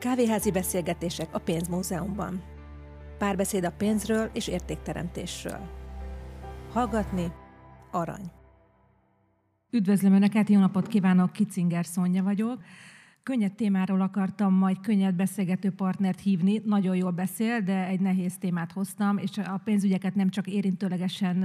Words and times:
Kávéházi 0.00 0.50
beszélgetések 0.50 1.28
a 1.32 1.38
Pénzmúzeumban. 1.38 2.42
Párbeszéd 3.18 3.64
a 3.64 3.72
pénzről 3.72 4.30
és 4.32 4.48
értékteremtésről. 4.48 5.60
Hallgatni 6.72 7.32
arany. 7.90 8.30
Üdvözlöm 9.70 10.12
Önöket, 10.12 10.48
jó 10.48 10.58
napot 10.58 10.86
kívánok, 10.86 11.32
Kicinger 11.32 11.86
Szonya 11.86 12.22
vagyok. 12.22 12.62
Könnyed 13.22 13.52
témáról 13.52 14.00
akartam 14.00 14.54
majd 14.54 14.80
könnyed 14.80 15.14
beszélgető 15.14 15.70
partnert 15.70 16.20
hívni, 16.20 16.60
nagyon 16.64 16.96
jól 16.96 17.10
beszél, 17.10 17.60
de 17.60 17.86
egy 17.86 18.00
nehéz 18.00 18.36
témát 18.38 18.72
hoztam, 18.72 19.18
és 19.18 19.38
a 19.38 19.60
pénzügyeket 19.64 20.14
nem 20.14 20.28
csak 20.28 20.46
érintőlegesen, 20.46 21.40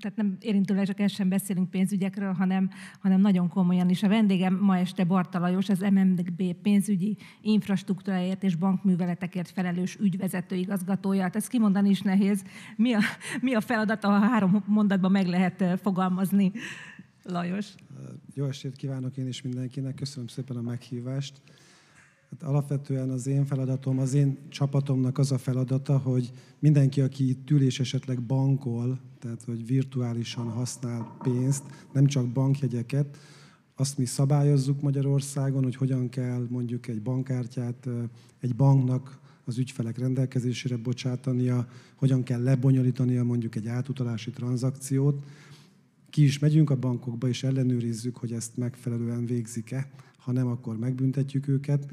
tehát 0.00 0.16
nem 0.16 0.36
érintőlegesen 0.40 1.28
beszélünk 1.28 1.70
pénzügyekről, 1.70 2.32
hanem, 2.32 2.70
hanem 3.00 3.20
nagyon 3.20 3.48
komolyan 3.48 3.88
is. 3.88 4.02
A 4.02 4.08
vendégem 4.08 4.58
ma 4.60 4.78
este 4.78 5.04
Barta 5.04 5.38
Lajos, 5.38 5.68
az 5.68 5.80
MMB 5.80 6.42
pénzügyi 6.62 7.16
infrastruktúráért 7.40 8.42
és 8.42 8.56
bankműveletekért 8.56 9.50
felelős 9.50 9.96
ügyvezető 10.00 10.56
igazgatója. 10.56 11.22
Hát 11.22 11.36
ezt 11.36 11.48
kimondani 11.48 11.88
is 11.88 12.00
nehéz. 12.00 12.42
Mi 12.76 12.92
a, 12.92 13.00
mi 13.40 13.54
a 13.54 13.60
feladat, 13.60 14.04
ha 14.04 14.18
három 14.18 14.62
mondatban 14.66 15.10
meg 15.10 15.26
lehet 15.26 15.64
fogalmazni? 15.82 16.52
Lajos. 17.24 17.74
Jó 18.34 18.46
estét 18.46 18.76
kívánok 18.76 19.16
én 19.16 19.26
is 19.26 19.42
mindenkinek, 19.42 19.94
köszönöm 19.94 20.26
szépen 20.26 20.56
a 20.56 20.62
meghívást. 20.62 21.40
Hát 22.30 22.42
alapvetően 22.42 23.10
az 23.10 23.26
én 23.26 23.44
feladatom, 23.44 23.98
az 23.98 24.14
én 24.14 24.38
csapatomnak 24.48 25.18
az 25.18 25.32
a 25.32 25.38
feladata, 25.38 25.98
hogy 25.98 26.30
mindenki, 26.58 27.00
aki 27.00 27.28
itt 27.28 27.50
ül 27.50 27.62
és 27.62 27.80
esetleg 27.80 28.22
bankol, 28.22 29.00
tehát 29.18 29.44
hogy 29.44 29.66
virtuálisan 29.66 30.50
használ 30.50 31.16
pénzt, 31.22 31.64
nem 31.92 32.06
csak 32.06 32.28
bankjegyeket, 32.28 33.18
azt 33.74 33.98
mi 33.98 34.04
szabályozzuk 34.04 34.80
Magyarországon, 34.80 35.62
hogy 35.62 35.76
hogyan 35.76 36.08
kell 36.08 36.46
mondjuk 36.50 36.86
egy 36.86 37.02
bankkártyát 37.02 37.88
egy 38.40 38.56
banknak 38.56 39.20
az 39.44 39.58
ügyfelek 39.58 39.98
rendelkezésére 39.98 40.76
bocsátania, 40.76 41.68
hogyan 41.96 42.22
kell 42.22 42.42
lebonyolítania 42.42 43.24
mondjuk 43.24 43.54
egy 43.54 43.68
átutalási 43.68 44.30
tranzakciót, 44.30 45.24
ki 46.12 46.24
is 46.24 46.38
megyünk 46.38 46.70
a 46.70 46.76
bankokba, 46.76 47.28
és 47.28 47.42
ellenőrizzük, 47.42 48.16
hogy 48.16 48.32
ezt 48.32 48.56
megfelelően 48.56 49.26
végzik-e, 49.26 49.90
ha 50.16 50.32
nem, 50.32 50.46
akkor 50.46 50.78
megbüntetjük 50.78 51.48
őket, 51.48 51.92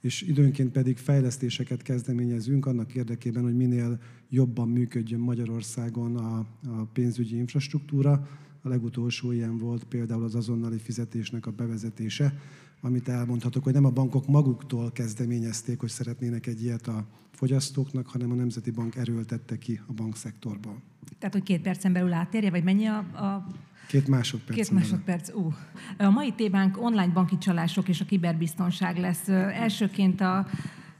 és 0.00 0.22
időnként 0.22 0.72
pedig 0.72 0.96
fejlesztéseket 0.96 1.82
kezdeményezünk 1.82 2.66
annak 2.66 2.94
érdekében, 2.94 3.42
hogy 3.42 3.56
minél 3.56 4.00
jobban 4.28 4.68
működjön 4.68 5.20
Magyarországon 5.20 6.16
a, 6.16 6.38
a 6.66 6.84
pénzügyi 6.92 7.36
infrastruktúra. 7.36 8.28
A 8.62 8.68
legutolsó 8.68 9.32
ilyen 9.32 9.58
volt 9.58 9.84
például 9.84 10.24
az 10.24 10.34
azonnali 10.34 10.78
fizetésnek 10.78 11.46
a 11.46 11.50
bevezetése, 11.50 12.38
amit 12.80 13.08
elmondhatok, 13.08 13.64
hogy 13.64 13.72
nem 13.72 13.84
a 13.84 13.90
bankok 13.90 14.26
maguktól 14.26 14.92
kezdeményezték, 14.92 15.80
hogy 15.80 15.88
szeretnének 15.88 16.46
egy 16.46 16.62
ilyet 16.62 16.86
a 16.86 17.06
fogyasztóknak, 17.40 18.06
hanem 18.06 18.30
a 18.30 18.34
Nemzeti 18.34 18.70
Bank 18.70 18.96
erőltette 18.96 19.58
ki 19.58 19.80
a 19.86 19.92
bankszektorban. 19.92 20.82
Tehát, 21.18 21.34
hogy 21.34 21.42
két 21.42 21.60
percen 21.60 21.92
belül 21.92 22.12
átérje, 22.12 22.50
vagy 22.50 22.64
mennyi 22.64 22.86
a, 22.86 22.96
a 22.96 23.46
Két 23.86 24.08
másodperc. 24.08 24.56
Két 24.56 24.70
másodperc, 24.70 25.34
ú. 25.34 25.54
A 25.98 26.10
mai 26.10 26.32
témánk 26.32 26.82
online 26.82 27.12
banki 27.12 27.38
csalások 27.38 27.88
és 27.88 28.00
a 28.00 28.04
kiberbiztonság 28.04 28.98
lesz. 28.98 29.28
Elsőként 29.28 30.20
a 30.20 30.46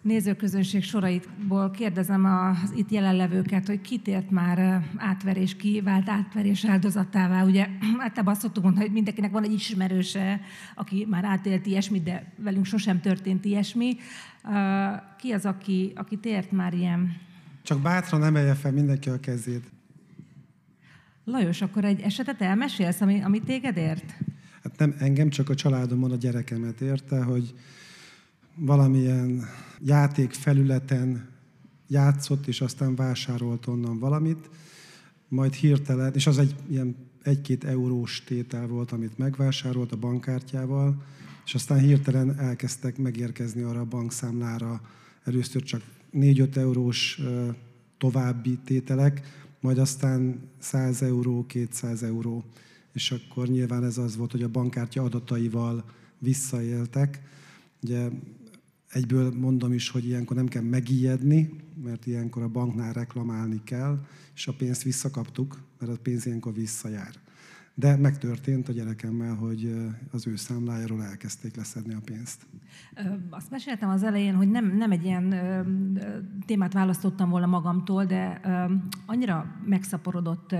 nézőközönség 0.02 0.82
soraitból 0.82 1.70
kérdezem 1.70 2.24
az 2.24 2.72
itt 2.76 2.90
jelenlevőket, 2.90 3.66
hogy 3.66 3.80
kitért 3.80 4.30
már 4.30 4.84
átverés, 4.96 5.56
ki 5.56 5.80
vált 5.80 6.08
átverés 6.08 6.64
áldozatává. 6.64 7.44
Ugye 7.44 7.66
általában 8.04 8.32
azt 8.32 8.40
szoktuk 8.40 8.62
mondani, 8.62 8.84
hogy 8.84 8.94
mindenkinek 8.94 9.30
van 9.30 9.44
egy 9.44 9.52
ismerőse, 9.52 10.40
aki 10.74 11.06
már 11.10 11.24
átélt 11.24 11.66
ilyesmit, 11.66 12.02
de 12.02 12.32
velünk 12.36 12.64
sosem 12.64 13.00
történt 13.00 13.44
ilyesmi. 13.44 13.96
Ki 15.18 15.32
az, 15.32 15.46
aki, 15.46 15.92
aki 15.94 16.16
tért 16.16 16.52
már 16.52 16.74
ilyen? 16.74 17.16
Csak 17.62 17.80
bátran 17.80 18.24
emelje 18.24 18.54
fel 18.54 18.72
mindenki 18.72 19.08
a 19.08 19.20
kezét. 19.20 19.64
Lajos, 21.24 21.60
akkor 21.60 21.84
egy 21.84 22.00
esetet 22.00 22.40
elmesélsz, 22.40 23.00
ami, 23.00 23.22
ami 23.22 23.40
téged 23.40 23.76
ért? 23.76 24.14
Hát 24.62 24.78
nem 24.78 24.94
engem, 24.98 25.28
csak 25.28 25.48
a 25.48 25.54
családomon 25.54 26.10
a 26.10 26.16
gyerekemet 26.16 26.80
érte, 26.80 27.22
hogy 27.22 27.54
valamilyen 28.60 29.44
játékfelületen 29.78 31.28
játszott, 31.88 32.46
és 32.46 32.60
aztán 32.60 32.94
vásárolt 32.94 33.66
onnan 33.66 33.98
valamit, 33.98 34.50
majd 35.28 35.54
hirtelen, 35.54 36.14
és 36.14 36.26
az 36.26 36.38
egy 36.38 36.54
ilyen 36.68 36.96
egy-két 37.22 37.64
eurós 37.64 38.24
tétel 38.24 38.66
volt, 38.66 38.92
amit 38.92 39.18
megvásárolt 39.18 39.92
a 39.92 39.96
bankkártyával, 39.96 41.02
és 41.44 41.54
aztán 41.54 41.78
hirtelen 41.78 42.38
elkezdtek 42.38 42.96
megérkezni 42.96 43.62
arra 43.62 43.80
a 43.80 43.84
bankszámlára 43.84 44.80
először 45.24 45.62
csak 45.62 45.82
4-5 46.12 46.56
eurós 46.56 47.20
további 47.98 48.58
tételek, 48.64 49.20
majd 49.60 49.78
aztán 49.78 50.40
100 50.58 51.02
euró, 51.02 51.46
200 51.46 52.02
euró, 52.02 52.44
és 52.92 53.10
akkor 53.10 53.48
nyilván 53.48 53.84
ez 53.84 53.98
az 53.98 54.16
volt, 54.16 54.30
hogy 54.30 54.42
a 54.42 54.48
bankkártya 54.48 55.02
adataival 55.02 55.84
visszaéltek. 56.18 57.22
Ugye 57.82 58.08
egyből 58.90 59.32
mondom 59.32 59.72
is, 59.72 59.88
hogy 59.88 60.06
ilyenkor 60.06 60.36
nem 60.36 60.48
kell 60.48 60.62
megijedni, 60.62 61.50
mert 61.82 62.06
ilyenkor 62.06 62.42
a 62.42 62.48
banknál 62.48 62.92
reklamálni 62.92 63.60
kell, 63.64 64.06
és 64.34 64.46
a 64.46 64.52
pénzt 64.52 64.82
visszakaptuk, 64.82 65.62
mert 65.78 65.92
a 65.92 66.00
pénz 66.02 66.26
ilyenkor 66.26 66.54
visszajár. 66.54 67.14
De 67.80 67.96
megtörtént 67.96 68.68
a 68.68 68.72
gyerekemmel, 68.72 69.34
hogy 69.34 69.74
az 70.10 70.26
ő 70.26 70.36
számlájáról 70.36 71.04
elkezdték 71.04 71.56
leszedni 71.56 71.94
a 71.94 72.00
pénzt. 72.04 72.46
Azt 73.30 73.50
meséltem 73.50 73.88
az 73.88 74.02
elején, 74.02 74.34
hogy 74.34 74.50
nem, 74.50 74.76
nem 74.76 74.90
egy 74.90 75.04
ilyen 75.04 75.34
témát 76.46 76.72
választottam 76.72 77.30
volna 77.30 77.46
magamtól, 77.46 78.04
de 78.04 78.40
annyira 79.06 79.56
megszaporodott 79.64 80.54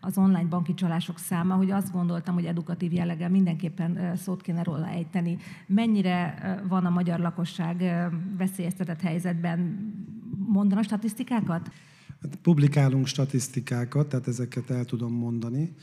az 0.00 0.18
online 0.18 0.48
banki 0.48 0.74
csalások 0.74 1.18
száma, 1.18 1.54
hogy 1.54 1.70
azt 1.70 1.92
gondoltam, 1.92 2.34
hogy 2.34 2.44
edukatív 2.44 2.92
jellege 2.92 3.28
mindenképpen 3.28 4.16
szót 4.16 4.42
kéne 4.42 4.62
róla 4.62 4.88
ejteni. 4.88 5.36
Mennyire 5.66 6.34
van 6.68 6.86
a 6.86 6.90
magyar 6.90 7.18
lakosság 7.18 8.08
veszélyeztetett 8.38 9.00
helyzetben? 9.00 9.78
Mondanak 10.46 10.84
statisztikákat? 10.84 11.70
Hát 12.22 12.36
publikálunk 12.36 13.06
statisztikákat, 13.06 14.08
tehát 14.08 14.28
ezeket 14.28 14.70
el 14.70 14.84
tudom 14.84 15.12
mondani. 15.12 15.74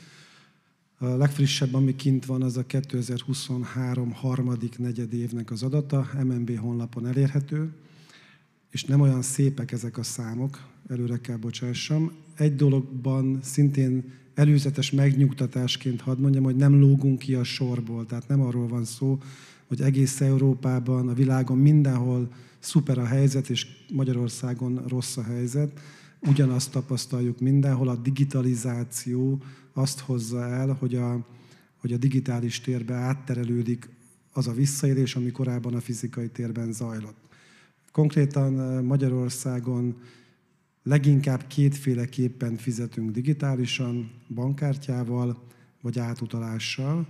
A 0.97 1.05
legfrissebb, 1.05 1.73
ami 1.73 1.95
kint 1.95 2.25
van, 2.25 2.41
az 2.41 2.57
a 2.57 2.65
2023 2.65 4.11
harmadik 4.11 4.79
negyed 4.79 5.13
évnek 5.13 5.51
az 5.51 5.63
adata, 5.63 6.09
MNB 6.23 6.57
honlapon 6.57 7.07
elérhető, 7.07 7.73
és 8.71 8.83
nem 8.83 9.01
olyan 9.01 9.21
szépek 9.21 9.71
ezek 9.71 9.97
a 9.97 10.03
számok, 10.03 10.67
előre 10.89 11.17
kell 11.17 11.37
bocsássam. 11.37 12.11
Egy 12.35 12.55
dologban 12.55 13.39
szintén 13.41 14.11
előzetes 14.33 14.91
megnyugtatásként 14.91 16.01
hadd 16.01 16.19
mondjam, 16.19 16.43
hogy 16.43 16.55
nem 16.55 16.79
lógunk 16.79 17.19
ki 17.19 17.33
a 17.33 17.43
sorból, 17.43 18.05
tehát 18.05 18.27
nem 18.27 18.41
arról 18.41 18.67
van 18.67 18.85
szó, 18.85 19.19
hogy 19.67 19.81
egész 19.81 20.21
Európában, 20.21 21.07
a 21.07 21.13
világon 21.13 21.57
mindenhol 21.57 22.31
szuper 22.59 22.97
a 22.97 23.05
helyzet, 23.05 23.49
és 23.49 23.67
Magyarországon 23.93 24.83
rossz 24.87 25.17
a 25.17 25.23
helyzet. 25.23 25.79
Ugyanazt 26.19 26.71
tapasztaljuk 26.71 27.39
mindenhol, 27.39 27.87
a 27.87 27.95
digitalizáció 27.95 29.41
azt 29.77 29.99
hozza 29.99 30.45
el, 30.45 30.73
hogy 30.79 30.95
a, 30.95 31.25
hogy 31.77 31.93
a 31.93 31.97
digitális 31.97 32.61
térbe 32.61 32.93
átterelődik 32.93 33.89
az 34.33 34.47
a 34.47 34.53
visszaélés, 34.53 35.15
ami 35.15 35.31
korábban 35.31 35.73
a 35.73 35.79
fizikai 35.79 36.29
térben 36.29 36.71
zajlott. 36.71 37.17
Konkrétan 37.91 38.83
Magyarországon 38.83 39.97
leginkább 40.83 41.47
kétféleképpen 41.47 42.55
fizetünk 42.57 43.11
digitálisan, 43.11 44.11
bankkártyával 44.27 45.43
vagy 45.81 45.99
átutalással. 45.99 47.07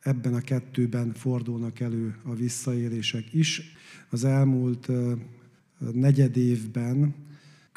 Ebben 0.00 0.34
a 0.34 0.40
kettőben 0.40 1.12
fordulnak 1.12 1.80
elő 1.80 2.16
a 2.22 2.34
visszaélések 2.34 3.32
is. 3.32 3.62
Az 4.10 4.24
elmúlt 4.24 4.88
negyed 5.92 6.36
évben 6.36 7.14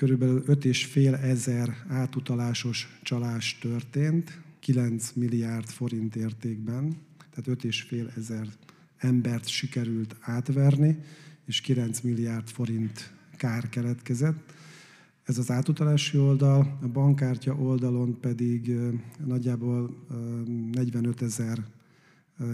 körülbelül 0.04 0.44
5,5 0.48 1.22
ezer 1.22 1.86
átutalásos 1.88 3.00
csalás 3.04 3.58
történt, 3.62 4.40
9 4.60 5.12
milliárd 5.16 5.70
forint 5.70 6.16
értékben, 6.16 6.96
tehát 7.34 7.62
5,5 7.64 8.18
ezer 8.18 8.48
embert 8.98 9.48
sikerült 9.48 10.16
átverni, 10.20 10.98
és 11.46 11.62
9 11.62 12.02
milliárd 12.02 12.48
forint 12.48 13.14
kár 13.38 13.70
keletkezett. 13.70 14.54
Ez 15.24 15.38
az 15.38 15.52
átutalási 15.52 16.18
oldal, 16.18 16.78
a 16.82 16.88
bankkártya 16.88 17.56
oldalon 17.56 18.20
pedig 18.20 18.76
nagyjából 19.26 20.06
45 20.72 21.22
ezer 21.22 21.66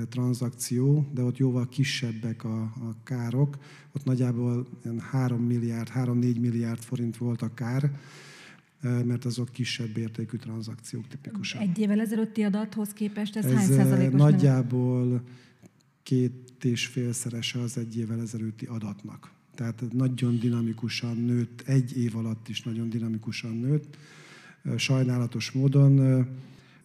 tranzakció, 0.09 1.09
de 1.13 1.23
ott 1.23 1.37
jóval 1.37 1.67
kisebbek 1.69 2.43
a, 2.43 2.61
a 2.61 2.95
károk. 3.03 3.57
Ott 3.91 4.03
nagyjából 4.03 4.67
3 4.99 5.41
milliárd, 5.43 5.89
3-4 5.95 6.39
milliárd 6.39 6.79
forint 6.81 7.17
volt 7.17 7.41
a 7.41 7.53
kár, 7.53 7.91
mert 8.81 9.25
azok 9.25 9.49
kisebb 9.51 9.97
értékű 9.97 10.37
tranzakciók 10.37 11.07
tipikusan. 11.07 11.61
Egy 11.61 11.79
évvel 11.79 11.99
ezelőtti 11.99 12.43
adathoz 12.43 12.89
képest 12.93 13.35
ez, 13.35 13.45
ez 13.45 13.53
hány 13.53 13.67
százalékos? 13.67 14.19
Nagyjából 14.19 15.21
két 16.03 16.65
és 16.65 16.85
félszerese 16.85 17.59
az 17.59 17.77
egy 17.77 17.97
évvel 17.97 18.21
ezelőtti 18.21 18.65
adatnak. 18.65 19.31
Tehát 19.55 19.83
nagyon 19.91 20.39
dinamikusan 20.39 21.17
nőtt, 21.17 21.61
egy 21.65 21.97
év 21.97 22.15
alatt 22.15 22.47
is 22.47 22.61
nagyon 22.61 22.89
dinamikusan 22.89 23.55
nőtt, 23.55 23.97
sajnálatos 24.77 25.51
módon, 25.51 26.25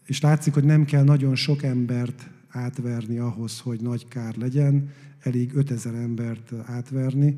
és 0.06 0.20
látszik, 0.20 0.54
hogy 0.54 0.64
nem 0.64 0.84
kell 0.84 1.04
nagyon 1.04 1.34
sok 1.34 1.62
embert 1.62 2.30
átverni 2.54 3.18
ahhoz, 3.18 3.60
hogy 3.60 3.80
nagy 3.80 4.08
kár 4.08 4.36
legyen, 4.36 4.90
elég 5.20 5.54
5000 5.54 5.94
embert 5.94 6.52
átverni. 6.64 7.36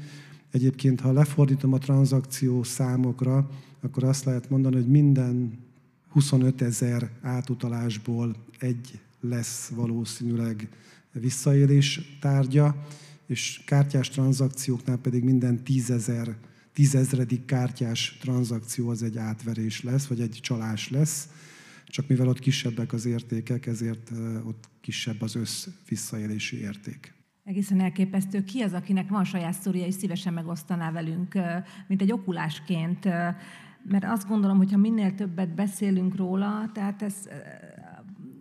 Egyébként, 0.50 1.00
ha 1.00 1.12
lefordítom 1.12 1.72
a 1.72 1.78
tranzakció 1.78 2.62
számokra, 2.62 3.50
akkor 3.80 4.04
azt 4.04 4.24
lehet 4.24 4.50
mondani, 4.50 4.74
hogy 4.74 4.88
minden 4.88 5.58
25 6.08 6.62
ezer 6.62 7.10
átutalásból 7.22 8.36
egy 8.58 9.00
lesz 9.20 9.68
valószínűleg 9.68 10.68
visszaélés 11.12 12.16
tárgya, 12.20 12.86
és 13.26 13.62
kártyás 13.66 14.08
tranzakcióknál 14.08 14.96
pedig 14.96 15.24
minden 15.24 15.64
tízezer, 15.64 16.36
tízezredik 16.72 17.44
kártyás 17.44 18.16
tranzakció 18.20 18.88
az 18.88 19.02
egy 19.02 19.18
átverés 19.18 19.82
lesz, 19.82 20.06
vagy 20.06 20.20
egy 20.20 20.38
csalás 20.42 20.90
lesz. 20.90 21.28
Csak 21.86 22.08
mivel 22.08 22.28
ott 22.28 22.38
kisebbek 22.38 22.92
az 22.92 23.06
értékek, 23.06 23.66
ezért 23.66 24.10
ott 24.44 24.68
kisebb 24.80 25.22
az 25.22 25.34
össz 25.34 25.66
visszaélési 25.88 26.60
érték. 26.60 27.14
Egészen 27.44 27.80
elképesztő. 27.80 28.44
Ki 28.44 28.60
az, 28.60 28.72
akinek 28.72 29.08
van 29.08 29.24
saját 29.24 29.52
sztoria, 29.52 29.86
és 29.86 29.94
szívesen 29.94 30.32
megosztaná 30.32 30.90
velünk, 30.90 31.38
mint 31.86 32.02
egy 32.02 32.12
okulásként? 32.12 33.04
Mert 33.88 34.04
azt 34.04 34.28
gondolom, 34.28 34.56
hogy 34.56 34.70
ha 34.70 34.76
minél 34.76 35.14
többet 35.14 35.54
beszélünk 35.54 36.16
róla, 36.16 36.70
tehát 36.74 37.02
ez 37.02 37.14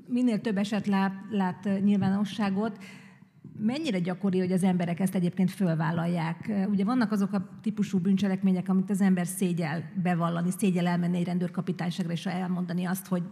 minél 0.07 0.41
több 0.41 0.57
eset 0.57 0.87
lát, 0.87 1.13
lát 1.29 1.83
nyilvánosságot, 1.83 2.83
mennyire 3.59 3.99
gyakori, 3.99 4.39
hogy 4.39 4.51
az 4.51 4.63
emberek 4.63 4.99
ezt 4.99 5.15
egyébként 5.15 5.51
fölvállalják? 5.51 6.51
Ugye 6.69 6.83
vannak 6.83 7.11
azok 7.11 7.33
a 7.33 7.49
típusú 7.61 7.99
bűncselekmények, 7.99 8.69
amit 8.69 8.89
az 8.89 9.01
ember 9.01 9.27
szégyel 9.27 9.91
bevallani, 10.03 10.51
szégyel 10.57 10.87
elmenni 10.87 11.17
egy 11.17 11.25
rendőrkapitányságra 11.25 12.11
és 12.11 12.25
elmondani 12.25 12.85
azt, 12.85 13.07
hogy 13.07 13.23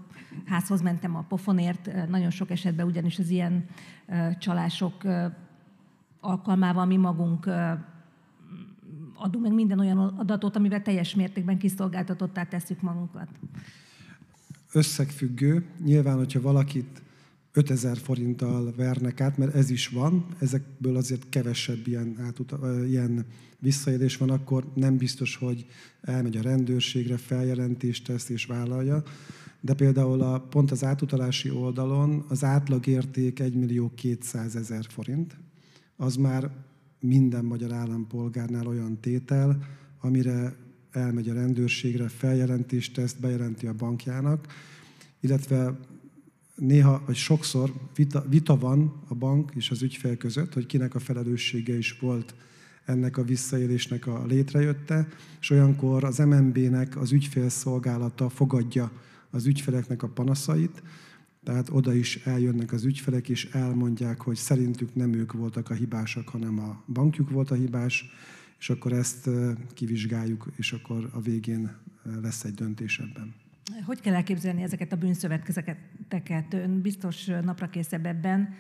házhoz 0.46 0.82
mentem 0.82 1.16
a 1.16 1.26
pofonért. 1.28 2.10
Nagyon 2.10 2.30
sok 2.30 2.52
esetben 2.52 2.86
ugyanis 2.86 3.20
az 3.20 3.30
ilyen 3.30 3.66
csalások 4.40 5.04
alkalmával 6.20 6.86
mi 6.86 6.98
magunk 6.98 7.50
adunk 9.16 9.44
meg 9.44 9.54
minden 9.54 9.80
olyan 9.80 9.98
adatot, 9.98 10.56
amivel 10.56 10.82
teljes 10.82 11.16
mértékben 11.16 11.58
kiszolgáltatottá 11.58 12.44
tesszük 12.44 12.82
magunkat. 12.82 13.28
Összegfüggő. 14.72 15.66
Nyilván, 15.84 16.18
hogyha 16.18 16.42
valakit 16.42 17.03
5000 17.54 17.98
forinttal 17.98 18.74
vernek 18.76 19.22
át, 19.22 19.38
mert 19.38 19.56
ez 19.56 19.70
is 19.70 19.88
van, 19.88 20.26
ezekből 20.40 20.96
azért 20.96 21.30
kevesebb 21.30 21.88
ilyen, 21.88 22.16
átuta, 22.20 22.86
ilyen 22.86 23.26
visszaélés 23.60 24.18
van, 24.18 24.30
akkor 24.30 24.72
nem 24.76 24.98
biztos, 24.98 25.36
hogy 25.36 25.66
elmegy 26.02 26.38
a 26.38 26.42
rendőrségre, 26.42 27.18
feljelentést 27.18 28.06
tesz 28.06 28.30
és 28.30 28.46
vállalja. 28.46 29.04
De 29.62 29.74
például 29.74 30.22
a, 30.22 30.40
pont 30.40 30.72
az 30.72 30.84
átutalási 30.84 31.50
oldalon 31.50 32.26
az 32.28 32.44
átlagérték 32.44 33.40
1 33.40 33.54
millió 33.54 33.92
200 33.96 34.56
ezer 34.56 34.86
forint, 34.90 35.38
az 35.96 36.16
már 36.16 36.52
minden 37.00 37.46
magyar 37.46 37.72
állampolgárnál 37.72 38.68
olyan 38.68 39.00
tétel, 39.00 39.68
amire 40.00 40.56
elmegy 40.92 41.30
a 41.30 41.34
rendőrségre, 41.34 42.08
feljelentést 42.08 42.94
tesz, 42.94 43.14
bejelenti 43.14 43.68
a 43.68 43.74
bankjának, 43.74 44.48
illetve 45.20 45.80
néha, 46.64 47.02
vagy 47.06 47.16
sokszor 47.16 47.74
vita, 47.96 48.26
vita 48.30 48.58
van 48.58 48.94
a 49.08 49.16
bank 49.16 49.52
és 49.56 49.72
az 49.72 49.82
ügyfél 49.82 50.18
között, 50.18 50.54
hogy 50.54 50.66
kinek 50.66 50.96
a 50.96 51.00
felelőssége 51.00 51.78
is 51.78 52.00
volt 52.00 52.36
ennek 52.86 53.18
a 53.18 53.24
visszaélésnek 53.24 54.08
a 54.08 54.26
létrejötte, 54.26 55.08
és 55.40 55.50
olyankor 55.50 56.04
az 56.04 56.18
MNB-nek 56.18 56.98
az 56.98 57.12
ügyfélszolgálata 57.12 58.30
fogadja 58.30 58.92
az 59.30 59.46
ügyfeleknek 59.46 60.04
a 60.04 60.08
panaszait, 60.08 60.84
tehát 61.44 61.70
oda 61.72 61.94
is 61.94 62.16
eljönnek 62.16 62.72
az 62.72 62.84
ügyfelek, 62.84 63.30
és 63.30 63.46
elmondják, 63.46 64.22
hogy 64.22 64.36
szerintük 64.36 64.96
nem 64.96 65.14
ők 65.14 65.34
voltak 65.34 65.70
a 65.70 65.74
hibásak, 65.74 66.30
hanem 66.30 66.60
a 66.60 66.84
bankjuk 66.94 67.30
volt 67.30 67.52
a 67.52 67.56
hibás, 67.56 68.06
és 68.60 68.70
akkor 68.70 68.94
ezt 68.94 69.30
kivizsgáljuk, 69.74 70.48
és 70.56 70.72
akkor 70.72 71.10
a 71.12 71.22
végén 71.22 71.76
lesz 72.22 72.44
egy 72.44 72.54
döntés 72.54 73.00
ebben. 73.00 73.43
Hogy 73.86 74.00
kell 74.00 74.14
elképzelni 74.14 74.62
ezeket 74.62 74.92
a 74.92 74.96
bűnszövetkezeteket? 74.96 76.54
Ön 76.54 76.82
biztos 76.82 77.26
napra 77.26 77.70
készebb 77.70 78.06
ebben. 78.06 78.54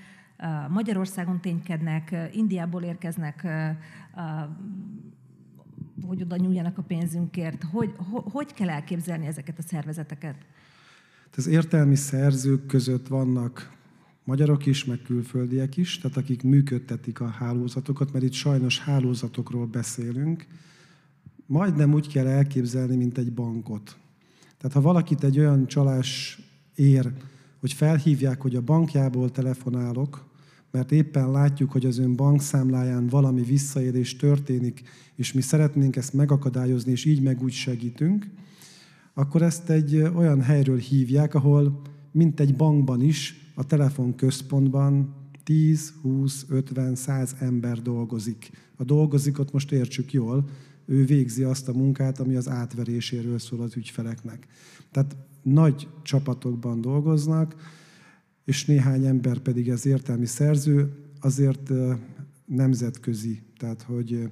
Magyarországon 0.70 1.42
ténykednek, 1.42 2.16
Indiából 2.34 2.84
érkeznek, 2.84 3.48
hogy 6.08 6.22
oda 6.22 6.36
nyúljanak 6.36 6.78
a 6.78 6.82
pénzünkért. 6.82 7.64
Hogy, 7.64 7.94
hogy 8.10 8.54
kell 8.54 8.70
elképzelni 8.70 9.26
ezeket 9.26 9.58
a 9.58 9.62
szervezeteket? 9.62 10.36
Az 11.36 11.48
értelmi 11.48 11.96
szerzők 11.96 12.66
között 12.66 13.08
vannak 13.08 13.72
magyarok 14.24 14.66
is, 14.66 14.86
meg 14.86 15.02
külföldiek 15.02 15.78
is, 15.78 15.98
tehát 15.98 16.18
akik 16.18 16.44
működtetik 16.44 17.20
a 17.20 17.28
hálózatokat, 17.28 18.14
mert 18.14 18.26
itt 18.26 18.34
sajnos 18.34 18.80
hálózatokról 18.80 19.66
beszélünk, 19.66 20.46
majdnem 21.46 21.94
úgy 21.94 22.08
kell 22.08 22.28
elképzelni, 22.28 22.96
mint 22.96 23.18
egy 23.18 23.34
bankot. 23.34 23.98
Tehát 24.64 24.78
ha 24.78 24.84
valakit 24.84 25.24
egy 25.24 25.40
olyan 25.40 25.68
csalás 25.68 26.40
ér, 26.76 27.14
hogy 27.60 27.74
felhívják, 27.74 28.42
hogy 28.42 28.56
a 28.56 28.62
bankjából 28.62 29.32
telefonálok, 29.32 30.30
mert 30.72 30.92
éppen 30.92 31.32
látjuk, 31.32 31.72
hogy 31.72 31.86
az 31.86 31.98
ön 31.98 32.16
bankszámláján 32.16 33.08
valami 33.08 33.42
visszaélés 33.42 34.16
történik, 34.16 34.82
és 35.16 35.34
mi 35.34 35.42
szeretnénk 35.42 35.96
ezt 35.96 36.14
megakadályozni, 36.14 36.92
és 36.92 37.06
így 37.06 37.22
meg 37.22 37.42
úgy 37.42 37.52
segítünk, 37.52 38.30
akkor 39.14 39.42
ezt 39.42 39.70
egy 39.70 39.96
olyan 39.96 40.42
helyről 40.42 40.78
hívják, 40.78 41.34
ahol 41.36 41.82
mint 42.12 42.40
egy 42.40 42.56
bankban 42.56 43.02
is, 43.02 43.52
a 43.56 43.66
telefonközpontban 43.66 45.16
10, 45.44 45.94
20, 46.02 46.46
50, 46.50 46.96
100 46.96 47.36
ember 47.40 47.82
dolgozik. 47.82 48.52
A 48.76 48.84
dolgozik, 48.84 49.40
ott 49.40 49.52
most 49.52 49.72
értsük 49.72 50.14
jól, 50.14 50.50
ő 50.86 51.06
végzi 51.06 51.44
azt 51.44 51.68
a 51.68 51.74
munkát, 51.74 52.20
ami 52.20 52.36
az 52.36 52.50
átveréséről 52.50 53.40
szól 53.40 53.62
az 53.62 53.76
ügyfeleknek. 53.76 54.48
Tehát 54.92 55.16
nagy 55.42 55.88
csapatokban 56.02 56.82
dolgoznak, 56.82 57.56
és 58.46 58.66
néhány 58.66 59.06
ember 59.06 59.38
pedig 59.38 59.72
az 59.72 59.86
értelmi 59.86 60.26
szerző, 60.26 60.92
azért 61.20 61.72
nemzetközi, 62.46 63.42
tehát 63.58 63.82
hogy 63.82 64.30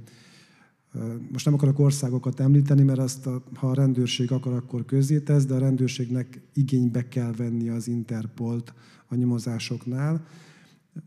most 1.32 1.46
nem 1.46 1.54
akarok 1.54 1.80
országokat 1.80 2.40
említeni, 2.40 2.84
mert 2.84 3.00
azt, 3.00 3.28
a, 3.28 3.44
ha 3.54 3.68
a 3.68 3.74
rendőrség 3.74 4.32
akar, 4.32 4.54
akkor 4.54 4.86
tesz, 5.24 5.46
de 5.46 5.54
a 5.54 5.60
rendőrségnek 5.60 6.42
igénybe 6.54 7.08
kell 7.08 7.32
venni 7.32 7.70
az 7.70 7.88
Interpolt 7.88 8.74
a 9.08 9.16
nyomozásoknál. 9.16 10.26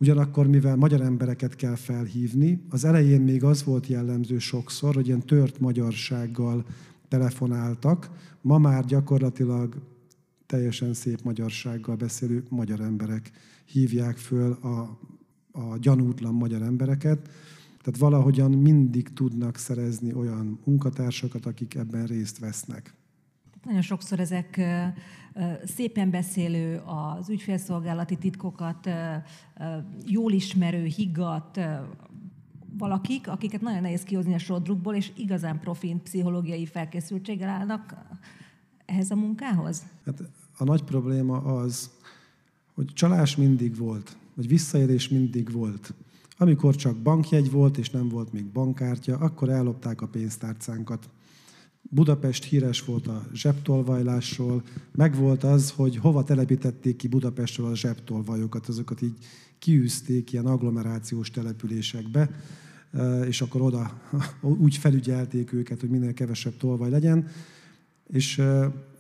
Ugyanakkor, 0.01 0.47
mivel 0.47 0.77
magyar 0.77 1.01
embereket 1.01 1.57
kell 1.57 1.75
felhívni, 1.75 2.65
az 2.69 2.85
elején 2.85 3.21
még 3.21 3.45
az 3.45 3.65
volt 3.65 3.87
jellemző 3.87 4.39
sokszor, 4.39 4.95
hogy 4.95 5.07
ilyen 5.07 5.27
tört 5.27 5.61
magyarsággal 5.61 6.65
telefonáltak, 7.09 8.11
ma 8.41 8.59
már 8.59 8.85
gyakorlatilag 8.85 9.83
teljesen 10.47 10.95
szép 10.95 11.23
magyarsággal 11.23 11.97
beszélő 11.97 12.43
magyar 12.49 12.81
emberek 12.81 13.31
hívják 13.65 14.17
föl 14.17 14.53
a, 14.53 14.99
a 15.53 15.79
gyanútlan 15.79 16.35
magyar 16.35 16.63
embereket, 16.63 17.29
tehát 17.83 18.01
valahogyan 18.01 18.51
mindig 18.51 19.13
tudnak 19.13 19.57
szerezni 19.57 20.13
olyan 20.13 20.61
munkatársakat, 20.65 21.47
akik 21.47 21.75
ebben 21.75 22.07
részt 22.07 22.39
vesznek. 22.39 22.95
Nagyon 23.65 23.83
sokszor 23.83 24.21
ezek 24.21 24.61
szépen 25.65 26.11
beszélő, 26.11 26.83
az 26.85 27.29
ügyfélszolgálati 27.29 28.17
titkokat 28.17 28.91
jól 30.07 30.33
ismerő, 30.33 30.85
higgadt 30.85 31.61
valakik, 32.79 33.29
akiket 33.29 33.61
nagyon 33.61 33.83
nehéz 33.83 34.03
kihozni 34.03 34.35
a 34.35 34.39
sodrukból, 34.39 34.95
és 34.95 35.13
igazán 35.17 35.61
profint 35.61 36.03
pszichológiai 36.03 36.67
felkészültséggel 36.67 37.49
állnak 37.49 37.95
ehhez 38.85 39.11
a 39.11 39.17
munkához? 39.17 39.83
Hát 40.05 40.23
a 40.57 40.65
nagy 40.65 40.83
probléma 40.83 41.37
az, 41.37 41.91
hogy 42.75 42.87
csalás 42.93 43.37
mindig 43.37 43.77
volt, 43.77 44.17
vagy 44.35 44.49
visszaélés 44.49 45.09
mindig 45.09 45.53
volt. 45.53 45.95
Amikor 46.39 46.75
csak 46.75 46.97
bankjegy 46.97 47.51
volt, 47.51 47.79
és 47.79 47.91
nem 47.91 48.09
volt 48.09 48.33
még 48.33 48.45
bankkártya, 48.45 49.17
akkor 49.17 49.49
ellopták 49.49 50.03
a 50.03 50.07
pénztárcánkat. 50.07 51.09
Budapest 51.91 52.45
híres 52.45 52.85
volt 52.85 53.07
a 53.07 53.27
zsebtolvajlásról, 53.35 54.63
meg 54.95 55.17
volt 55.17 55.45
az, 55.45 55.71
hogy 55.71 55.97
hova 55.97 56.25
telepítették 56.25 56.97
ki 56.97 57.09
Budapestről 57.09 57.67
a 57.67 57.77
zsebtolvajokat, 57.77 58.69
azokat 58.69 59.03
így 59.03 59.17
kiűzték 59.59 60.33
ilyen 60.33 60.47
agglomerációs 60.47 61.31
településekbe, 61.31 62.31
és 63.27 63.41
akkor 63.41 63.61
oda 63.61 64.01
úgy 64.65 64.77
felügyelték 64.77 65.53
őket, 65.53 65.81
hogy 65.81 65.91
minél 65.91 66.15
kevesebb 66.15 66.57
tolvaj 66.57 66.91
legyen, 66.91 67.27
és 68.07 68.43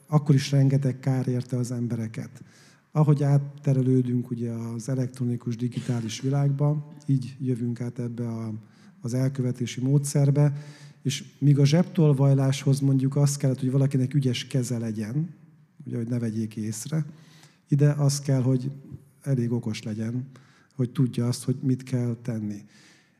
akkor 0.07 0.35
is 0.35 0.51
rengeteg 0.51 0.99
kár 1.01 1.29
érte 1.29 1.57
az 1.57 1.71
embereket. 1.71 2.43
Ahogy 2.93 3.23
átterelődünk 3.23 4.31
ugye 4.31 4.51
az 4.51 4.89
elektronikus 4.89 5.57
digitális 5.57 6.21
világba, 6.21 6.95
így 7.07 7.37
jövünk 7.41 7.81
át 7.81 7.99
ebbe 7.99 8.29
a, 8.29 8.53
az 9.01 9.15
elkövetési 9.15 9.81
módszerbe, 9.81 10.53
és 11.05 11.25
míg 11.39 11.59
a 11.59 11.65
zsebtolvajláshoz 11.65 12.81
mondjuk 12.81 13.17
azt 13.17 13.37
kellett, 13.37 13.61
hogy 13.61 13.71
valakinek 13.71 14.15
ügyes 14.15 14.47
keze 14.47 14.79
legyen, 14.79 15.35
ugye, 15.87 15.97
hogy 15.97 16.09
ne 16.09 16.19
vegyék 16.19 16.57
észre, 16.57 17.07
ide 17.69 17.93
az 17.93 18.21
kell, 18.21 18.43
hogy 18.43 18.71
elég 19.23 19.53
okos 19.53 19.83
legyen, 19.83 20.27
hogy 20.75 20.91
tudja 20.91 21.29
azt, 21.29 21.45
hogy 21.45 21.57
mit 21.63 21.83
kell 21.83 22.17
tenni. 22.23 22.65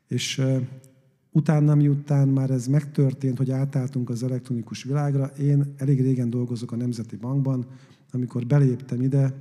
És 0.07 0.39
uh, 0.39 0.61
utána, 1.31 1.75
miután 1.75 2.29
már 2.29 2.51
ez 2.51 2.67
megtörtént, 2.67 3.39
hogy 3.39 3.51
átálltunk 3.51 4.11
az 4.11 4.23
elektronikus 4.23 4.83
világra, 4.83 5.27
én 5.27 5.75
elég 5.77 6.01
régen 6.01 6.31
dolgozok 6.31 6.73
a 6.73 6.77
Nemzeti 6.77 7.17
Bankban, 7.17 7.67
amikor 8.13 8.47
beléptem 8.47 9.01
ide, 9.01 9.35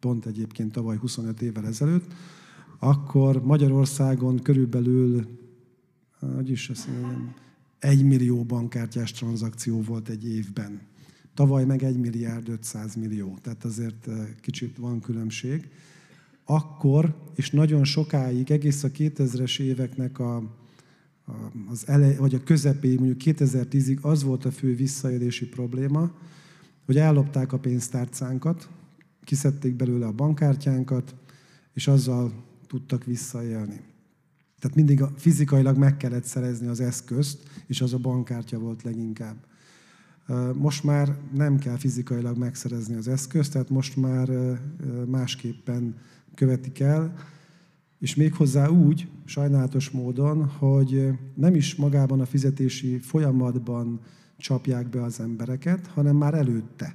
pont 0.00 0.26
egyébként 0.26 0.72
tavaly 0.72 0.96
25 0.96 1.42
évvel 1.42 1.66
ezelőtt, 1.66 2.12
akkor 2.78 3.44
Magyarországon 3.44 4.38
körülbelül, 4.38 5.38
hogy 6.20 6.50
is 6.50 6.68
azt 6.68 6.88
mondjam, 6.88 7.34
egy 7.78 8.04
millió 8.04 8.44
bankkártyás 8.44 9.12
tranzakció 9.12 9.80
volt 9.80 10.08
egy 10.08 10.28
évben. 10.28 10.80
Tavaly 11.34 11.64
meg 11.64 11.82
1 11.82 11.98
milliárd 11.98 12.48
500 12.48 12.94
millió, 12.94 13.38
tehát 13.42 13.64
azért 13.64 14.08
kicsit 14.40 14.76
van 14.76 15.00
különbség. 15.00 15.68
Akkor, 16.44 17.16
és 17.34 17.50
nagyon 17.50 17.84
sokáig, 17.84 18.50
egész 18.50 18.82
a 18.82 18.88
2000-es 18.88 19.60
éveknek 19.60 20.18
a, 20.18 20.36
a, 20.36 21.32
az 21.68 21.88
ele, 21.88 22.14
vagy 22.14 22.34
a 22.34 22.42
közepéig, 22.42 22.98
mondjuk 22.98 23.36
2010-ig 23.38 24.00
az 24.00 24.22
volt 24.22 24.44
a 24.44 24.50
fő 24.50 24.74
visszaélési 24.74 25.48
probléma, 25.48 26.12
hogy 26.84 26.96
ellopták 26.96 27.52
a 27.52 27.58
pénztárcánkat, 27.58 28.68
kiszedték 29.24 29.74
belőle 29.74 30.06
a 30.06 30.12
bankkártyánkat, 30.12 31.14
és 31.72 31.88
azzal 31.88 32.32
tudtak 32.66 33.04
visszaélni. 33.04 33.80
Tehát 34.60 34.76
mindig 34.76 35.02
a, 35.02 35.10
fizikailag 35.16 35.76
meg 35.76 35.96
kellett 35.96 36.24
szerezni 36.24 36.66
az 36.66 36.80
eszközt, 36.80 37.48
és 37.66 37.80
az 37.80 37.92
a 37.92 37.98
bankkártya 37.98 38.58
volt 38.58 38.82
leginkább. 38.82 39.36
Most 40.54 40.84
már 40.84 41.16
nem 41.34 41.58
kell 41.58 41.76
fizikailag 41.76 42.36
megszerezni 42.36 42.94
az 42.94 43.08
eszközt, 43.08 43.52
tehát 43.52 43.70
most 43.70 43.96
már 43.96 44.28
másképpen 45.06 45.94
követik 46.34 46.80
el, 46.80 47.14
és 47.98 48.14
méghozzá 48.14 48.68
úgy, 48.68 49.08
sajnálatos 49.24 49.90
módon, 49.90 50.46
hogy 50.46 51.08
nem 51.34 51.54
is 51.54 51.74
magában 51.74 52.20
a 52.20 52.26
fizetési 52.26 52.98
folyamatban 52.98 54.00
csapják 54.36 54.88
be 54.88 55.02
az 55.02 55.20
embereket, 55.20 55.86
hanem 55.86 56.16
már 56.16 56.34
előtte. 56.34 56.94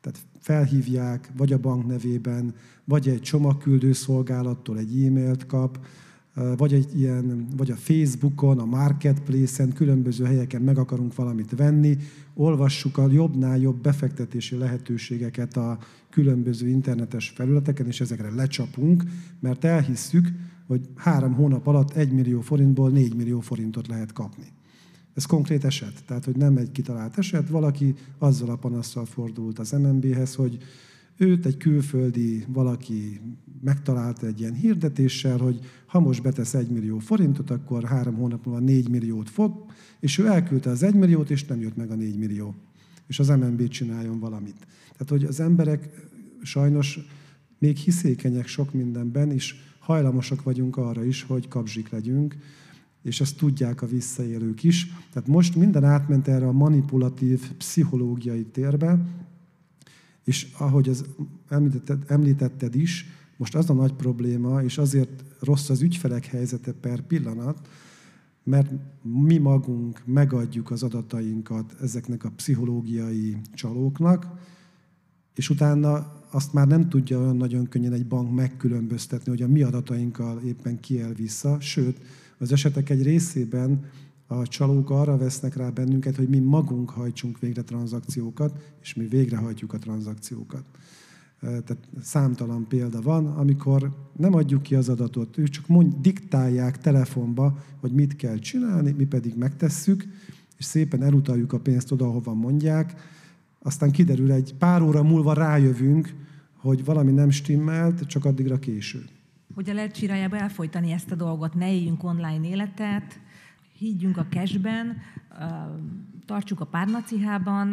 Tehát 0.00 0.18
felhívják, 0.38 1.32
vagy 1.36 1.52
a 1.52 1.58
bank 1.58 1.86
nevében, 1.86 2.54
vagy 2.84 3.08
egy 3.08 3.20
csomagküldő 3.20 3.92
szolgálattól 3.92 4.78
egy 4.78 5.04
e-mailt 5.04 5.46
kap, 5.46 5.86
vagy, 6.56 6.72
egy 6.72 6.98
ilyen, 6.98 7.46
vagy 7.56 7.70
a 7.70 7.76
Facebookon, 7.76 8.58
a 8.58 8.64
Marketplace-en, 8.64 9.72
különböző 9.72 10.24
helyeken 10.24 10.62
meg 10.62 10.78
akarunk 10.78 11.14
valamit 11.14 11.56
venni, 11.56 11.96
olvassuk 12.34 12.98
a 12.98 13.10
jobbnál 13.10 13.58
jobb 13.58 13.80
befektetési 13.80 14.56
lehetőségeket 14.56 15.56
a 15.56 15.78
különböző 16.10 16.68
internetes 16.68 17.28
felületeken, 17.28 17.86
és 17.86 18.00
ezekre 18.00 18.30
lecsapunk, 18.30 19.02
mert 19.40 19.64
elhisszük, 19.64 20.28
hogy 20.66 20.88
három 20.96 21.34
hónap 21.34 21.66
alatt 21.66 21.96
egy 21.96 22.12
millió 22.12 22.40
forintból 22.40 22.90
négy 22.90 23.14
millió 23.14 23.40
forintot 23.40 23.86
lehet 23.86 24.12
kapni. 24.12 24.46
Ez 25.14 25.24
konkrét 25.24 25.64
eset, 25.64 26.04
tehát 26.06 26.24
hogy 26.24 26.36
nem 26.36 26.56
egy 26.56 26.72
kitalált 26.72 27.18
eset, 27.18 27.48
valaki 27.48 27.94
azzal 28.18 28.50
a 28.50 28.56
panaszsal 28.56 29.04
fordult 29.04 29.58
az 29.58 29.70
MNB-hez, 29.70 30.34
hogy 30.34 30.58
őt 31.16 31.46
egy 31.46 31.56
külföldi 31.56 32.44
valaki 32.48 33.20
megtalálta 33.60 34.26
egy 34.26 34.40
ilyen 34.40 34.54
hirdetéssel, 34.54 35.38
hogy 35.38 35.58
ha 35.86 36.00
most 36.00 36.22
betesz 36.22 36.54
egy 36.54 36.68
millió 36.68 36.98
forintot, 36.98 37.50
akkor 37.50 37.84
három 37.84 38.14
hónap 38.14 38.46
múlva 38.46 38.60
négy 38.60 38.88
milliót 38.88 39.30
fog, 39.30 39.64
és 40.00 40.18
ő 40.18 40.26
elküldte 40.26 40.70
az 40.70 40.82
egy 40.82 40.94
milliót, 40.94 41.30
és 41.30 41.44
nem 41.44 41.60
jött 41.60 41.76
meg 41.76 41.90
a 41.90 41.94
négy 41.94 42.18
millió. 42.18 42.54
És 43.06 43.18
az 43.18 43.28
MNB 43.28 43.68
csináljon 43.68 44.18
valamit. 44.18 44.66
Tehát, 44.92 45.08
hogy 45.08 45.24
az 45.24 45.40
emberek 45.40 46.08
sajnos 46.42 46.98
még 47.58 47.76
hiszékenyek 47.76 48.46
sok 48.46 48.72
mindenben, 48.72 49.30
és 49.30 49.54
hajlamosak 49.78 50.42
vagyunk 50.42 50.76
arra 50.76 51.04
is, 51.04 51.22
hogy 51.22 51.48
kapzsik 51.48 51.88
legyünk, 51.88 52.36
és 53.02 53.20
ezt 53.20 53.36
tudják 53.36 53.82
a 53.82 53.86
visszaélők 53.86 54.62
is. 54.62 54.86
Tehát 55.12 55.28
most 55.28 55.56
minden 55.56 55.84
átment 55.84 56.28
erre 56.28 56.46
a 56.46 56.52
manipulatív 56.52 57.52
pszichológiai 57.52 58.44
térbe, 58.44 58.98
és 60.24 60.46
ahogy 60.58 60.88
az 60.88 61.04
említetted, 61.48 62.04
említetted 62.06 62.74
is, 62.74 63.06
most 63.36 63.54
az 63.54 63.70
a 63.70 63.74
nagy 63.74 63.92
probléma, 63.92 64.62
és 64.62 64.78
azért 64.78 65.24
rossz 65.40 65.68
az 65.68 65.82
ügyfelek 65.82 66.26
helyzete 66.26 66.72
per 66.72 67.00
pillanat, 67.00 67.68
mert 68.44 68.70
mi 69.02 69.38
magunk 69.38 70.02
megadjuk 70.04 70.70
az 70.70 70.82
adatainkat 70.82 71.74
ezeknek 71.80 72.24
a 72.24 72.30
pszichológiai 72.36 73.36
csalóknak, 73.54 74.26
és 75.34 75.50
utána 75.50 76.12
azt 76.30 76.52
már 76.52 76.66
nem 76.66 76.88
tudja 76.88 77.18
olyan 77.18 77.36
nagyon 77.36 77.68
könnyen 77.68 77.92
egy 77.92 78.06
bank 78.06 78.34
megkülönböztetni, 78.34 79.30
hogy 79.30 79.42
a 79.42 79.48
mi 79.48 79.62
adatainkkal 79.62 80.40
éppen 80.44 80.80
kiel 80.80 81.12
vissza, 81.12 81.60
sőt, 81.60 82.00
az 82.38 82.52
esetek 82.52 82.90
egy 82.90 83.02
részében 83.02 83.84
a 84.26 84.46
csalók 84.46 84.90
arra 84.90 85.16
vesznek 85.16 85.56
rá 85.56 85.68
bennünket, 85.68 86.16
hogy 86.16 86.28
mi 86.28 86.38
magunk 86.38 86.90
hajtsunk 86.90 87.38
végre 87.38 87.62
tranzakciókat, 87.62 88.74
és 88.82 88.94
mi 88.94 89.06
végrehajtjuk 89.06 89.72
a 89.72 89.78
tranzakciókat. 89.78 90.64
Tehát 91.40 91.78
számtalan 92.02 92.68
példa 92.68 93.00
van, 93.00 93.26
amikor 93.26 93.90
nem 94.16 94.34
adjuk 94.34 94.62
ki 94.62 94.74
az 94.74 94.88
adatot, 94.88 95.38
ők 95.38 95.48
csak 95.48 95.66
mond, 95.66 95.94
diktálják 96.00 96.78
telefonba, 96.78 97.58
hogy 97.80 97.92
mit 97.92 98.16
kell 98.16 98.38
csinálni, 98.38 98.90
mi 98.90 99.04
pedig 99.04 99.36
megtesszük, 99.36 100.04
és 100.58 100.64
szépen 100.64 101.02
elutaljuk 101.02 101.52
a 101.52 101.60
pénzt 101.60 101.92
oda, 101.92 102.06
ahova 102.06 102.34
mondják, 102.34 102.94
aztán 103.58 103.90
kiderül 103.90 104.32
egy 104.32 104.54
pár 104.58 104.82
óra 104.82 105.02
múlva 105.02 105.32
rájövünk, 105.32 106.14
hogy 106.56 106.84
valami 106.84 107.12
nem 107.12 107.30
stimmelt, 107.30 108.06
csak 108.06 108.24
addigra 108.24 108.58
késő. 108.58 109.04
Hogyan 109.54 109.74
lehet 109.74 109.94
csirájába 109.94 110.36
elfolytani 110.36 110.92
ezt 110.92 111.10
a 111.10 111.14
dolgot? 111.14 111.54
Ne 111.54 111.72
éljünk 111.72 112.04
online 112.04 112.48
életet, 112.48 113.20
higgyünk 113.78 114.16
a 114.16 114.26
cashben, 114.30 114.96
tartsuk 116.26 116.60
a 116.60 116.64
párnacihában. 116.64 117.68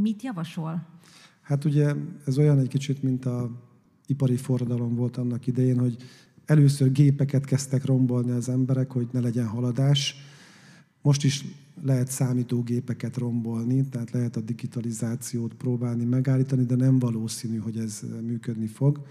Mit 0.00 0.22
javasol? 0.22 0.86
Hát 1.40 1.64
ugye 1.64 1.94
ez 2.26 2.38
olyan 2.38 2.58
egy 2.58 2.68
kicsit, 2.68 3.02
mint 3.02 3.24
a 3.24 3.50
ipari 4.06 4.36
forradalom 4.36 4.94
volt 4.94 5.16
annak 5.16 5.46
idején, 5.46 5.78
hogy 5.78 5.96
először 6.44 6.92
gépeket 6.92 7.44
kezdtek 7.44 7.84
rombolni 7.84 8.30
az 8.30 8.48
emberek, 8.48 8.90
hogy 8.90 9.08
ne 9.12 9.20
legyen 9.20 9.46
haladás. 9.46 10.16
Most 11.02 11.24
is 11.24 11.44
lehet 11.82 12.10
számítógépeket 12.10 13.16
rombolni, 13.16 13.88
tehát 13.88 14.10
lehet 14.10 14.36
a 14.36 14.40
digitalizációt 14.40 15.54
próbálni 15.54 16.04
megállítani, 16.04 16.64
de 16.64 16.76
nem 16.76 16.98
valószínű, 16.98 17.56
hogy 17.56 17.76
ez 17.76 18.02
működni 18.26 18.66
fog. 18.66 19.06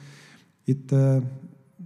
Itt 0.64 0.96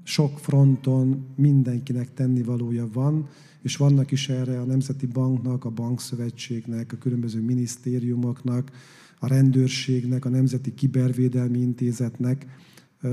sok 0.03 0.39
fronton 0.39 1.25
mindenkinek 1.35 2.13
tennivalója 2.13 2.87
van, 2.93 3.27
és 3.67 3.77
vannak 3.77 4.11
is 4.11 4.29
erre 4.29 4.59
a 4.59 4.65
Nemzeti 4.65 5.05
Banknak, 5.05 5.65
a 5.65 5.69
Bankszövetségnek, 5.69 6.93
a 6.93 6.97
különböző 6.97 7.41
minisztériumoknak, 7.41 8.71
a 9.19 9.27
rendőrségnek, 9.27 10.25
a 10.25 10.29
Nemzeti 10.29 10.73
Kibervédelmi 10.73 11.59
Intézetnek 11.59 12.45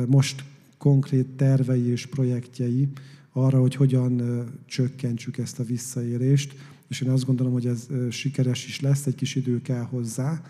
most 0.06 0.44
konkrét 0.78 1.26
tervei 1.26 1.86
és 1.86 2.06
projektjei 2.06 2.88
arra, 3.32 3.60
hogy 3.60 3.74
hogyan 3.74 4.44
csökkentsük 4.66 5.38
ezt 5.38 5.58
a 5.58 5.64
visszaérést, 5.64 6.54
és 6.88 7.00
én 7.00 7.10
azt 7.10 7.26
gondolom, 7.26 7.52
hogy 7.52 7.66
ez 7.66 7.86
sikeres 8.10 8.66
is 8.66 8.80
lesz, 8.80 9.06
egy 9.06 9.14
kis 9.14 9.34
idő 9.34 9.62
kell 9.62 9.82
hozzá, 9.82 10.42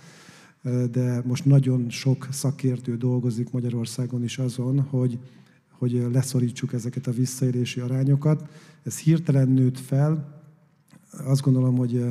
de 0.90 1.23
most 1.25 1.44
nagyon 1.44 1.90
sok 1.90 2.28
szakértő 2.30 2.96
dolgozik 2.96 3.50
Magyarországon 3.50 4.25
is 4.25 4.38
azon, 4.38 4.80
hogy, 4.80 5.18
hogy 5.84 6.12
leszorítsuk 6.12 6.72
ezeket 6.72 7.06
a 7.06 7.12
visszaérési 7.12 7.80
arányokat. 7.80 8.48
Ez 8.82 8.98
hirtelen 8.98 9.48
nőtt 9.48 9.78
fel, 9.78 10.42
azt 11.24 11.42
gondolom, 11.42 11.76
hogy 11.76 12.04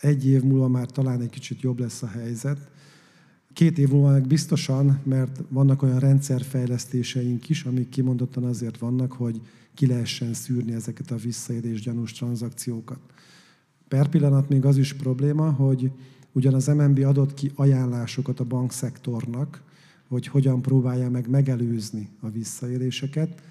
egy 0.00 0.26
év 0.26 0.42
múlva 0.42 0.68
már 0.68 0.86
talán 0.86 1.20
egy 1.20 1.30
kicsit 1.30 1.60
jobb 1.60 1.78
lesz 1.80 2.02
a 2.02 2.06
helyzet. 2.06 2.70
Két 3.52 3.78
év 3.78 3.88
múlva 3.88 4.10
meg 4.10 4.26
biztosan, 4.26 5.00
mert 5.02 5.40
vannak 5.48 5.82
olyan 5.82 5.98
rendszerfejlesztéseink 5.98 7.48
is, 7.48 7.64
amik 7.64 7.88
kimondottan 7.88 8.44
azért 8.44 8.78
vannak, 8.78 9.12
hogy 9.12 9.40
ki 9.74 9.86
lehessen 9.86 10.34
szűrni 10.34 10.72
ezeket 10.72 11.10
a 11.10 11.16
visszaélés 11.16 11.80
gyanús 11.80 12.12
tranzakciókat. 12.12 13.00
Per 13.88 14.08
pillanat 14.08 14.48
még 14.48 14.64
az 14.64 14.76
is 14.76 14.92
probléma, 14.92 15.50
hogy 15.50 15.90
ugyan 16.32 16.54
az 16.54 16.66
MNB 16.66 16.98
adott 16.98 17.34
ki 17.34 17.50
ajánlásokat 17.54 18.40
a 18.40 18.44
bankszektornak, 18.44 19.62
hogy 20.08 20.26
hogyan 20.26 20.62
próbálja 20.62 21.10
meg 21.10 21.30
megelőzni 21.30 22.08
a 22.20 22.30
visszaéléseket, 22.30 23.42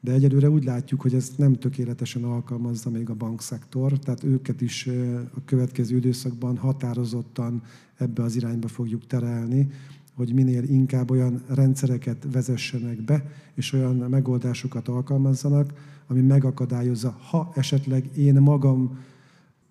de 0.00 0.12
egyelőre 0.12 0.50
úgy 0.50 0.64
látjuk, 0.64 1.00
hogy 1.00 1.14
ezt 1.14 1.38
nem 1.38 1.54
tökéletesen 1.54 2.24
alkalmazza 2.24 2.90
még 2.90 3.10
a 3.10 3.14
bankszektor, 3.14 3.98
tehát 3.98 4.24
őket 4.24 4.60
is 4.60 4.86
a 5.34 5.44
következő 5.44 5.96
időszakban 5.96 6.56
határozottan 6.56 7.62
ebbe 7.96 8.22
az 8.22 8.36
irányba 8.36 8.68
fogjuk 8.68 9.06
terelni, 9.06 9.68
hogy 10.14 10.34
minél 10.34 10.62
inkább 10.62 11.10
olyan 11.10 11.42
rendszereket 11.48 12.26
vezessenek 12.32 13.02
be, 13.02 13.30
és 13.54 13.72
olyan 13.72 13.96
megoldásokat 13.96 14.88
alkalmazzanak, 14.88 15.72
ami 16.06 16.20
megakadályozza, 16.20 17.10
ha 17.10 17.52
esetleg 17.54 18.16
én 18.16 18.34
magam 18.34 18.98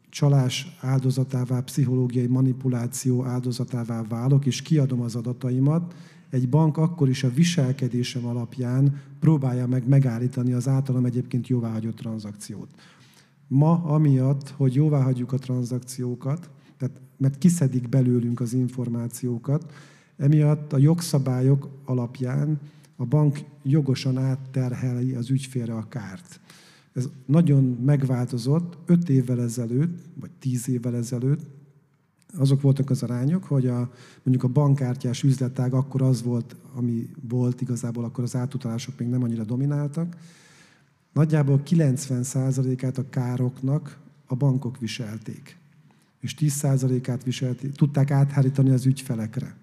csalás 0.10 0.78
áldozatává, 0.82 1.60
pszichológiai 1.60 2.28
manipuláció 2.28 3.24
áldozatává 3.24 4.04
válok, 4.04 4.46
és 4.46 4.62
kiadom 4.62 5.02
az 5.02 5.16
adataimat, 5.16 5.94
egy 6.34 6.50
bank 6.50 6.78
akkor 6.78 7.10
is 7.10 7.24
a 7.24 7.34
viselkedésem 7.34 8.26
alapján 8.26 9.02
próbálja 9.20 9.68
meg 9.68 9.88
megállítani 9.88 10.54
az 10.54 10.68
általam 10.68 11.06
egyébként 11.06 11.48
jóváhagyott 11.48 11.96
tranzakciót. 11.96 12.70
Ma 13.48 13.84
amiatt, 13.84 14.50
hogy 14.50 14.76
jóváhagyjuk 14.76 15.32
a 15.32 15.38
tranzakciókat, 15.38 16.50
tehát 16.78 17.02
mert 17.18 17.38
kiszedik 17.38 17.90
belőlünk 17.90 18.40
az 18.40 18.54
információkat, 18.54 19.74
emiatt 20.18 20.74
a 20.74 20.78
jogszabályok 20.78 21.70
alapján 21.86 22.60
a 22.96 23.06
bank 23.06 23.40
jogosan 23.64 24.18
átterheli 24.18 25.14
az 25.14 25.30
ügyfélre 25.30 25.74
a 25.74 25.88
kárt. 25.88 26.40
Ez 26.94 27.10
nagyon 27.26 27.64
megváltozott 27.64 28.78
5 28.86 29.10
évvel 29.10 29.42
ezelőtt, 29.42 30.00
vagy 30.20 30.32
10 30.40 30.70
évvel 30.70 30.96
ezelőtt, 30.96 31.46
azok 32.38 32.62
voltak 32.62 32.90
az 32.90 33.04
arányok, 33.04 33.44
hogy 33.44 33.68
a, 33.68 33.92
mondjuk 34.24 34.44
a 34.44 34.54
bankkártyás 34.54 35.24
üzletág 35.24 35.74
akkor 35.74 36.02
az 36.02 36.24
volt, 36.24 36.56
ami 36.76 37.10
volt 37.30 37.62
igazából, 37.62 38.04
akkor 38.04 38.24
az 38.24 38.36
átutalások 38.36 39.00
még 39.00 39.08
nem 39.08 39.24
annyira 39.24 39.44
domináltak. 39.44 40.18
Nagyjából 41.14 41.62
90%-át 41.68 42.98
a 42.98 43.10
károknak 43.10 43.98
a 44.26 44.36
bankok 44.36 44.80
viselték, 44.80 45.58
és 46.20 46.36
10%-át 46.40 47.24
viselték, 47.24 47.72
tudták 47.72 48.12
áthárítani 48.12 48.70
az 48.70 48.86
ügyfelekre. 48.86 49.56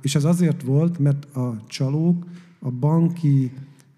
És 0.00 0.14
ez 0.14 0.24
azért 0.24 0.62
volt, 0.62 0.98
mert 0.98 1.36
a 1.36 1.62
csalók 1.66 2.26
a 2.58 2.70
banki 2.70 3.52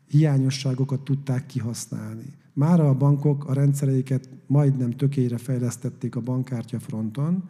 hiányosságokat 0.08 1.00
tudták 1.00 1.46
kihasználni. 1.46 2.32
Mára 2.52 2.88
a 2.88 2.94
bankok 2.94 3.44
a 3.44 3.52
rendszereiket 3.52 4.28
majdnem 4.46 4.90
tökére 4.90 5.38
fejlesztették 5.38 6.16
a 6.16 6.20
bankkártya 6.20 6.78
fronton, 6.78 7.48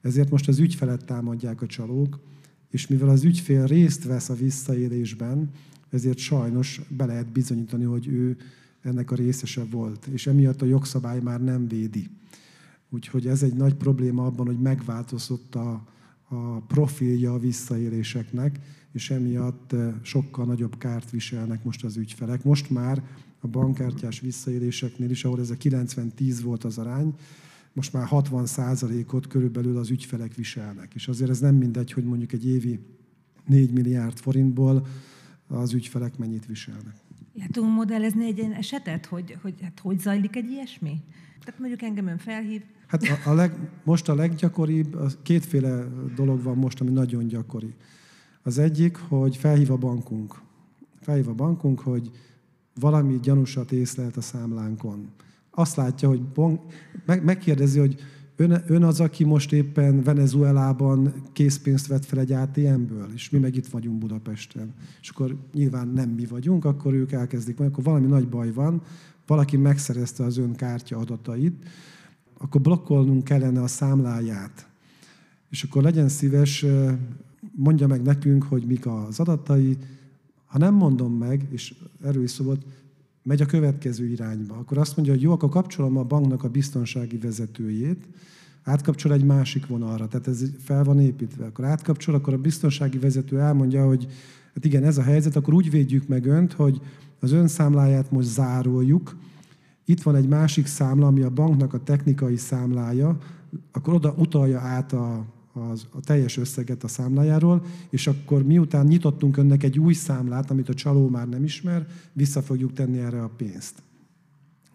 ezért 0.00 0.30
most 0.30 0.48
az 0.48 0.58
ügyfelet 0.58 1.04
támadják 1.04 1.62
a 1.62 1.66
csalók, 1.66 2.20
és 2.70 2.86
mivel 2.86 3.08
az 3.08 3.24
ügyfél 3.24 3.66
részt 3.66 4.04
vesz 4.04 4.28
a 4.28 4.34
visszaélésben, 4.34 5.50
ezért 5.90 6.18
sajnos 6.18 6.80
be 6.88 7.04
lehet 7.04 7.32
bizonyítani, 7.32 7.84
hogy 7.84 8.06
ő 8.06 8.36
ennek 8.82 9.10
a 9.10 9.14
részese 9.14 9.64
volt, 9.64 10.06
és 10.06 10.26
emiatt 10.26 10.62
a 10.62 10.66
jogszabály 10.66 11.20
már 11.20 11.42
nem 11.42 11.68
védi. 11.68 12.08
Úgyhogy 12.90 13.26
ez 13.26 13.42
egy 13.42 13.54
nagy 13.54 13.74
probléma 13.74 14.26
abban, 14.26 14.46
hogy 14.46 14.60
megváltozott 14.60 15.54
a, 15.54 15.84
a 16.28 16.60
profilja 16.60 17.32
a 17.32 17.38
visszaéléseknek, 17.38 18.60
és 18.92 19.10
emiatt 19.10 19.72
eh, 19.72 19.94
sokkal 20.02 20.44
nagyobb 20.44 20.78
kárt 20.78 21.10
viselnek 21.10 21.64
most 21.64 21.84
az 21.84 21.96
ügyfelek. 21.96 22.44
Most 22.44 22.70
már 22.70 23.02
a 23.40 23.46
bankkártyás 23.46 24.20
visszaéléseknél 24.20 25.10
is, 25.10 25.24
ahol 25.24 25.40
ez 25.40 25.50
a 25.50 25.56
90-10 25.56 26.38
volt 26.42 26.64
az 26.64 26.78
arány, 26.78 27.14
most 27.72 27.92
már 27.92 28.06
60 28.06 28.46
ot 29.10 29.26
körülbelül 29.26 29.76
az 29.76 29.90
ügyfelek 29.90 30.34
viselnek. 30.34 30.94
És 30.94 31.08
azért 31.08 31.30
ez 31.30 31.40
nem 31.40 31.54
mindegy, 31.54 31.92
hogy 31.92 32.04
mondjuk 32.04 32.32
egy 32.32 32.46
évi 32.46 32.78
4 33.46 33.72
milliárd 33.72 34.18
forintból 34.18 34.86
az 35.46 35.72
ügyfelek 35.72 36.18
mennyit 36.18 36.46
viselnek. 36.46 36.94
Le 37.34 37.46
tudunk 37.52 37.74
modellezni 37.74 38.26
egy 38.26 38.38
ilyen 38.38 38.52
esetet, 38.52 39.06
hogy, 39.06 39.38
hogy 39.42 39.54
hát 39.62 39.80
hogy 39.80 39.98
zajlik 39.98 40.36
egy 40.36 40.50
ilyesmi? 40.50 41.00
Tehát 41.44 41.60
mondjuk 41.60 41.82
engem 41.82 42.06
ön 42.06 42.18
felhív. 42.18 42.62
Hát 42.86 43.02
a, 43.02 43.30
a 43.30 43.34
leg, 43.34 43.70
most 43.84 44.08
a 44.08 44.14
leggyakoribb, 44.14 44.94
a 44.94 45.06
kétféle 45.22 45.88
dolog 46.14 46.42
van 46.42 46.56
most, 46.56 46.80
ami 46.80 46.90
nagyon 46.90 47.26
gyakori. 47.26 47.74
Az 48.42 48.58
egyik, 48.58 48.96
hogy 48.96 49.36
felhív 49.36 49.70
a 49.70 49.76
bankunk. 49.76 50.40
Felhív 51.00 51.28
a 51.28 51.34
bankunk, 51.34 51.80
hogy 51.80 52.10
valami 52.80 53.18
gyanúsat 53.22 53.72
észlelt 53.72 54.16
a 54.16 54.20
számlánkon. 54.20 55.08
Azt 55.50 55.76
látja, 55.76 56.08
hogy 56.08 56.22
bon, 56.22 56.60
meg, 57.06 57.24
megkérdezi, 57.24 57.78
hogy 57.78 58.00
ön, 58.36 58.62
ön 58.66 58.82
az, 58.82 59.00
aki 59.00 59.24
most 59.24 59.52
éppen 59.52 60.02
Venezuelában 60.02 61.14
készpénzt 61.32 61.86
vett 61.86 62.04
fel 62.04 62.18
egy 62.18 62.32
ATM-ből, 62.32 63.08
és 63.14 63.30
mi 63.30 63.38
meg 63.38 63.56
itt 63.56 63.66
vagyunk 63.66 63.98
Budapesten. 63.98 64.74
És 65.00 65.08
akkor 65.08 65.36
nyilván 65.52 65.88
nem 65.88 66.08
mi 66.08 66.26
vagyunk, 66.26 66.64
akkor 66.64 66.94
ők 66.94 67.12
elkezdik, 67.12 67.58
majd 67.58 67.70
akkor 67.70 67.84
valami 67.84 68.06
nagy 68.06 68.28
baj 68.28 68.52
van, 68.52 68.82
valaki 69.26 69.56
megszerezte 69.56 70.24
az 70.24 70.38
ön 70.38 70.54
kártya 70.54 70.98
adatait, 70.98 71.64
akkor 72.38 72.60
blokkolnunk 72.60 73.24
kellene 73.24 73.62
a 73.62 73.66
számláját. 73.66 74.68
És 75.50 75.62
akkor 75.62 75.82
legyen 75.82 76.08
szíves, 76.08 76.64
mondja 77.54 77.86
meg 77.86 78.02
nekünk, 78.02 78.42
hogy 78.42 78.64
mik 78.66 78.86
az 78.86 79.20
adatai, 79.20 79.76
ha 80.48 80.58
nem 80.58 80.74
mondom 80.74 81.12
meg, 81.12 81.46
és 81.50 81.74
erről 82.04 82.22
is 82.22 82.30
szóval 82.30 82.58
megy 83.22 83.40
a 83.40 83.46
következő 83.46 84.06
irányba, 84.06 84.54
akkor 84.54 84.78
azt 84.78 84.96
mondja, 84.96 85.14
hogy 85.14 85.22
jó, 85.22 85.32
akkor 85.32 85.48
kapcsolom 85.48 85.96
a 85.96 86.02
banknak 86.02 86.44
a 86.44 86.48
biztonsági 86.48 87.18
vezetőjét, 87.18 88.08
átkapcsol 88.62 89.12
egy 89.12 89.24
másik 89.24 89.66
vonalra, 89.66 90.08
tehát 90.08 90.28
ez 90.28 90.42
fel 90.58 90.84
van 90.84 91.00
építve. 91.00 91.44
Akkor 91.44 91.64
átkapcsol, 91.64 92.14
akkor 92.14 92.32
a 92.32 92.38
biztonsági 92.38 92.98
vezető 92.98 93.40
elmondja, 93.40 93.86
hogy 93.86 94.06
hát 94.54 94.64
igen, 94.64 94.84
ez 94.84 94.98
a 94.98 95.02
helyzet, 95.02 95.36
akkor 95.36 95.54
úgy 95.54 95.70
védjük 95.70 96.08
meg 96.08 96.26
önt, 96.26 96.52
hogy 96.52 96.80
az 97.20 97.32
ön 97.32 97.48
számláját 97.48 98.10
most 98.10 98.28
zároljuk, 98.28 99.16
itt 99.84 100.02
van 100.02 100.14
egy 100.14 100.28
másik 100.28 100.66
számla, 100.66 101.06
ami 101.06 101.22
a 101.22 101.30
banknak 101.30 101.74
a 101.74 101.82
technikai 101.82 102.36
számlája, 102.36 103.18
akkor 103.72 103.94
oda 103.94 104.14
utalja 104.16 104.60
át 104.60 104.92
a, 104.92 105.24
az, 105.60 105.86
a 105.90 106.00
teljes 106.00 106.36
összeget 106.36 106.84
a 106.84 106.88
számlájáról, 106.88 107.64
és 107.90 108.06
akkor 108.06 108.42
miután 108.42 108.86
nyitottunk 108.86 109.36
önnek 109.36 109.62
egy 109.62 109.78
új 109.78 109.92
számlát, 109.92 110.50
amit 110.50 110.68
a 110.68 110.74
csaló 110.74 111.08
már 111.08 111.28
nem 111.28 111.44
ismer, 111.44 111.86
vissza 112.12 112.42
fogjuk 112.42 112.72
tenni 112.72 112.98
erre 112.98 113.22
a 113.22 113.30
pénzt. 113.36 113.82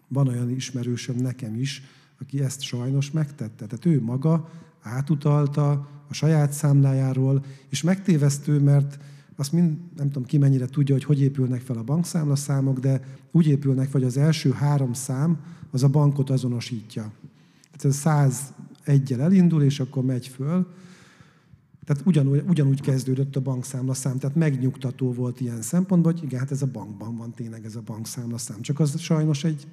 Van 0.08 0.28
olyan 0.28 0.50
ismerősöm 0.50 1.16
nekem 1.16 1.54
is, 1.54 1.82
aki 2.20 2.40
ezt 2.40 2.60
sajnos 2.60 3.10
megtette. 3.10 3.66
Tehát 3.66 3.84
ő 3.84 4.02
maga 4.02 4.50
átutalta 4.82 5.70
a 6.08 6.12
saját 6.12 6.52
számlájáról, 6.52 7.44
és 7.68 7.82
megtévesztő, 7.82 8.60
mert 8.60 8.98
azt 9.36 9.52
mind, 9.52 9.78
nem 9.96 10.06
tudom 10.06 10.24
ki 10.24 10.38
mennyire 10.38 10.66
tudja, 10.66 10.94
hogy 10.94 11.04
hogy 11.04 11.20
épülnek 11.20 11.60
fel 11.60 11.76
a 11.76 11.82
bankszámlaszámok, 11.82 12.78
de 12.78 13.00
úgy 13.30 13.46
épülnek 13.46 13.92
hogy 13.92 14.04
az 14.04 14.16
első 14.16 14.50
három 14.50 14.92
szám 14.92 15.38
az 15.70 15.82
a 15.82 15.88
bankot 15.88 16.30
azonosítja. 16.30 17.12
Tehát 17.76 18.26
ez 18.26 18.38
101 18.84 19.12
elindul, 19.12 19.62
és 19.62 19.80
akkor 19.80 20.04
megy 20.04 20.28
föl. 20.28 20.66
Tehát 21.84 22.06
ugyanúgy, 22.06 22.42
ugyanúgy 22.48 22.80
kezdődött 22.80 23.36
a 23.36 23.40
bankszámlaszám, 23.40 24.18
tehát 24.18 24.36
megnyugtató 24.36 25.12
volt 25.12 25.40
ilyen 25.40 25.62
szempontból, 25.62 26.12
hogy 26.12 26.22
igen, 26.22 26.38
hát 26.38 26.50
ez 26.50 26.62
a 26.62 26.70
bankban 26.72 27.16
van 27.16 27.32
tényleg 27.32 27.64
ez 27.64 27.76
a 27.76 27.82
bankszámlaszám. 27.84 28.60
Csak 28.60 28.80
az 28.80 29.00
sajnos 29.00 29.44
egy 29.44 29.66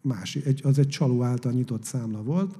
másik, 0.00 0.44
egy, 0.46 0.60
az 0.64 0.78
egy 0.78 0.88
csaló 0.88 1.22
által 1.22 1.52
nyitott 1.52 1.84
számla 1.84 2.22
volt. 2.22 2.56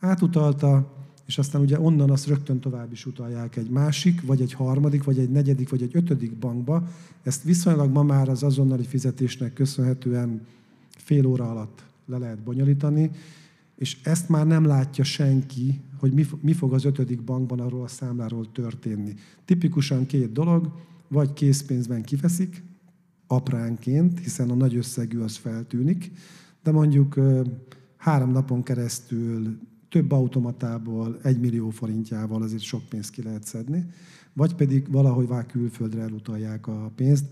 Átutalta, 0.00 0.92
és 1.26 1.38
aztán 1.38 1.60
ugye 1.60 1.80
onnan 1.80 2.10
azt 2.10 2.26
rögtön 2.26 2.60
tovább 2.60 2.92
is 2.92 3.06
utalják 3.06 3.56
egy 3.56 3.70
másik, 3.70 4.22
vagy 4.22 4.40
egy 4.40 4.52
harmadik, 4.52 5.04
vagy 5.04 5.18
egy 5.18 5.30
negyedik, 5.30 5.68
vagy 5.68 5.82
egy 5.82 5.96
ötödik 5.96 6.32
bankba. 6.32 6.88
Ezt 7.22 7.42
viszonylag 7.42 7.92
ma 7.92 8.02
már 8.02 8.28
az 8.28 8.42
azonnali 8.42 8.84
fizetésnek 8.84 9.52
köszönhetően 9.52 10.46
fél 10.96 11.26
óra 11.26 11.50
alatt 11.50 11.84
le 12.06 12.18
lehet 12.18 12.38
bonyolítani, 12.38 13.10
és 13.76 14.00
ezt 14.02 14.28
már 14.28 14.46
nem 14.46 14.64
látja 14.64 15.04
senki, 15.04 15.80
hogy 15.98 16.12
mi, 16.12 16.26
mi 16.40 16.52
fog 16.52 16.72
az 16.72 16.84
ötödik 16.84 17.22
bankban 17.22 17.60
arról 17.60 17.82
a 17.82 17.88
számláról 17.88 18.52
történni. 18.52 19.14
Tipikusan 19.44 20.06
két 20.06 20.32
dolog, 20.32 20.72
vagy 21.08 21.32
készpénzben 21.32 22.02
kiveszik, 22.02 22.64
apránként, 23.26 24.20
hiszen 24.20 24.50
a 24.50 24.54
nagy 24.54 24.76
összegű 24.76 25.18
az 25.18 25.36
feltűnik, 25.36 26.10
de 26.62 26.70
mondjuk 26.70 27.20
három 27.96 28.30
napon 28.30 28.62
keresztül 28.62 29.58
több 29.88 30.12
automatából, 30.12 31.18
egy 31.22 31.40
millió 31.40 31.70
forintjával 31.70 32.42
azért 32.42 32.62
sok 32.62 32.82
pénzt 32.88 33.10
ki 33.10 33.22
lehet 33.22 33.44
szedni, 33.44 33.86
vagy 34.32 34.54
pedig 34.54 34.90
valahogy 34.90 35.26
vár 35.26 35.46
külföldre 35.46 36.00
elutalják 36.00 36.66
a 36.66 36.92
pénzt. 36.96 37.24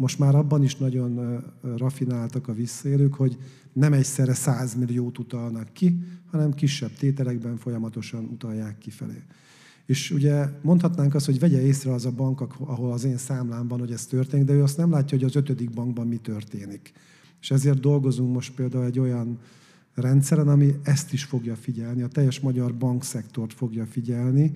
Most 0.00 0.18
már 0.18 0.34
abban 0.34 0.62
is 0.62 0.76
nagyon 0.76 1.42
rafináltak 1.76 2.48
a 2.48 2.52
visszaélők, 2.52 3.14
hogy 3.14 3.38
nem 3.72 3.92
egyszerre 3.92 4.34
100 4.34 4.74
milliót 4.74 5.18
utalnak 5.18 5.72
ki, 5.72 6.02
hanem 6.30 6.52
kisebb 6.52 6.92
tételekben 6.92 7.56
folyamatosan 7.56 8.24
utalják 8.24 8.78
kifelé. 8.78 9.22
És 9.86 10.10
ugye 10.10 10.48
mondhatnánk 10.62 11.14
azt, 11.14 11.26
hogy 11.26 11.38
vegye 11.38 11.62
észre 11.62 11.92
az 11.92 12.06
a 12.06 12.10
bank, 12.10 12.40
ahol 12.58 12.92
az 12.92 13.04
én 13.04 13.16
számlámban, 13.16 13.78
hogy 13.78 13.92
ez 13.92 14.06
történik, 14.06 14.46
de 14.46 14.52
ő 14.52 14.62
azt 14.62 14.76
nem 14.76 14.90
látja, 14.90 15.18
hogy 15.18 15.26
az 15.26 15.36
ötödik 15.36 15.70
bankban 15.70 16.06
mi 16.06 16.16
történik. 16.16 16.92
És 17.40 17.50
ezért 17.50 17.80
dolgozunk 17.80 18.34
most 18.34 18.54
például 18.54 18.84
egy 18.84 18.98
olyan 18.98 19.38
rendszeren, 19.94 20.48
ami 20.48 20.74
ezt 20.82 21.12
is 21.12 21.24
fogja 21.24 21.56
figyelni, 21.56 22.02
a 22.02 22.08
teljes 22.08 22.40
magyar 22.40 22.74
bankszektort 22.74 23.52
fogja 23.52 23.86
figyelni, 23.86 24.52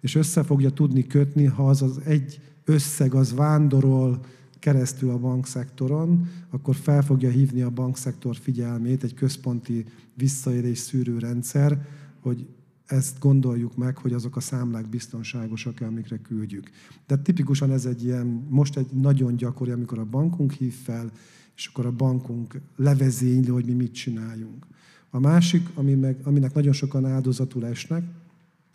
és 0.00 0.14
össze 0.14 0.42
fogja 0.42 0.70
tudni 0.70 1.06
kötni, 1.06 1.44
ha 1.44 1.68
az 1.68 1.82
az 1.82 2.00
egy 2.04 2.40
összeg 2.64 3.14
az 3.14 3.34
vándorol 3.34 4.20
keresztül 4.58 5.10
a 5.10 5.18
bankszektoron, 5.18 6.28
akkor 6.50 6.74
fel 6.74 7.02
fogja 7.02 7.30
hívni 7.30 7.62
a 7.62 7.70
bankszektor 7.70 8.36
figyelmét 8.36 9.02
egy 9.02 9.14
központi 9.14 9.84
visszaélés 10.14 10.78
szűrő 10.78 11.18
rendszer, 11.18 11.86
hogy 12.20 12.46
ezt 12.86 13.18
gondoljuk 13.18 13.76
meg, 13.76 13.96
hogy 13.96 14.12
azok 14.12 14.36
a 14.36 14.40
számlák 14.40 14.88
biztonságosak-e, 14.88 15.86
amikre 15.86 16.18
küldjük. 16.18 16.70
De 17.06 17.16
tipikusan 17.16 17.72
ez 17.72 17.84
egy 17.86 18.04
ilyen, 18.04 18.46
most 18.48 18.76
egy 18.76 18.90
nagyon 18.92 19.36
gyakori, 19.36 19.70
amikor 19.70 19.98
a 19.98 20.04
bankunk 20.04 20.52
hív 20.52 20.74
fel, 20.74 21.10
és 21.56 21.66
akkor 21.66 21.86
a 21.86 21.92
bankunk 21.92 22.60
levezényli, 22.76 23.50
hogy 23.50 23.64
mi 23.64 23.72
mit 23.72 23.92
csináljunk. 23.92 24.66
A 25.10 25.18
másik, 25.18 25.68
ami 25.74 25.94
meg, 25.94 26.20
aminek 26.22 26.54
nagyon 26.54 26.72
sokan 26.72 27.06
áldozatul 27.06 27.66
esnek, 27.66 28.04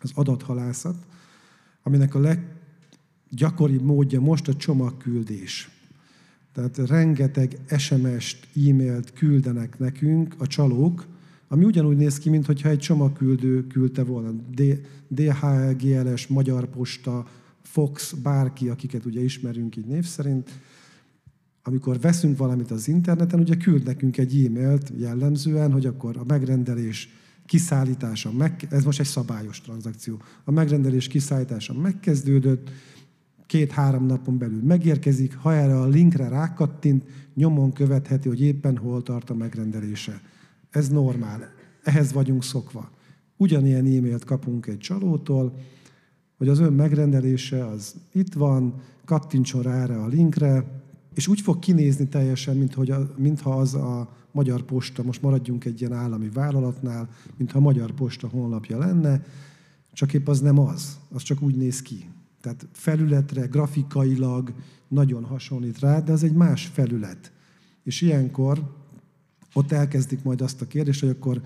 az 0.00 0.10
adathalászat, 0.14 1.06
aminek 1.82 2.14
a 2.14 2.20
leggyakoribb 3.30 3.82
módja 3.82 4.20
most 4.20 4.48
a 4.48 4.56
csomagküldés. 4.56 5.73
Tehát 6.54 6.78
rengeteg 6.78 7.58
SMS-t, 7.76 8.48
e-mailt 8.68 9.12
küldenek 9.12 9.78
nekünk 9.78 10.34
a 10.38 10.46
csalók, 10.46 11.06
ami 11.48 11.64
ugyanúgy 11.64 11.96
néz 11.96 12.18
ki, 12.18 12.30
mintha 12.30 12.68
egy 12.68 12.78
csomagküldő 12.78 13.66
küldte 13.66 14.04
volna. 14.04 14.30
DHL, 15.08 15.72
GLS, 15.78 16.26
Magyar 16.26 16.66
Posta, 16.66 17.26
Fox, 17.62 18.12
bárki, 18.12 18.68
akiket 18.68 19.04
ugye 19.04 19.20
ismerünk 19.20 19.76
így 19.76 19.86
név 19.86 20.04
szerint, 20.04 20.50
amikor 21.62 22.00
veszünk 22.00 22.38
valamit 22.38 22.70
az 22.70 22.88
interneten, 22.88 23.40
ugye 23.40 23.56
küld 23.56 23.84
nekünk 23.84 24.18
egy 24.18 24.44
e-mailt 24.44 24.92
jellemzően, 24.96 25.72
hogy 25.72 25.86
akkor 25.86 26.16
a 26.16 26.24
megrendelés 26.26 27.08
kiszállítása, 27.46 28.32
meg, 28.32 28.66
ez 28.70 28.84
most 28.84 29.00
egy 29.00 29.06
szabályos 29.06 29.60
tranzakció, 29.60 30.22
a 30.44 30.50
megrendelés 30.50 31.08
kiszállítása 31.08 31.72
megkezdődött, 31.72 32.70
két-három 33.46 34.06
napon 34.06 34.38
belül 34.38 34.62
megérkezik, 34.62 35.36
ha 35.36 35.54
erre 35.54 35.80
a 35.80 35.86
linkre 35.86 36.28
rákattint, 36.28 37.04
nyomon 37.34 37.72
követheti, 37.72 38.28
hogy 38.28 38.40
éppen 38.40 38.76
hol 38.76 39.02
tart 39.02 39.30
a 39.30 39.34
megrendelése. 39.34 40.20
Ez 40.70 40.88
normál. 40.88 41.52
Ehhez 41.82 42.12
vagyunk 42.12 42.44
szokva. 42.44 42.90
Ugyanilyen 43.36 43.86
e-mailt 43.86 44.24
kapunk 44.24 44.66
egy 44.66 44.78
csalótól, 44.78 45.58
hogy 46.36 46.48
az 46.48 46.58
ön 46.58 46.72
megrendelése 46.72 47.66
az 47.66 47.94
itt 48.12 48.32
van, 48.32 48.74
kattintson 49.04 49.62
rá 49.62 49.82
erre 49.82 50.02
a 50.02 50.06
linkre, 50.06 50.82
és 51.14 51.28
úgy 51.28 51.40
fog 51.40 51.58
kinézni 51.58 52.08
teljesen, 52.08 52.56
mint 52.56 52.74
hogy 52.74 52.94
mintha 53.16 53.50
az 53.50 53.74
a 53.74 54.16
Magyar 54.32 54.62
Posta, 54.62 55.02
most 55.02 55.22
maradjunk 55.22 55.64
egy 55.64 55.80
ilyen 55.80 55.92
állami 55.92 56.28
vállalatnál, 56.28 57.08
mintha 57.36 57.58
a 57.58 57.62
Magyar 57.62 57.90
Posta 57.90 58.28
honlapja 58.28 58.78
lenne, 58.78 59.24
csak 59.92 60.14
épp 60.14 60.28
az 60.28 60.40
nem 60.40 60.58
az, 60.58 60.98
az 61.12 61.22
csak 61.22 61.42
úgy 61.42 61.56
néz 61.56 61.82
ki. 61.82 62.08
Tehát 62.44 62.66
felületre, 62.72 63.46
grafikailag 63.46 64.54
nagyon 64.88 65.24
hasonlít 65.24 65.78
rá, 65.78 66.00
de 66.00 66.12
az 66.12 66.24
egy 66.24 66.32
más 66.32 66.66
felület. 66.66 67.32
És 67.82 68.00
ilyenkor 68.00 68.74
ott 69.52 69.72
elkezdik 69.72 70.22
majd 70.22 70.40
azt 70.40 70.60
a 70.60 70.66
kérdést, 70.66 71.00
hogy 71.00 71.08
akkor 71.08 71.42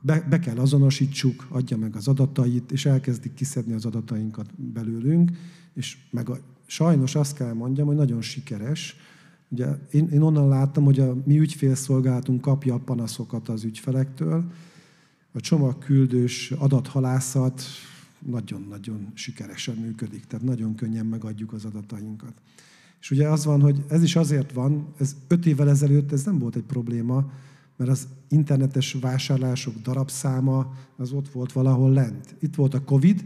be, 0.00 0.26
be 0.28 0.38
kell 0.38 0.56
azonosítsuk, 0.56 1.46
adja 1.48 1.76
meg 1.76 1.96
az 1.96 2.08
adatait, 2.08 2.72
és 2.72 2.86
elkezdik 2.86 3.34
kiszedni 3.34 3.72
az 3.72 3.84
adatainkat 3.84 4.62
belőlünk, 4.72 5.30
és 5.74 5.96
meg 6.10 6.28
a, 6.28 6.38
sajnos 6.66 7.14
azt 7.14 7.36
kell 7.36 7.52
mondjam, 7.52 7.86
hogy 7.86 7.96
nagyon 7.96 8.22
sikeres. 8.22 8.96
Ugye 9.48 9.66
én, 9.90 10.08
én 10.08 10.22
onnan 10.22 10.48
láttam, 10.48 10.84
hogy 10.84 11.00
a 11.00 11.16
mi 11.24 11.38
ügyfélszolgálatunk 11.38 12.40
kapja 12.40 12.74
a 12.74 12.78
panaszokat 12.78 13.48
az 13.48 13.64
ügyfelektől, 13.64 14.44
a 15.32 15.40
csomagküldős 15.40 16.50
adathalászat 16.50 17.62
nagyon-nagyon 18.26 19.10
sikeresen 19.14 19.76
működik, 19.76 20.24
tehát 20.24 20.44
nagyon 20.44 20.74
könnyen 20.74 21.06
megadjuk 21.06 21.52
az 21.52 21.64
adatainkat. 21.64 22.32
És 23.00 23.10
ugye 23.10 23.28
az 23.28 23.44
van, 23.44 23.60
hogy 23.60 23.84
ez 23.88 24.02
is 24.02 24.16
azért 24.16 24.52
van, 24.52 24.86
ez 24.98 25.16
öt 25.28 25.46
évvel 25.46 25.68
ezelőtt 25.68 26.12
ez 26.12 26.24
nem 26.24 26.38
volt 26.38 26.56
egy 26.56 26.62
probléma, 26.62 27.30
mert 27.76 27.90
az 27.90 28.08
internetes 28.28 28.92
vásárlások 28.92 29.74
darabszáma 29.82 30.74
az 30.96 31.12
ott 31.12 31.28
volt 31.28 31.52
valahol 31.52 31.92
lent. 31.92 32.34
Itt 32.40 32.54
volt 32.54 32.74
a 32.74 32.84
Covid, 32.84 33.24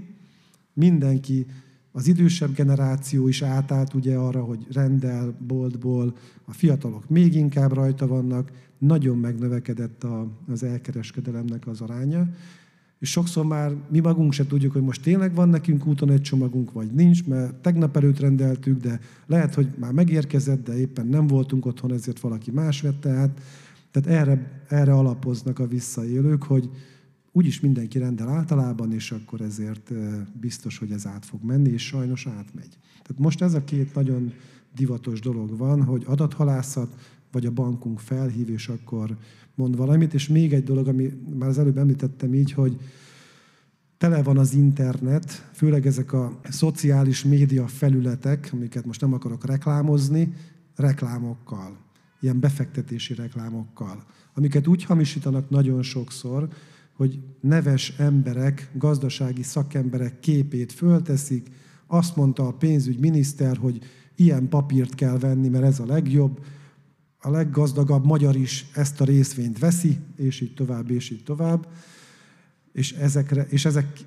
mindenki, 0.73 1.47
az 1.93 2.07
idősebb 2.07 2.55
generáció 2.55 3.29
is 3.29 3.43
átállt 3.43 3.95
ugye 3.95 4.17
arra, 4.17 4.45
hogy 4.45 4.67
rendel 4.73 5.37
boltból, 5.47 6.17
a 6.45 6.53
fiatalok 6.53 7.09
még 7.09 7.35
inkább 7.35 7.73
rajta 7.73 8.07
vannak, 8.07 8.51
nagyon 8.79 9.19
megnövekedett 9.19 10.05
a, 10.05 10.29
az 10.49 10.63
elkereskedelemnek 10.63 11.67
az 11.67 11.81
aránya, 11.81 12.29
és 12.99 13.11
sokszor 13.11 13.45
már 13.45 13.75
mi 13.89 14.01
magunk 14.01 14.33
se 14.33 14.47
tudjuk, 14.47 14.73
hogy 14.73 14.83
most 14.83 15.03
tényleg 15.03 15.35
van 15.35 15.49
nekünk 15.49 15.87
úton 15.87 16.11
egy 16.11 16.21
csomagunk, 16.21 16.73
vagy 16.73 16.93
nincs, 16.93 17.25
mert 17.27 17.55
tegnap 17.55 17.97
előtt 17.97 18.21
rendeltük, 18.21 18.81
de 18.81 19.01
lehet, 19.27 19.55
hogy 19.55 19.69
már 19.79 19.93
megérkezett, 19.93 20.65
de 20.65 20.79
éppen 20.79 21.07
nem 21.07 21.27
voltunk 21.27 21.67
otthon, 21.67 21.93
ezért 21.93 22.21
valaki 22.21 22.51
más 22.51 22.81
vette 22.81 23.11
át. 23.11 23.41
Tehát 23.91 24.21
erre, 24.21 24.65
erre 24.69 24.93
alapoznak 24.93 25.59
a 25.59 25.67
visszaélők, 25.67 26.43
hogy 26.43 26.71
úgyis 27.33 27.61
mindenki 27.61 27.99
rendel 27.99 28.29
általában, 28.29 28.93
és 28.93 29.11
akkor 29.13 29.41
ezért 29.41 29.93
biztos, 30.41 30.79
hogy 30.79 30.91
ez 30.91 31.07
át 31.07 31.25
fog 31.25 31.43
menni, 31.43 31.71
és 31.71 31.87
sajnos 31.87 32.27
átmegy. 32.27 32.79
Tehát 32.93 33.23
most 33.23 33.43
ez 33.43 33.55
a 33.55 33.65
két 33.65 33.95
nagyon 33.95 34.33
divatos 34.75 35.21
dolog 35.21 35.57
van, 35.57 35.83
hogy 35.83 36.03
adathalászat, 36.07 36.95
vagy 37.33 37.47
a 37.47 37.51
bankunk 37.51 37.99
felhív, 37.99 38.51
és 38.51 38.69
akkor 38.69 39.17
mond 39.55 39.77
valamit. 39.77 40.15
És 40.15 40.29
még 40.29 40.53
egy 40.53 40.65
dolog, 40.65 40.89
ami 40.89 41.13
már 41.39 41.49
az 41.49 41.59
előbb 41.59 41.79
említettem 41.79 42.35
így, 42.35 42.53
hogy 42.53 42.77
tele 43.99 44.23
van 44.23 44.39
az 44.39 44.55
internet, 44.55 45.51
főleg 45.53 45.87
ezek 45.87 46.13
a 46.13 46.41
szociális 46.49 47.25
média 47.25 47.67
felületek, 47.67 48.51
amiket 48.53 48.87
most 48.87 49.01
nem 49.01 49.13
akarok 49.13 49.47
reklámozni, 49.47 50.33
reklámokkal, 50.77 51.77
ilyen 52.21 52.41
befektetési 52.41 53.15
reklámokkal, 53.15 54.05
amiket 54.35 54.67
úgy 54.67 54.85
hamisítanak 54.85 55.51
nagyon 55.51 55.83
sokszor, 55.83 56.49
hogy 56.93 57.19
neves 57.41 57.95
emberek, 57.99 58.71
gazdasági 58.75 59.43
szakemberek 59.43 60.21
képét 60.21 60.73
fölteszik, 60.73 61.51
azt 61.87 62.17
mondta 62.17 62.47
a 62.47 62.53
pénzügyminiszter, 62.53 63.57
hogy 63.57 63.79
ilyen 64.17 64.49
papírt 64.49 64.95
kell 64.95 65.19
venni, 65.19 65.49
mert 65.49 65.65
ez 65.65 65.81
a 65.81 65.87
legjobb, 65.87 66.41
a 67.21 67.31
leggazdagabb 67.31 68.05
magyar 68.05 68.37
is 68.37 68.71
ezt 68.75 69.01
a 69.01 69.05
részvényt 69.05 69.59
veszi, 69.59 69.99
és 70.17 70.41
így 70.41 70.55
tovább, 70.55 70.91
és 70.91 71.11
így 71.11 71.23
tovább. 71.25 71.69
És, 72.73 72.93
ezekre, 72.93 73.47
és 73.49 73.65
ezek 73.65 74.05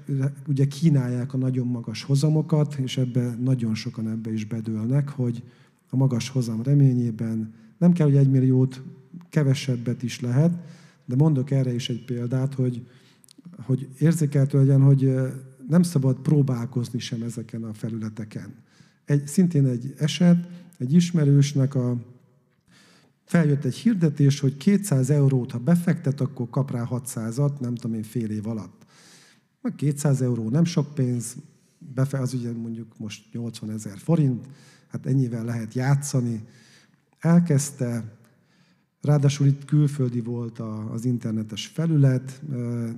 ugye 0.48 0.68
kínálják 0.68 1.34
a 1.34 1.38
nagyon 1.38 1.68
magas 1.68 2.04
hozamokat, 2.04 2.74
és 2.74 2.98
ebbe 2.98 3.36
nagyon 3.40 3.76
sokan 3.76 4.10
ebbe 4.10 4.34
is 4.34 4.46
bedőlnek, 4.46 5.10
hogy 5.10 5.44
a 5.90 5.96
magas 5.96 6.30
hozam 6.30 6.62
reményében 6.62 7.54
nem 7.78 7.94
kell, 7.94 8.08
hogy 8.08 8.16
egy 8.16 8.30
milliót, 8.30 8.82
kevesebbet 9.30 10.04
is 10.04 10.20
lehet, 10.20 10.52
de 11.06 11.16
mondok 11.16 11.52
erre 11.52 11.74
is 11.74 11.90
egy 11.90 12.06
példát, 12.06 12.54
hogy, 12.54 12.88
hogy 13.66 13.90
érzékeltő 14.00 14.58
legyen, 14.58 14.82
hogy 14.82 15.14
nem 15.68 15.84
szabad 15.84 16.18
próbálkozni 16.20 17.00
sem 17.00 17.22
ezeken 17.22 17.64
a 17.64 17.74
felületeken. 17.74 18.56
Egy, 19.06 19.28
szintén 19.28 19.66
egy 19.66 19.94
eset, 19.98 20.48
egy 20.78 20.94
ismerősnek 20.94 21.76
a 21.76 21.98
feljött 23.32 23.64
egy 23.64 23.76
hirdetés, 23.76 24.40
hogy 24.40 24.58
200 24.58 25.10
eurót, 25.10 25.52
ha 25.52 25.58
befektet, 25.58 26.22
akkor 26.22 26.50
kap 26.50 26.72
rá 26.72 26.88
600-at, 26.90 27.60
nem 27.60 27.76
tudom 27.76 27.98
én, 27.98 28.04
fél 28.04 28.30
év 28.30 28.48
alatt. 28.48 28.86
Meg 29.62 29.76
200 29.76 30.22
euró 30.22 30.50
nem 30.50 30.64
sok 30.64 30.94
pénz, 30.94 31.36
befe, 31.78 32.20
az 32.20 32.34
ugye 32.34 32.52
mondjuk 32.52 32.98
most 32.98 33.34
80 33.34 33.70
ezer 33.72 33.98
forint, 33.98 34.48
hát 34.88 35.06
ennyivel 35.06 35.46
lehet 35.46 35.74
játszani. 35.74 36.44
Elkezdte, 37.20 38.18
ráadásul 39.02 39.48
itt 39.48 39.66
külföldi 39.66 40.22
volt 40.22 40.60
az 40.92 41.06
internetes 41.06 41.68
felület, 41.68 42.42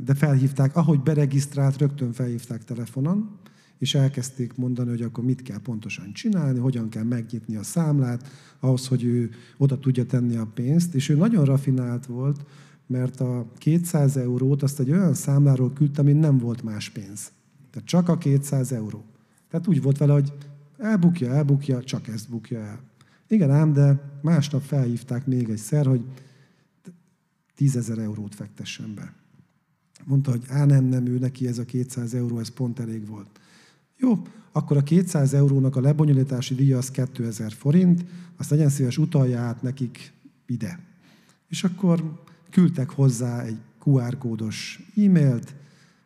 de 0.04 0.14
felhívták, 0.14 0.76
ahogy 0.76 1.00
beregisztrált, 1.00 1.78
rögtön 1.78 2.14
felhívták 2.14 2.64
telefonon, 2.64 3.40
és 3.78 3.96
elkezdték 3.96 4.56
mondani, 4.56 4.90
hogy 4.90 5.02
akkor 5.02 5.24
mit 5.24 5.42
kell 5.42 5.60
pontosan 5.60 6.14
csinálni, 6.14 6.60
hogyan 6.60 6.90
kell 6.90 7.04
megnyitni 7.04 7.56
a 7.56 7.64
számlát, 7.64 8.28
ahhoz, 8.60 8.88
hogy 8.88 9.04
ő 9.04 9.30
oda 9.58 9.80
tudja 9.80 10.06
tenni 10.06 10.36
a 10.36 10.52
pénzt. 10.54 10.96
És 10.96 11.10
ő 11.10 11.16
nagyon 11.16 11.46
rafinált 11.46 12.06
volt, 12.06 12.46
mert 12.88 13.20
a 13.20 13.52
200 13.58 14.18
eurót 14.18 14.64
azt 14.64 14.80
egy 14.80 14.92
olyan 14.92 15.14
számláról 15.14 15.74
küldte, 15.74 16.02
amin 16.02 16.16
nem 16.16 16.38
volt 16.38 16.64
más 16.64 16.90
pénz. 16.90 17.32
Tehát 17.72 17.88
csak 17.88 18.10
a 18.10 18.18
200 18.18 18.72
euró. 18.72 19.04
Tehát 19.50 19.68
úgy 19.68 19.82
volt 19.82 19.98
vele, 19.98 20.14
hogy 20.14 20.34
elbukja, 20.78 21.34
elbukja, 21.34 21.84
csak 21.84 22.08
ezt 22.08 22.30
bukja 22.30 22.60
el. 22.60 22.80
Igen 23.28 23.52
ám, 23.52 23.74
de 23.74 24.12
másnap 24.22 24.62
felhívták 24.62 25.26
még 25.26 25.50
egyszer, 25.50 25.86
hogy 25.86 26.06
10 27.56 27.76
ezer 27.76 27.98
eurót 27.98 28.36
fektessen 28.36 28.94
be. 28.96 29.14
Mondta, 30.06 30.32
hogy 30.32 30.44
á, 30.48 30.66
nem, 30.66 30.86
nem, 30.86 31.06
ő 31.06 31.18
neki 31.18 31.48
ez 31.48 31.58
a 31.58 31.66
200 31.66 32.14
euró, 32.14 32.40
ez 32.40 32.50
pont 32.50 32.80
elég 32.80 33.08
volt. 33.08 33.40
Jó, 33.98 34.22
akkor 34.52 34.78
a 34.78 34.84
200 34.84 35.34
eurónak 35.34 35.76
a 35.76 35.82
lebonyolítási 35.82 36.56
díja 36.56 36.78
az 36.78 36.92
2000 36.92 37.52
forint, 37.52 38.06
azt 38.38 38.50
legyen 38.50 38.70
szíves 38.70 38.98
utalja 38.98 39.40
át 39.40 39.62
nekik 39.62 40.14
ide. 40.46 40.80
És 41.48 41.64
akkor 41.64 42.24
küldtek 42.50 42.90
hozzá 42.90 43.42
egy 43.42 43.58
QR 43.84 44.18
kódos 44.18 44.80
e-mailt, 44.96 45.56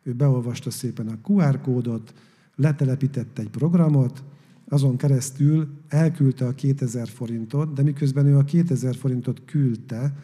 ő 0.02 0.12
beolvasta 0.12 0.70
szépen 0.70 1.08
a 1.08 1.30
QR 1.30 1.60
kódot, 1.60 2.14
letelepített 2.56 3.38
egy 3.38 3.50
programot, 3.50 4.22
azon 4.68 4.96
keresztül 4.96 5.68
elküldte 5.88 6.46
a 6.46 6.54
2000 6.54 7.08
forintot, 7.08 7.72
de 7.72 7.82
miközben 7.82 8.26
ő 8.26 8.36
a 8.36 8.44
2000 8.44 8.96
forintot 8.96 9.42
küldte, 9.44 10.16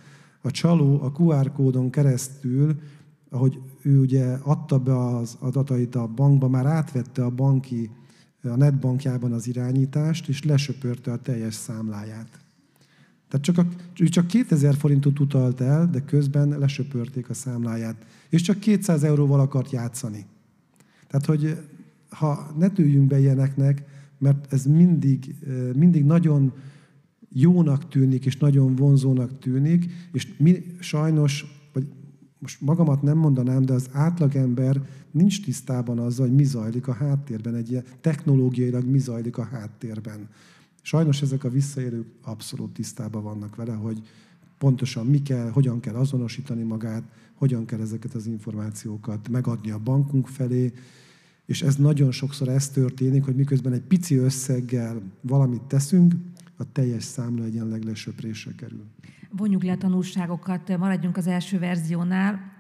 a 0.43 0.51
csaló 0.51 1.03
a 1.03 1.13
QR 1.13 1.53
kódon 1.53 1.91
keresztül 1.91 2.81
ahogy 3.35 3.61
ő 3.83 4.01
ugye 4.01 4.25
adta 4.43 4.79
be 4.79 4.99
az 4.99 5.37
adatait 5.41 5.95
a 5.95 6.07
bankba, 6.07 6.49
már 6.49 6.67
átvette 6.67 7.25
a 7.25 7.31
banki, 7.31 7.91
a 8.43 8.57
netbankjában 8.57 9.33
az 9.33 9.47
irányítást, 9.47 10.29
és 10.29 10.43
lesöpörte 10.45 11.13
a 11.13 11.17
teljes 11.17 11.55
számláját. 11.55 12.29
Tehát 13.29 13.45
csak, 13.45 13.59
a, 13.59 13.67
ő 13.99 14.09
csak 14.09 14.27
2000 14.27 14.75
forintot 14.75 15.21
utalt 15.21 15.61
el, 15.61 15.91
de 15.91 16.01
közben 16.01 16.59
lesöpörték 16.59 17.31
a 17.31 17.35
számláját. 17.35 18.05
És 18.29 18.43
csak 18.43 18.59
200 18.59 19.05
euróval 19.05 19.41
akart 19.41 19.71
játszani. 19.71 20.27
Tehát, 21.07 21.27
hogy 21.27 21.59
ha 22.09 22.55
ne 22.59 22.69
tűjünk 22.69 23.07
be 23.07 23.19
ilyeneknek, 23.19 23.83
mert 24.19 24.53
ez 24.53 24.67
mindig, 24.67 25.35
mindig 25.77 26.05
nagyon 26.05 26.53
jónak 27.29 27.89
tűnik, 27.89 28.27
és 28.27 28.37
nagyon 28.37 28.75
vonzónak 28.75 29.39
tűnik, 29.39 29.93
és 30.13 30.37
mi 30.37 30.65
sajnos, 30.79 31.54
most 32.45 32.61
magamat 32.61 33.03
nem 33.03 33.19
mondanám, 33.19 33.65
de 33.65 33.73
az 33.73 33.89
átlagember 33.93 34.89
nincs 35.11 35.45
tisztában 35.45 35.99
azzal, 35.99 36.27
hogy 36.27 36.37
mi 36.37 36.45
zajlik 36.45 36.89
a 36.89 36.93
háttérben, 36.93 37.55
egy 37.55 37.71
ilyen 37.71 37.85
technológiailag 38.01 38.85
mi 38.85 38.99
zajlik 38.99 39.39
a 39.39 39.45
háttérben. 39.45 40.29
Sajnos 40.83 41.23
ezek 41.23 41.45
a 41.45 41.51
visszaérők 41.51 42.07
abszolút 42.23 42.73
tisztában 42.73 43.23
vannak 43.23 43.57
vele, 43.57 43.73
hogy 43.73 44.03
pontosan 44.59 45.07
mi 45.07 45.23
kell, 45.23 45.51
hogyan 45.51 45.81
kell 45.81 45.95
azonosítani 45.95 46.63
magát, 46.63 47.03
hogyan 47.35 47.65
kell 47.65 47.81
ezeket 47.81 48.15
az 48.15 48.27
információkat 48.27 49.29
megadni 49.29 49.71
a 49.71 49.79
bankunk 49.79 50.29
felé, 50.29 50.73
és 51.47 51.63
ez 51.63 51.77
nagyon 51.77 52.11
sokszor 52.11 52.49
ez 52.49 52.69
történik, 52.69 53.25
hogy 53.25 53.35
miközben 53.35 53.73
egy 53.73 53.83
pici 53.83 54.17
összeggel 54.17 55.03
valamit 55.21 55.63
teszünk, 55.63 56.15
a 56.57 56.73
teljes 56.73 57.05
számla 57.05 57.45
egyenleg 57.45 57.83
lesöprésre 57.83 58.53
kerül. 58.55 58.85
Vonjuk 59.31 59.63
le 59.63 59.73
a 59.73 59.77
tanulságokat, 59.77 60.79
maradjunk 60.79 61.17
az 61.17 61.27
első 61.27 61.59
verziónál, 61.59 62.53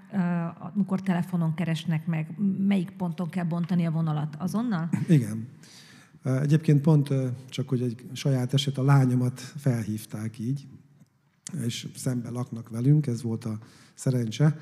amikor 0.74 1.00
telefonon 1.00 1.54
keresnek 1.54 2.06
meg, 2.06 2.38
melyik 2.58 2.90
ponton 2.90 3.28
kell 3.28 3.44
bontani 3.44 3.86
a 3.86 3.90
vonalat? 3.90 4.36
Azonnal? 4.38 4.90
Igen. 5.08 5.48
Egyébként 6.22 6.80
pont 6.80 7.12
csak, 7.48 7.68
hogy 7.68 7.82
egy 7.82 8.04
saját 8.12 8.54
eset, 8.54 8.78
a 8.78 8.84
lányomat 8.84 9.40
felhívták 9.40 10.38
így, 10.38 10.66
és 11.64 11.88
szembe 11.96 12.30
laknak 12.30 12.68
velünk, 12.68 13.06
ez 13.06 13.22
volt 13.22 13.44
a 13.44 13.58
szerencse. 13.94 14.58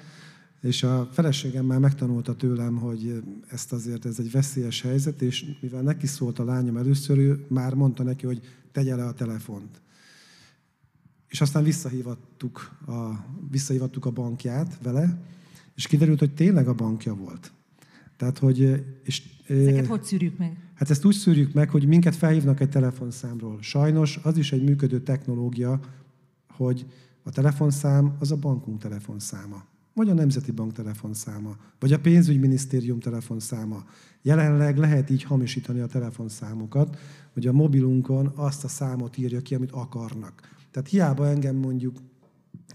És 0.62 0.83
a 0.83 1.09
feleségem 1.12 1.64
már 1.64 1.79
megtanulta 1.79 2.37
tőlem, 2.37 2.77
hogy 2.77 3.22
ezt 3.48 3.72
azért 3.72 4.05
ez 4.05 4.18
egy 4.18 4.31
veszélyes 4.31 4.83
helyzet, 4.83 5.22
és 5.22 5.44
mivel 5.61 5.83
neki 5.83 6.07
szólt 6.07 6.38
a 6.38 6.44
lányom 6.44 6.77
először, 6.77 7.18
ő 7.18 7.44
már 7.48 7.75
mondta 7.75 8.03
neki, 8.03 8.27
hogy 8.27 8.40
tegye 8.72 8.96
le 8.96 9.05
a 9.05 9.12
telefont. 9.12 9.81
És 11.29 11.40
aztán 11.40 11.62
visszahívattuk 11.62 12.79
a, 12.87 13.25
visszahívattuk 13.51 14.05
a 14.05 14.11
bankját 14.11 14.79
vele, 14.83 15.18
és 15.75 15.87
kiderült, 15.87 16.18
hogy 16.18 16.35
tényleg 16.35 16.68
a 16.68 16.75
bankja 16.75 17.14
volt. 17.14 17.53
Tehát, 18.16 18.38
hogy... 18.38 18.85
És, 19.03 19.22
Ezeket 19.46 19.87
hogy 19.87 20.03
szűrjük 20.03 20.38
meg? 20.38 20.57
Hát 20.75 20.90
ezt 20.90 21.05
úgy 21.05 21.14
szűrjük 21.14 21.53
meg, 21.53 21.70
hogy 21.70 21.87
minket 21.87 22.16
felhívnak 22.16 22.61
egy 22.61 22.68
telefonszámról. 22.68 23.62
Sajnos 23.62 24.18
az 24.22 24.37
is 24.37 24.53
egy 24.53 24.62
működő 24.62 25.01
technológia, 25.01 25.81
hogy 26.48 26.87
a 27.22 27.31
telefonszám 27.31 28.16
az 28.18 28.33
a 28.33 28.37
bankunk 28.37 28.81
telefonszáma, 28.81 29.64
vagy 29.94 30.09
a 30.09 30.14
Nemzeti 30.14 30.50
Bank 30.50 30.72
telefonszáma, 30.72 31.57
vagy 31.78 31.92
a 31.92 32.00
pénzügyminisztérium 32.00 33.00
telefonszáma. 33.00 33.85
Jelenleg 34.22 34.76
lehet 34.76 35.11
így 35.11 35.22
hamisítani 35.22 35.81
a 35.81 35.87
telefonszámokat, 35.87 36.98
hogy 37.33 37.46
a 37.46 37.52
mobilunkon 37.52 38.33
azt 38.35 38.64
a 38.64 38.68
számot 38.68 39.18
írja 39.18 39.40
ki, 39.40 39.55
amit 39.55 39.70
akarnak. 39.70 40.40
Tehát 40.70 40.88
hiába 40.88 41.28
engem 41.28 41.57
mondjuk 41.57 41.96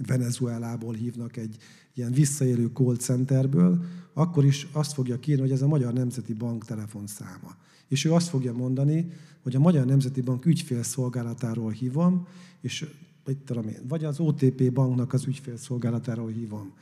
Venezuelából 0.07 0.93
hívnak 0.93 1.37
egy 1.37 1.57
ilyen 1.93 2.11
visszaélő 2.11 2.69
call 2.73 2.95
centerből, 2.95 3.83
akkor 4.13 4.45
is 4.45 4.67
azt 4.71 4.93
fogja 4.93 5.19
kérni, 5.19 5.41
hogy 5.41 5.51
ez 5.51 5.61
a 5.61 5.67
Magyar 5.67 5.93
Nemzeti 5.93 6.33
Bank 6.33 6.65
telefonszáma. 6.65 7.55
És 7.87 8.05
ő 8.05 8.13
azt 8.13 8.27
fogja 8.27 8.53
mondani, 8.53 9.11
hogy 9.43 9.55
a 9.55 9.59
Magyar 9.59 9.85
Nemzeti 9.85 10.21
Bank 10.21 10.45
ügyfélszolgálatáról 10.45 11.71
hívom, 11.71 12.27
és 12.61 12.85
mit 13.25 13.37
tudom 13.37 13.67
én, 13.67 13.79
vagy 13.87 14.03
az 14.03 14.19
OTP 14.19 14.73
banknak 14.73 15.13
az 15.13 15.25
ügyfélszolgálatáról 15.25 16.29
hívom. 16.29 16.73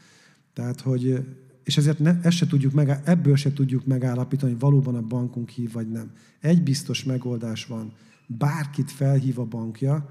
Tehát, 0.56 0.82
hogy, 0.82 1.26
és 1.64 1.78
ezért 1.78 2.00
ne, 2.00 2.20
ezt 2.22 2.38
se 2.38 2.48
tudjuk 2.48 2.74
meg, 2.74 3.02
ebből 3.04 3.36
se 3.36 3.54
tudjuk 3.54 3.86
megállapítani, 3.86 4.52
hogy 4.52 4.62
valóban 4.62 4.96
a 4.96 5.02
bankunk 5.02 5.50
hív, 5.50 5.72
vagy 5.72 5.92
nem. 5.92 6.12
Egy 6.40 6.64
biztos 6.64 7.04
megoldás 7.04 7.66
van. 7.66 7.94
Bárkit 8.28 8.92
felhív 8.92 9.40
a 9.40 9.46
bankja, 9.46 10.10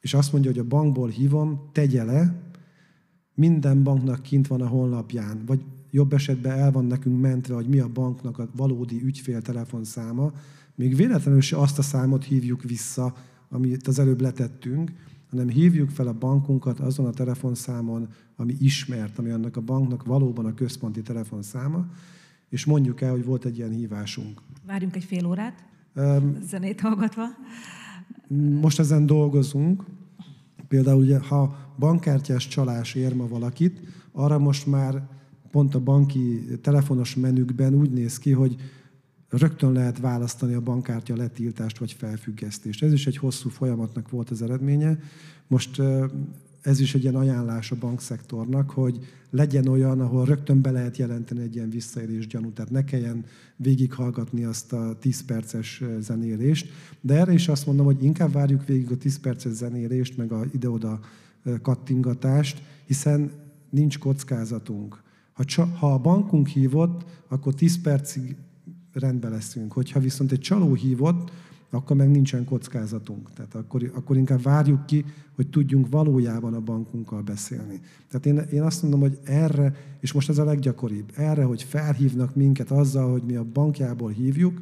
és 0.00 0.14
azt 0.14 0.32
mondja, 0.32 0.50
hogy 0.50 0.60
a 0.60 0.64
bankból 0.64 1.08
hívom, 1.08 1.68
tegye 1.72 2.04
le, 2.04 2.50
minden 3.34 3.82
banknak 3.82 4.22
kint 4.22 4.46
van 4.46 4.60
a 4.60 4.66
honlapján, 4.66 5.42
vagy 5.46 5.64
jobb 5.90 6.12
esetben 6.12 6.58
el 6.58 6.70
van 6.70 6.84
nekünk 6.84 7.20
mentve, 7.20 7.54
hogy 7.54 7.68
mi 7.68 7.78
a 7.78 7.88
banknak 7.88 8.38
a 8.38 8.50
valódi 8.56 9.02
ügyféltelefonszáma, 9.04 10.32
még 10.74 10.96
véletlenül 10.96 11.40
se 11.40 11.56
azt 11.56 11.78
a 11.78 11.82
számot 11.82 12.24
hívjuk 12.24 12.62
vissza, 12.62 13.14
amit 13.48 13.86
az 13.86 13.98
előbb 13.98 14.20
letettünk, 14.20 14.92
hanem 15.30 15.48
hívjuk 15.48 15.90
fel 15.90 16.06
a 16.06 16.12
bankunkat 16.12 16.80
azon 16.80 17.06
a 17.06 17.10
telefonszámon, 17.10 18.08
ami 18.36 18.56
ismert, 18.60 19.18
ami 19.18 19.30
annak 19.30 19.56
a 19.56 19.60
banknak 19.60 20.04
valóban 20.04 20.46
a 20.46 20.54
központi 20.54 21.02
telefonszáma, 21.02 21.86
és 22.48 22.64
mondjuk 22.64 23.00
el, 23.00 23.10
hogy 23.10 23.24
volt 23.24 23.44
egy 23.44 23.56
ilyen 23.56 23.70
hívásunk. 23.70 24.40
Várjunk 24.66 24.96
egy 24.96 25.04
fél 25.04 25.26
órát, 25.26 25.64
um, 25.96 26.38
zenét 26.42 26.80
hallgatva. 26.80 27.24
Most 28.60 28.78
ezen 28.78 29.06
dolgozunk. 29.06 29.84
Például, 30.68 31.02
ugye, 31.02 31.18
ha 31.18 31.56
bankkártyás 31.78 32.48
csalás 32.48 32.94
ér 32.94 33.14
ma 33.14 33.28
valakit, 33.28 33.80
arra 34.12 34.38
most 34.38 34.66
már 34.66 35.08
pont 35.50 35.74
a 35.74 35.80
banki 35.80 36.44
telefonos 36.62 37.14
menükben 37.14 37.74
úgy 37.74 37.90
néz 37.90 38.18
ki, 38.18 38.32
hogy 38.32 38.56
rögtön 39.30 39.72
lehet 39.72 39.98
választani 39.98 40.54
a 40.54 40.60
bankkártya 40.60 41.16
letiltást 41.16 41.78
vagy 41.78 41.92
felfüggesztést. 41.92 42.82
Ez 42.82 42.92
is 42.92 43.06
egy 43.06 43.16
hosszú 43.16 43.48
folyamatnak 43.48 44.10
volt 44.10 44.30
az 44.30 44.42
eredménye. 44.42 44.98
Most 45.46 45.82
ez 46.62 46.80
is 46.80 46.94
egy 46.94 47.02
ilyen 47.02 47.14
ajánlás 47.14 47.70
a 47.70 47.76
bankszektornak, 47.80 48.70
hogy 48.70 48.98
legyen 49.30 49.68
olyan, 49.68 50.00
ahol 50.00 50.24
rögtön 50.24 50.60
be 50.60 50.70
lehet 50.70 50.96
jelenteni 50.96 51.42
egy 51.42 51.54
ilyen 51.54 51.70
visszaélés 51.70 52.26
gyanút, 52.26 52.54
tehát 52.54 52.70
ne 52.70 52.84
kelljen 52.84 53.24
végighallgatni 53.56 54.44
azt 54.44 54.72
a 54.72 54.96
10 55.00 55.24
perces 55.24 55.82
zenélést. 55.98 56.68
De 57.00 57.14
erre 57.14 57.32
is 57.32 57.48
azt 57.48 57.66
mondom, 57.66 57.84
hogy 57.84 58.04
inkább 58.04 58.32
várjuk 58.32 58.66
végig 58.66 58.90
a 58.90 58.96
10 58.96 59.20
perces 59.20 59.52
zenélést, 59.52 60.16
meg 60.16 60.32
a 60.32 60.44
ide-oda 60.52 61.00
kattingatást, 61.62 62.62
hiszen 62.86 63.30
nincs 63.70 63.98
kockázatunk. 63.98 65.02
Ha, 65.32 65.44
csa, 65.44 65.64
ha 65.64 65.92
a 65.92 65.98
bankunk 65.98 66.48
hívott, 66.48 67.04
akkor 67.28 67.54
10 67.54 67.80
percig 67.80 68.36
rendben 68.92 69.30
leszünk. 69.30 69.72
Hogyha 69.72 70.00
viszont 70.00 70.32
egy 70.32 70.40
csaló 70.40 70.74
hívott, 70.74 71.30
akkor 71.70 71.96
meg 71.96 72.10
nincsen 72.10 72.44
kockázatunk. 72.44 73.32
Tehát 73.32 73.54
akkor, 73.54 73.90
akkor 73.94 74.16
inkább 74.16 74.42
várjuk 74.42 74.86
ki, 74.86 75.04
hogy 75.34 75.48
tudjunk 75.50 75.88
valójában 75.90 76.54
a 76.54 76.60
bankunkkal 76.60 77.22
beszélni. 77.22 77.80
Tehát 78.08 78.26
én, 78.26 78.38
én 78.52 78.62
azt 78.62 78.82
mondom, 78.82 79.00
hogy 79.00 79.18
erre, 79.24 79.74
és 80.00 80.12
most 80.12 80.28
ez 80.28 80.38
a 80.38 80.44
leggyakoribb, 80.44 81.12
erre, 81.16 81.44
hogy 81.44 81.62
felhívnak 81.62 82.34
minket 82.34 82.70
azzal, 82.70 83.10
hogy 83.10 83.22
mi 83.22 83.34
a 83.34 83.44
bankjából 83.44 84.10
hívjuk, 84.10 84.60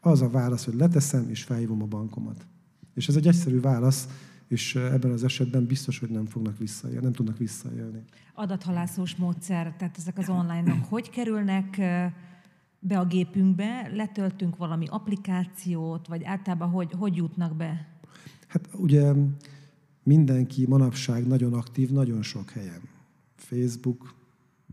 az 0.00 0.22
a 0.22 0.28
válasz, 0.28 0.64
hogy 0.64 0.74
leteszem 0.74 1.28
és 1.28 1.42
felhívom 1.42 1.82
a 1.82 1.86
bankomat. 1.86 2.46
És 2.94 3.08
ez 3.08 3.16
egy 3.16 3.26
egyszerű 3.26 3.60
válasz, 3.60 4.08
és 4.48 4.74
ebben 4.74 5.10
az 5.10 5.24
esetben 5.24 5.66
biztos, 5.66 5.98
hogy 5.98 6.10
nem 6.10 6.26
fognak 6.26 6.58
visszaélni, 6.58 7.02
nem 7.02 7.12
tudnak 7.12 7.38
visszaélni. 7.38 8.02
Adathalászós 8.34 9.16
módszer, 9.16 9.74
tehát 9.78 9.96
ezek 9.98 10.18
az 10.18 10.28
online-ok 10.28 10.84
hogy 10.88 11.10
kerülnek 11.10 11.80
be 12.80 12.98
a 12.98 13.04
gépünkbe, 13.04 13.90
letöltünk 13.94 14.56
valami 14.56 14.86
applikációt, 14.88 16.06
vagy 16.06 16.24
általában 16.24 16.68
hogy, 16.68 16.92
hogy 16.98 17.16
jutnak 17.16 17.56
be? 17.56 17.88
Hát 18.46 18.68
ugye 18.74 19.12
mindenki 20.02 20.66
manapság 20.66 21.26
nagyon 21.26 21.52
aktív, 21.52 21.90
nagyon 21.90 22.22
sok 22.22 22.50
helyen. 22.50 22.80
Facebook 23.36 24.14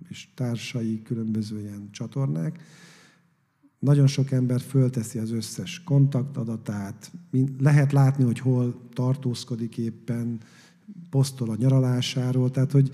és 0.09 0.27
társai, 0.35 1.01
különböző 1.01 1.59
ilyen 1.59 1.89
csatornák. 1.91 2.63
Nagyon 3.79 4.07
sok 4.07 4.31
ember 4.31 4.61
fölteszi 4.61 5.19
az 5.19 5.31
összes 5.31 5.83
kontaktadatát, 5.83 7.11
lehet 7.57 7.91
látni, 7.91 8.23
hogy 8.23 8.39
hol 8.39 8.89
tartózkodik 8.93 9.77
éppen, 9.77 10.39
posztol 11.09 11.49
a 11.49 11.55
nyaralásáról, 11.55 12.51
tehát 12.51 12.71
hogy 12.71 12.89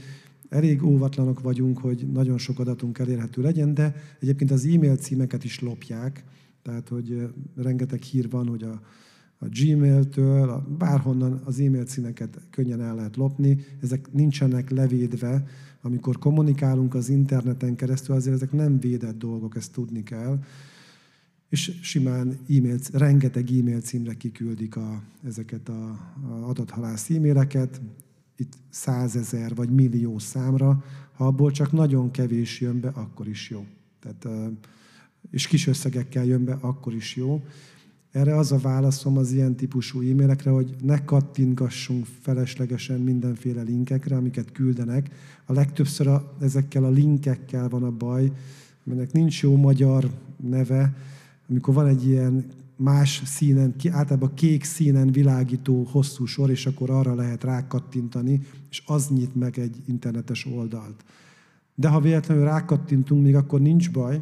elég 0.54 0.84
óvatlanok 0.84 1.42
vagyunk, 1.42 1.78
hogy 1.78 2.08
nagyon 2.12 2.38
sok 2.38 2.60
adatunk 2.60 3.00
elérhető 3.00 3.42
legyen, 3.42 3.74
de 3.74 3.96
egyébként 4.20 4.52
az 4.52 4.66
e-mail 4.66 4.96
címeket 4.96 5.44
is 5.44 5.60
lopják, 5.60 6.24
tehát 6.62 6.90
hogy 6.90 7.30
rengeteg 7.56 8.02
hír 8.02 8.30
van, 8.30 8.48
hogy 8.48 8.64
a, 8.64 8.82
a 9.38 9.46
Gmail-től, 9.50 10.50
a, 10.50 10.68
bárhonnan 10.78 11.42
az 11.46 11.60
e-mail 11.60 11.84
címeket 11.84 12.40
könnyen 12.50 12.82
el 12.82 12.96
lehet 12.96 13.16
lopni, 13.16 13.58
ezek 13.82 14.12
nincsenek 14.12 14.70
levédve, 14.70 15.48
amikor 15.82 16.18
kommunikálunk 16.18 16.94
az 16.94 17.10
interneten 17.10 17.76
keresztül, 17.76 18.16
azért 18.16 18.36
ezek 18.36 18.52
nem 18.52 18.80
védett 18.80 19.18
dolgok, 19.18 19.56
ezt 19.56 19.72
tudni 19.72 20.04
kell. 20.04 20.40
És 21.50 21.80
simán 21.82 22.38
e-mail, 22.50 22.78
rengeteg 22.92 23.50
e-mail 23.50 23.82
címre 23.82 24.14
kiküldik 24.14 24.76
a, 24.76 25.02
ezeket 25.24 25.70
a, 25.70 25.90
a 26.30 26.50
adathalász 26.50 27.10
e-maileket, 27.10 27.82
itt 28.36 28.54
százezer 28.70 29.56
vagy 29.56 29.70
millió 29.70 30.20
számra, 30.20 30.84
ha 31.14 31.26
abból 31.26 31.52
csak 31.52 31.72
nagyon 31.72 32.12
kevés 32.12 32.62
jön 32.62 32.80
be, 32.80 32.88
akkor 32.88 33.28
is 33.28 33.50
jó. 33.50 33.66
Tehát, 34.00 34.28
és 35.32 35.48
kis 35.48 35.68
összegekkel 35.68 36.26
jön 36.26 36.44
be, 36.44 36.58
akkor 36.62 36.94
is 36.94 37.16
jó. 37.16 37.42
Erre 38.12 38.38
az 38.38 38.52
a 38.52 38.58
válaszom 38.58 39.18
az 39.18 39.32
ilyen 39.32 39.56
típusú 39.56 40.02
e-mailekre, 40.02 40.50
hogy 40.50 40.76
ne 40.82 41.06
kattintgassunk 41.06 42.06
feleslegesen 42.22 43.00
mindenféle 43.00 43.62
linkekre, 43.62 44.16
amiket 44.16 44.52
küldenek. 44.52 45.10
A 45.46 45.54
legtöbbször 45.54 46.08
a, 46.08 46.36
ezekkel 46.42 46.84
a 46.84 46.90
linkekkel 46.90 47.70
van 47.70 47.84
a 47.84 47.92
baj, 47.92 48.32
aminek 48.86 49.12
nincs 49.12 49.42
jó 49.42 49.56
magyar 49.56 50.12
neve, 50.38 50.96
amikor 51.50 51.74
van 51.74 51.88
egy 51.88 52.08
ilyen 52.08 52.46
más 52.84 53.22
színen, 53.26 53.76
általában 53.92 54.34
kék 54.34 54.64
színen 54.64 55.12
világító 55.12 55.84
hosszú 55.92 56.26
sor, 56.26 56.50
és 56.50 56.66
akkor 56.66 56.90
arra 56.90 57.16
lehet 57.16 57.44
rákattintani, 57.44 58.42
és 58.70 58.84
az 58.86 59.08
nyit 59.08 59.36
meg 59.36 59.60
egy 59.60 59.78
internetes 59.86 60.46
oldalt. 60.46 61.04
De 61.76 61.88
ha 61.88 62.00
véletlenül 62.00 62.44
rákattintunk, 62.44 63.24
még 63.24 63.36
akkor 63.36 63.62
nincs 63.62 63.92
baj, 63.92 64.22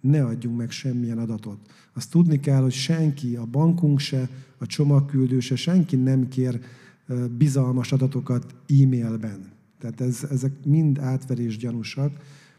ne 0.00 0.24
adjunk 0.24 0.56
meg 0.56 0.70
semmilyen 0.70 1.18
adatot. 1.18 1.58
Azt 1.94 2.10
tudni 2.10 2.40
kell, 2.40 2.62
hogy 2.62 2.72
senki, 2.72 3.36
a 3.36 3.44
bankunk 3.44 3.98
se, 3.98 4.28
a 4.58 4.66
csomagküldő 4.66 5.40
se, 5.40 5.56
senki 5.56 5.96
nem 5.96 6.28
kér 6.28 6.60
bizalmas 7.38 7.92
adatokat 7.92 8.54
e-mailben. 8.82 9.50
Tehát 9.78 10.00
ez, 10.00 10.26
ezek 10.30 10.52
mind 10.64 10.98
átverés 10.98 11.56
gyanúsak, 11.56 12.12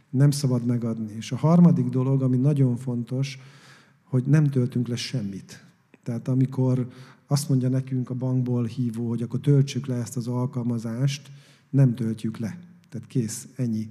nem 0.10 0.32
szabad 0.32 0.65
megadni. 0.65 1.13
És 1.17 1.32
a 1.32 1.36
harmadik 1.38 1.89
dolog, 1.89 2.22
ami 2.22 2.38
nagyon 2.38 2.78
fontos, 2.78 3.39
hogy 4.13 4.23
nem 4.26 4.49
töltünk 4.49 4.88
le 4.88 4.95
semmit. 4.95 5.63
Tehát 6.04 6.28
amikor 6.28 6.88
azt 7.28 7.49
mondja 7.49 7.69
nekünk 7.69 8.10
a 8.10 8.13
bankból 8.13 8.65
hívó, 8.65 9.08
hogy 9.08 9.21
akkor 9.21 9.39
töltsük 9.39 9.86
le 9.86 9.95
ezt 9.95 10.17
az 10.17 10.28
alkalmazást, 10.28 11.32
nem 11.69 11.95
töltjük 11.95 12.38
le. 12.38 12.60
Tehát 12.89 13.08
kész, 13.08 13.47
ennyi. 13.56 13.89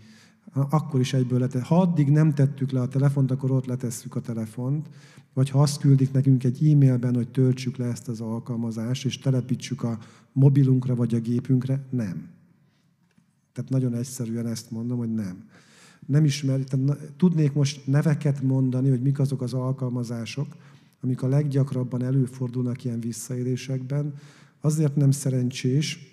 Akkor 0.52 1.00
is 1.00 1.12
egyből 1.12 1.38
letett. 1.38 1.62
Ha 1.62 1.80
addig 1.80 2.10
nem 2.10 2.34
tettük 2.34 2.70
le 2.70 2.80
a 2.80 2.88
telefont, 2.88 3.30
akkor 3.30 3.50
ott 3.50 3.66
letesszük 3.66 4.16
a 4.16 4.20
telefont, 4.20 4.88
vagy 5.32 5.50
ha 5.50 5.62
azt 5.62 5.80
küldik 5.80 6.12
nekünk 6.12 6.44
egy 6.44 6.70
e-mailben, 6.70 7.14
hogy 7.14 7.28
töltsük 7.28 7.76
le 7.76 7.86
ezt 7.86 8.08
az 8.08 8.20
alkalmazást, 8.20 9.04
és 9.04 9.18
telepítsük 9.18 9.82
a 9.82 9.98
mobilunkra 10.32 10.94
vagy 10.94 11.14
a 11.14 11.20
gépünkre, 11.20 11.86
nem. 11.90 12.28
Tehát 13.52 13.70
nagyon 13.70 13.94
egyszerűen 13.94 14.46
ezt 14.46 14.70
mondom, 14.70 14.98
hogy 14.98 15.14
nem 15.14 15.44
nem 16.06 16.24
ismeri, 16.24 16.64
tehát 16.64 17.12
tudnék 17.16 17.52
most 17.52 17.86
neveket 17.86 18.42
mondani, 18.42 18.88
hogy 18.88 19.02
mik 19.02 19.18
azok 19.18 19.42
az 19.42 19.52
alkalmazások, 19.52 20.46
amik 21.02 21.22
a 21.22 21.28
leggyakrabban 21.28 22.02
előfordulnak 22.02 22.84
ilyen 22.84 23.00
visszaélésekben, 23.00 24.14
azért 24.60 24.96
nem 24.96 25.10
szerencsés, 25.10 26.10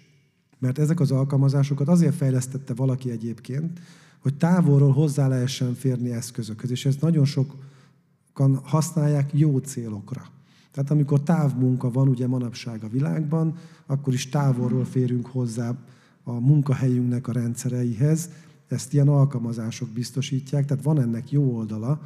mert 0.59 0.79
ezek 0.79 0.99
az 0.99 1.11
alkalmazásokat 1.11 1.87
azért 1.87 2.15
fejlesztette 2.15 2.73
valaki 2.73 3.11
egyébként, 3.11 3.79
hogy 4.19 4.37
távolról 4.37 4.91
hozzá 4.91 5.27
lehessen 5.27 5.73
férni 5.73 6.11
eszközökhöz, 6.11 6.71
és 6.71 6.85
ezt 6.85 7.01
nagyon 7.01 7.25
sokan 7.25 8.55
használják 8.63 9.29
jó 9.33 9.57
célokra. 9.57 10.25
Tehát 10.71 10.91
amikor 10.91 11.23
távmunka 11.23 11.91
van 11.91 12.07
ugye 12.07 12.27
manapság 12.27 12.83
a 12.83 12.87
világban, 12.87 13.57
akkor 13.85 14.13
is 14.13 14.29
távolról 14.29 14.85
férünk 14.85 15.25
hozzá 15.25 15.75
a 16.23 16.31
munkahelyünknek 16.31 17.27
a 17.27 17.31
rendszereihez, 17.31 18.29
ezt 18.71 18.93
ilyen 18.93 19.07
alkalmazások 19.07 19.89
biztosítják, 19.89 20.65
tehát 20.65 20.83
van 20.83 21.01
ennek 21.01 21.31
jó 21.31 21.55
oldala, 21.55 22.01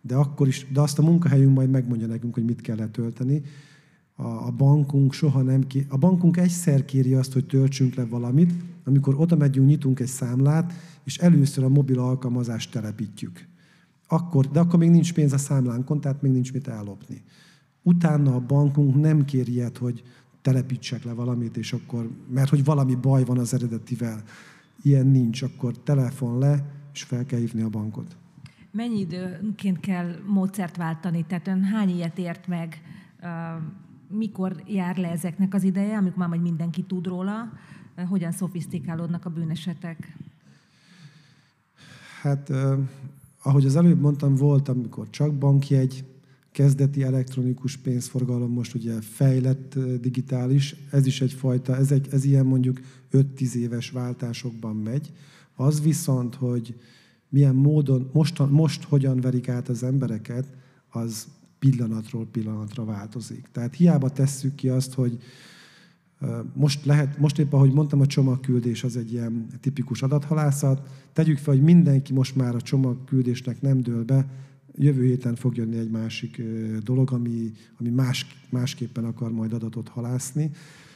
de 0.00 0.14
akkor 0.14 0.48
is, 0.48 0.66
de 0.72 0.80
azt 0.80 0.98
a 0.98 1.02
munkahelyünk 1.02 1.54
majd 1.54 1.70
megmondja 1.70 2.06
nekünk, 2.06 2.34
hogy 2.34 2.44
mit 2.44 2.60
kell 2.60 2.76
letölteni. 2.76 3.42
A, 4.14 4.26
a 4.26 4.50
bankunk 4.50 5.12
soha 5.12 5.42
nem 5.42 5.66
ki, 5.66 5.86
a 5.88 5.96
bankunk 5.96 6.36
egyszer 6.36 6.84
kéri 6.84 7.14
azt, 7.14 7.32
hogy 7.32 7.46
töltsünk 7.46 7.94
le 7.94 8.04
valamit, 8.04 8.52
amikor 8.84 9.14
oda 9.18 9.36
megyünk, 9.36 9.66
nyitunk 9.66 10.00
egy 10.00 10.06
számlát, 10.06 10.72
és 11.04 11.18
először 11.18 11.64
a 11.64 11.68
mobil 11.68 11.98
alkalmazást 11.98 12.70
telepítjük. 12.70 13.46
Akkor, 14.08 14.46
de 14.46 14.60
akkor 14.60 14.78
még 14.78 14.90
nincs 14.90 15.12
pénz 15.12 15.32
a 15.32 15.38
számlánkon, 15.38 16.00
tehát 16.00 16.22
még 16.22 16.32
nincs 16.32 16.52
mit 16.52 16.68
ellopni. 16.68 17.22
Utána 17.82 18.34
a 18.34 18.40
bankunk 18.40 19.00
nem 19.00 19.24
kéri 19.24 19.52
ilyet, 19.52 19.78
hogy 19.78 20.02
telepítsek 20.42 21.04
le 21.04 21.12
valamit, 21.12 21.56
és 21.56 21.72
akkor, 21.72 22.10
mert 22.30 22.50
hogy 22.50 22.64
valami 22.64 22.94
baj 22.94 23.24
van 23.24 23.38
az 23.38 23.54
eredetivel 23.54 24.22
ilyen 24.82 25.06
nincs, 25.06 25.42
akkor 25.42 25.78
telefon 25.78 26.38
le, 26.38 26.66
és 26.92 27.02
fel 27.02 27.24
kell 27.24 27.38
hívni 27.38 27.62
a 27.62 27.68
bankot. 27.68 28.16
Mennyi 28.70 28.98
időnként 28.98 29.80
kell 29.80 30.14
módszert 30.26 30.76
váltani? 30.76 31.24
Tehát 31.26 31.48
ön 31.48 31.62
hány 31.62 31.88
ilyet 31.88 32.18
ért 32.18 32.46
meg? 32.46 32.82
Mikor 34.08 34.62
jár 34.66 34.96
le 34.96 35.10
ezeknek 35.10 35.54
az 35.54 35.62
ideje, 35.62 35.96
amikor 35.96 36.18
már 36.18 36.28
majd 36.28 36.42
mindenki 36.42 36.82
tud 36.82 37.06
róla? 37.06 37.52
Hogyan 38.08 38.32
szofisztikálódnak 38.32 39.24
a 39.24 39.30
bűnesetek? 39.30 40.16
Hát, 42.22 42.50
ahogy 43.42 43.64
az 43.64 43.76
előbb 43.76 44.00
mondtam, 44.00 44.34
volt, 44.34 44.68
amikor 44.68 45.10
csak 45.10 45.34
bankjegy, 45.34 46.04
kezdeti 46.52 47.02
elektronikus 47.02 47.76
pénzforgalom 47.76 48.52
most 48.52 48.74
ugye 48.74 49.00
fejlett 49.00 49.78
digitális, 50.00 50.76
ez 50.90 51.06
is 51.06 51.20
egyfajta, 51.20 51.76
ez, 51.76 51.92
egy, 51.92 52.08
ez 52.10 52.24
ilyen 52.24 52.46
mondjuk 52.46 52.80
5-10 53.12 53.52
éves 53.54 53.90
váltásokban 53.90 54.76
megy. 54.76 55.12
Az 55.54 55.82
viszont, 55.82 56.34
hogy 56.34 56.74
milyen 57.28 57.54
módon, 57.54 58.10
most, 58.12 58.50
most 58.50 58.82
hogyan 58.82 59.20
verik 59.20 59.48
át 59.48 59.68
az 59.68 59.82
embereket, 59.82 60.46
az 60.90 61.26
pillanatról 61.58 62.26
pillanatra 62.26 62.84
változik. 62.84 63.48
Tehát 63.52 63.74
hiába 63.74 64.10
tesszük 64.10 64.54
ki 64.54 64.68
azt, 64.68 64.94
hogy 64.94 65.18
most 66.54 66.84
lehet, 66.84 67.18
most 67.18 67.38
épp 67.38 67.52
ahogy 67.52 67.72
mondtam, 67.72 68.00
a 68.00 68.06
csomagküldés 68.06 68.84
az 68.84 68.96
egy 68.96 69.12
ilyen 69.12 69.46
tipikus 69.60 70.02
adathalászat. 70.02 70.88
Tegyük 71.12 71.38
fel, 71.38 71.54
hogy 71.54 71.62
mindenki 71.62 72.12
most 72.12 72.36
már 72.36 72.54
a 72.54 72.60
csomagküldésnek 72.60 73.60
nem 73.60 73.80
dől 73.80 74.04
be, 74.04 74.26
jövő 74.74 75.04
héten 75.04 75.34
fog 75.34 75.56
jönni 75.56 75.76
egy 75.76 75.90
másik 75.90 76.42
dolog, 76.82 77.12
ami, 77.12 77.52
ami 77.78 77.88
más, 77.88 78.26
másképpen 78.50 79.04
akar 79.04 79.32
majd 79.32 79.52
adatot 79.52 79.88
halászni. 79.88 80.50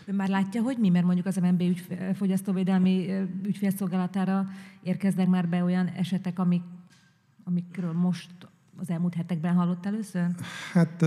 Ön 0.06 0.14
már 0.14 0.28
látja, 0.28 0.62
hogy 0.62 0.76
mi? 0.78 0.88
Mert 0.88 1.04
mondjuk 1.04 1.26
az 1.26 1.36
MNB 1.36 1.60
ügy, 1.60 1.86
fogyasztóvédelmi 2.14 3.10
ügyfélszolgálatára 3.44 4.46
érkeznek 4.82 5.28
már 5.28 5.48
be 5.48 5.62
olyan 5.62 5.86
esetek, 5.86 6.38
amik, 6.38 6.62
amikről 7.44 7.92
most 7.92 8.30
az 8.76 8.90
elmúlt 8.90 9.14
hetekben 9.14 9.54
hallott 9.54 9.86
először? 9.86 10.26
Hát 10.72 11.04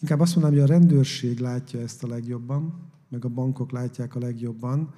inkább 0.00 0.20
azt 0.20 0.36
mondanám, 0.36 0.60
hogy 0.60 0.70
a 0.70 0.72
rendőrség 0.72 1.38
látja 1.38 1.80
ezt 1.80 2.04
a 2.04 2.06
legjobban, 2.06 2.90
meg 3.08 3.24
a 3.24 3.28
bankok 3.28 3.72
látják 3.72 4.14
a 4.14 4.18
legjobban, 4.18 4.90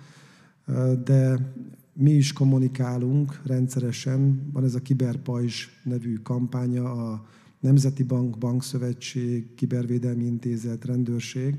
de 1.04 1.52
mi 1.92 2.10
is 2.10 2.32
kommunikálunk 2.32 3.40
rendszeresen, 3.44 4.50
van 4.52 4.64
ez 4.64 4.74
a 4.74 4.82
Kiberpajzs 4.82 5.68
nevű 5.84 6.14
kampánya, 6.14 6.92
a 6.92 7.26
Nemzeti 7.60 8.02
Bank, 8.02 8.38
Bankszövetség, 8.38 9.54
Kibervédelmi 9.54 10.24
Intézet, 10.24 10.84
Rendőrség, 10.84 11.58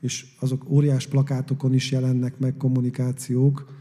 és 0.00 0.26
azok 0.40 0.70
óriás 0.70 1.06
plakátokon 1.06 1.74
is 1.74 1.90
jelennek 1.90 2.38
meg 2.38 2.56
kommunikációk, 2.56 3.76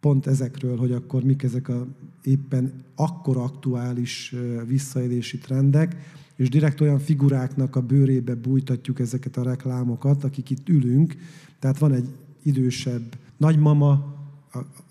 pont 0.00 0.26
ezekről, 0.26 0.76
hogy 0.76 0.92
akkor 0.92 1.22
mik 1.22 1.42
ezek 1.42 1.68
a 1.68 1.86
éppen 2.22 2.84
akkor 2.94 3.36
aktuális 3.36 4.34
visszaélési 4.66 5.38
trendek, 5.38 5.96
és 6.36 6.48
direkt 6.48 6.80
olyan 6.80 6.98
figuráknak 6.98 7.76
a 7.76 7.80
bőrébe 7.82 8.34
bújtatjuk 8.34 9.00
ezeket 9.00 9.36
a 9.36 9.42
reklámokat, 9.42 10.24
akik 10.24 10.50
itt 10.50 10.68
ülünk. 10.68 11.16
Tehát 11.58 11.78
van 11.78 11.92
egy 11.92 12.08
idősebb 12.42 13.18
nagymama, 13.36 14.17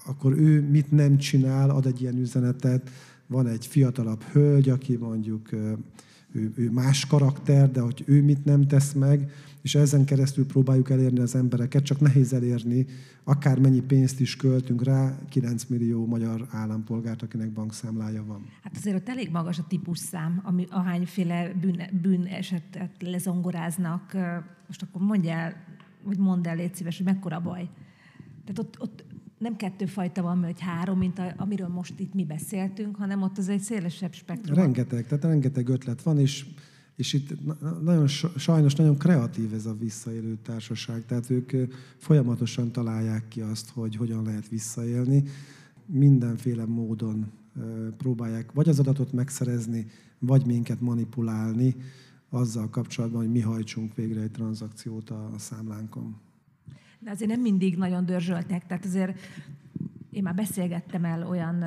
akkor 0.06 0.38
ő 0.38 0.70
mit 0.70 0.92
nem 0.92 1.18
csinál, 1.18 1.70
ad 1.70 1.86
egy 1.86 2.02
ilyen 2.02 2.18
üzenetet. 2.18 2.90
Van 3.28 3.48
egy 3.48 3.66
fiatalabb 3.66 4.24
hölgy, 4.24 4.70
aki 4.70 4.96
mondjuk 4.96 5.52
ő, 6.32 6.52
ő 6.56 6.72
más 6.72 7.06
karakter, 7.06 7.72
de 7.72 7.82
hogy 7.82 8.04
ő 8.06 8.24
mit 8.24 8.46
nem 8.46 8.68
tesz 8.68 8.94
meg, 8.94 9.32
és 9.62 9.76
ezen 9.76 10.06
keresztül 10.06 10.46
próbáljuk 10.46 10.90
elérni 10.90 11.20
az 11.20 11.36
embereket, 11.36 11.84
csak 11.84 12.00
nehéz 12.00 12.34
elérni, 12.34 12.86
akármennyi 13.24 13.82
pénzt 13.82 14.20
is 14.20 14.36
költünk 14.36 14.84
rá, 14.84 15.18
9 15.30 15.66
millió 15.66 16.06
magyar 16.06 16.48
állampolgárt, 16.52 17.22
akinek 17.22 17.52
bankszámlája 17.52 18.26
van. 18.26 18.46
Hát 18.64 18.76
azért 18.76 18.96
ott 18.96 19.10
elég 19.10 19.30
magas 19.32 19.60
a 19.60 19.66
típusszám, 19.68 20.42
ami 20.44 20.66
ahányféle 20.70 21.54
bűn, 21.62 21.82
bűn 22.02 22.26
esetet 22.26 22.92
lezongoráznak. 23.00 24.13
Most 24.68 24.82
akkor 24.82 25.02
mondja 25.02 25.32
el, 25.32 25.54
vagy 26.04 26.18
mondd 26.18 26.48
el, 26.48 26.56
légy 26.56 26.76
szíves, 26.76 26.98
hogy 26.98 27.06
mekkora 27.06 27.42
baj. 27.42 27.70
Tehát 28.46 28.60
ott, 28.60 28.78
ott 28.80 29.06
nem 29.38 29.56
kettő 29.56 29.85
fajta 29.85 30.21
van, 30.21 30.42
vagy 30.42 30.60
három, 30.60 30.98
mint 30.98 31.19
a, 31.19 31.33
amiről 31.38 31.67
most 31.67 32.00
itt 32.00 32.13
mi 32.13 32.25
beszéltünk, 32.25 32.96
hanem 32.96 33.21
ott 33.21 33.38
az 33.38 33.50
egy 33.50 33.62
szélesebb 33.62 34.13
spektrum. 34.13 34.56
Rengeteg, 34.56 35.08
tehát 35.08 35.23
rengeteg 35.23 35.69
ötlet 35.69 36.02
van, 36.02 36.19
és, 36.19 36.46
és 36.96 37.13
itt 37.13 37.33
nagyon 37.81 38.08
sajnos 38.38 38.75
nagyon 38.75 38.98
kreatív 38.98 39.54
ez 39.54 39.65
a 39.65 39.75
visszaélő 39.79 40.38
társaság, 40.44 41.06
tehát 41.06 41.29
ők 41.29 41.52
folyamatosan 41.98 42.71
találják 42.71 43.27
ki 43.27 43.42
azt, 43.42 43.69
hogy 43.69 43.96
hogyan 43.96 44.23
lehet 44.23 44.48
visszaélni. 44.50 45.23
Mindenféle 45.85 46.65
módon 46.65 47.31
próbálják 47.98 48.52
vagy 48.52 48.69
az 48.69 48.79
adatot 48.79 49.12
megszerezni, 49.12 49.85
vagy 50.19 50.46
minket 50.46 50.81
manipulálni 50.81 51.75
azzal 52.29 52.69
kapcsolatban, 52.69 53.21
hogy 53.21 53.31
mi 53.31 53.42
hajtsunk 53.42 53.96
végre 53.96 54.21
egy 54.21 54.31
tranzakciót 54.31 55.10
a 55.10 55.31
számlánkon. 55.38 56.15
De 57.00 57.12
azért 57.12 57.29
nem 57.29 57.41
mindig 57.41 57.77
nagyon 57.77 58.06
dörzsöltek, 58.06 58.65
tehát 58.65 58.85
azért 58.85 59.19
én 60.12 60.23
már 60.23 60.35
beszélgettem 60.35 61.06
el 61.06 61.27
olyan 61.27 61.63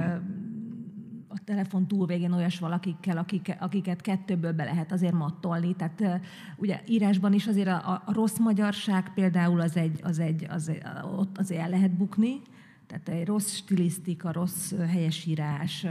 a 1.33 1.45
telefon 1.45 1.87
túlvégén 1.87 2.33
olyas 2.33 2.59
valakikkel, 2.59 3.17
akik, 3.17 3.57
akiket 3.61 4.01
kettőből 4.01 4.53
be 4.53 4.65
lehet 4.65 4.93
azért 4.93 5.13
mattolni. 5.13 5.75
Tehát 5.75 6.21
ugye 6.57 6.81
írásban 6.89 7.33
is 7.33 7.47
azért 7.47 7.69
a, 7.69 8.03
a 8.07 8.13
rossz 8.13 8.39
magyarság 8.39 9.15
például 9.15 9.61
az 9.61 9.77
egy, 9.77 10.01
az 10.03 10.19
egy, 10.19 10.47
az 10.51 10.71
ott 11.19 11.39
azért 11.39 11.61
el 11.61 11.69
lehet 11.69 11.91
bukni, 11.91 12.41
tehát 12.87 13.09
egy 13.09 13.27
rossz 13.27 13.55
stilisztika, 13.55 14.33
rossz 14.33 14.73
helyesírás. 14.73 15.87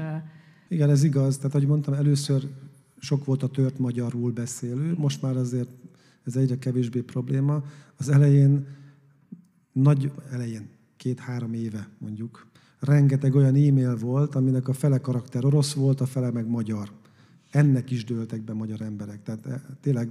Igen, 0.68 0.90
ez 0.90 1.04
igaz. 1.04 1.38
Tehát, 1.38 1.56
ahogy 1.56 1.68
mondtam, 1.68 1.94
először 1.94 2.48
sok 2.98 3.26
volt 3.26 3.44
a 3.44 3.50
tört 3.50 3.80
magyarul 3.80 4.32
beszélő, 4.32 4.94
most 4.98 5.22
már 5.22 5.36
azért 5.36 5.70
ez 6.26 6.36
egyre 6.36 6.58
kevésbé 6.58 7.02
probléma. 7.02 7.64
Az 7.98 8.10
elején, 8.10 8.66
nagy 9.72 10.12
elején, 10.32 10.70
két-három 10.98 11.54
éve 11.54 11.90
mondjuk, 11.98 12.48
rengeteg 12.80 13.36
olyan 13.36 13.56
e-mail 13.56 13.96
volt, 13.98 14.36
aminek 14.36 14.68
a 14.68 14.74
fele 14.74 14.98
karakter 14.98 15.46
orosz 15.46 15.74
volt, 15.74 16.02
a 16.02 16.06
fele 16.06 16.32
meg 16.32 16.48
magyar. 16.48 16.92
Ennek 17.52 17.92
is 17.92 18.04
dőltek 18.04 18.42
be 18.42 18.54
magyar 18.54 18.82
emberek. 18.82 19.24
Tehát 19.24 19.46
eh, 19.46 19.62
tényleg 19.82 20.10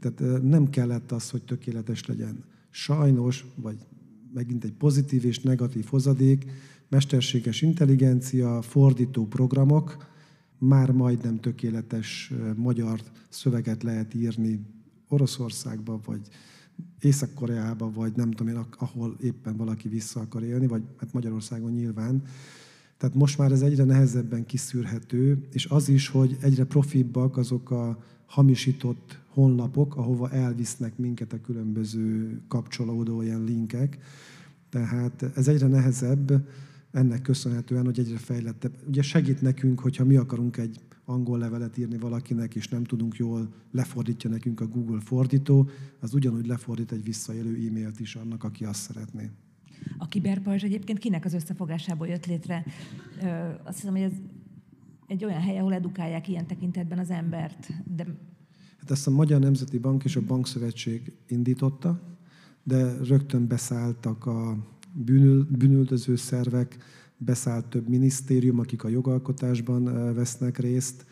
tehát 0.00 0.20
eh, 0.20 0.40
nem 0.40 0.70
kellett 0.70 1.12
az, 1.12 1.30
hogy 1.30 1.42
tökéletes 1.42 2.06
legyen. 2.06 2.44
Sajnos, 2.70 3.44
vagy 3.54 3.76
megint 4.34 4.64
egy 4.64 4.72
pozitív 4.72 5.24
és 5.24 5.38
negatív 5.38 5.84
hozadék, 5.84 6.44
mesterséges 6.88 7.62
intelligencia, 7.62 8.62
fordító 8.62 9.26
programok, 9.26 10.08
már 10.58 10.90
majdnem 10.90 11.40
tökéletes 11.40 12.30
eh, 12.32 12.54
magyar 12.54 13.00
szöveget 13.28 13.82
lehet 13.82 14.14
írni 14.14 14.60
Oroszországba, 15.08 16.00
vagy 16.04 16.20
Észak-Koreába, 17.00 17.92
vagy 17.92 18.12
nem 18.16 18.30
tudom 18.30 18.54
én, 18.54 18.64
ahol 18.78 19.16
éppen 19.20 19.56
valaki 19.56 19.88
vissza 19.88 20.20
akar 20.20 20.42
élni, 20.42 20.66
vagy 20.66 20.82
hát 20.96 21.12
Magyarországon 21.12 21.72
nyilván. 21.72 22.22
Tehát 22.96 23.14
most 23.14 23.38
már 23.38 23.52
ez 23.52 23.62
egyre 23.62 23.84
nehezebben 23.84 24.46
kiszűrhető, 24.46 25.46
és 25.52 25.66
az 25.66 25.88
is, 25.88 26.08
hogy 26.08 26.36
egyre 26.40 26.64
profibbak 26.64 27.36
azok 27.36 27.70
a 27.70 28.04
hamisított 28.26 29.20
honlapok, 29.28 29.96
ahova 29.96 30.30
elvisznek 30.30 30.98
minket 30.98 31.32
a 31.32 31.40
különböző 31.40 32.40
kapcsolódó 32.48 33.22
ilyen 33.22 33.44
linkek. 33.44 33.98
Tehát 34.68 35.30
ez 35.36 35.48
egyre 35.48 35.66
nehezebb, 35.66 36.48
ennek 36.90 37.22
köszönhetően, 37.22 37.84
hogy 37.84 37.98
egyre 37.98 38.18
fejlettebb. 38.18 38.72
Ugye 38.88 39.02
segít 39.02 39.40
nekünk, 39.40 39.80
hogyha 39.80 40.04
mi 40.04 40.16
akarunk 40.16 40.56
egy 40.56 40.80
angol 41.10 41.38
levelet 41.38 41.78
írni 41.78 41.98
valakinek, 41.98 42.54
és 42.54 42.68
nem 42.68 42.84
tudunk 42.84 43.16
jól, 43.16 43.48
lefordítja 43.70 44.30
nekünk 44.30 44.60
a 44.60 44.66
Google 44.66 45.00
fordító, 45.00 45.68
az 46.00 46.14
ugyanúgy 46.14 46.46
lefordít 46.46 46.92
egy 46.92 47.04
visszaélő 47.04 47.66
e-mailt 47.68 48.00
is 48.00 48.14
annak, 48.14 48.44
aki 48.44 48.64
azt 48.64 48.80
szeretné. 48.80 49.30
A 49.98 50.08
kiberpajzs 50.08 50.62
egyébként 50.62 50.98
kinek 50.98 51.24
az 51.24 51.32
összefogásából 51.32 52.06
jött 52.06 52.26
létre? 52.26 52.64
Ö, 53.22 53.26
azt 53.64 53.76
hiszem, 53.76 53.92
hogy 53.92 54.02
ez 54.02 54.12
egy 55.06 55.24
olyan 55.24 55.40
hely, 55.40 55.58
ahol 55.58 55.74
edukálják 55.74 56.28
ilyen 56.28 56.46
tekintetben 56.46 56.98
az 56.98 57.10
embert. 57.10 57.72
De... 57.96 58.04
Hát 58.78 58.90
ezt 58.90 59.06
a 59.06 59.10
Magyar 59.10 59.40
Nemzeti 59.40 59.78
Bank 59.78 60.04
és 60.04 60.16
a 60.16 60.20
Bankszövetség 60.20 61.12
indította, 61.28 62.00
de 62.62 62.96
rögtön 63.02 63.46
beszálltak 63.46 64.26
a 64.26 64.56
bűnül, 64.92 65.46
bűnüldöző 65.50 66.16
szervek, 66.16 66.76
beszállt 67.24 67.66
több 67.66 67.88
minisztérium, 67.88 68.58
akik 68.58 68.84
a 68.84 68.88
jogalkotásban 68.88 70.14
vesznek 70.14 70.58
részt. 70.58 71.06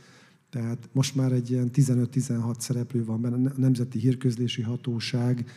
Tehát 0.51 0.89
most 0.93 1.15
már 1.15 1.33
egy 1.33 1.51
ilyen 1.51 1.71
15-16 1.75 2.59
szereplő 2.59 3.05
van 3.05 3.21
benne, 3.21 3.51
a 3.51 3.53
Nemzeti 3.57 3.99
Hírközlési 3.99 4.63
Hatóság, 4.63 5.51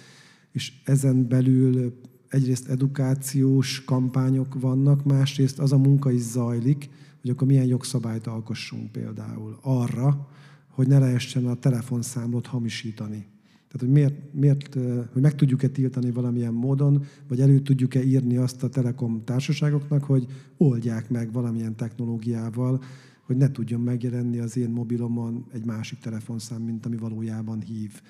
és 0.52 0.74
ezen 0.84 1.28
belül 1.28 1.94
egyrészt 2.28 2.70
edukációs 2.70 3.84
kampányok 3.84 4.60
vannak, 4.60 5.04
másrészt 5.04 5.60
az 5.60 5.72
a 5.72 5.78
munka 5.78 6.12
is 6.12 6.22
zajlik, 6.22 6.90
hogy 7.22 7.30
akkor 7.30 7.48
milyen 7.48 7.66
jogszabályt 7.66 8.28
alkossunk 8.28 8.92
például 8.92 9.58
arra, 9.62 10.28
hogy 10.68 10.88
ne 10.88 11.00
lehessen 11.00 11.48
a 11.48 11.56
telefonszámot 11.56 12.48
hamisítani. 12.48 13.26
Tehát, 13.72 13.88
hogy 13.88 13.90
miért, 13.90 14.34
miért 14.34 14.74
hogy 15.14 15.22
meg 15.22 15.36
tudjuk-e 15.36 15.68
tiltani 15.68 16.12
valamilyen 16.12 16.54
módon, 16.54 17.04
vagy 17.28 17.40
elő 17.40 17.60
tudjuk-e 17.60 18.04
írni 18.04 18.38
azt 18.38 18.64
a 18.64 18.70
telekom 18.70 19.22
társaságoknak, 19.24 20.04
hogy 20.04 20.26
oldják 20.58 21.10
meg 21.10 21.32
valamilyen 21.32 21.76
technológiával, 21.76 22.82
hogy 23.22 23.38
ne 23.38 23.52
tudjon 23.52 23.82
megjelenni 23.82 24.40
az 24.40 24.58
én 24.58 24.70
mobilomon 24.70 25.46
egy 25.54 25.66
másik 25.66 26.00
telefonszám, 26.00 26.62
mint 26.62 26.86
ami 26.86 26.98
valójában 26.98 27.62
hív. 27.62 28.02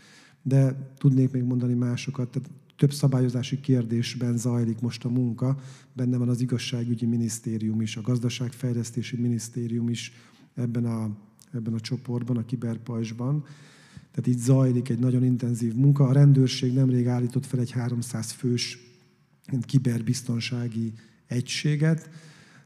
De 0.42 0.92
tudnék 0.98 1.32
még 1.32 1.44
mondani 1.44 1.74
másokat, 1.74 2.30
tehát 2.30 2.50
több 2.78 2.94
szabályozási 2.94 3.60
kérdésben 3.60 4.38
zajlik 4.38 4.80
most 4.80 5.06
a 5.06 5.10
munka, 5.10 5.60
benne 5.94 6.18
van 6.18 6.30
az 6.30 6.42
igazságügyi 6.42 7.06
minisztérium 7.06 7.82
is, 7.82 7.98
a 7.98 8.02
gazdaságfejlesztési 8.02 9.18
minisztérium 9.18 9.90
is 9.90 10.12
ebben 10.56 10.86
a, 10.86 11.18
ebben 11.52 11.74
a 11.74 11.80
csoportban, 11.80 12.38
a 12.38 12.46
kiberpajzsban. 12.46 13.46
Tehát 14.12 14.28
itt 14.28 14.40
zajlik 14.40 14.90
egy 14.90 15.00
nagyon 15.00 15.24
intenzív 15.24 15.76
munka. 15.76 16.04
A 16.04 16.12
rendőrség 16.12 16.74
nemrég 16.74 17.08
állított 17.08 17.46
fel 17.46 17.60
egy 17.60 17.72
300 17.72 18.32
fős 18.32 18.80
kiberbiztonsági 19.66 20.94
egységet, 21.28 22.10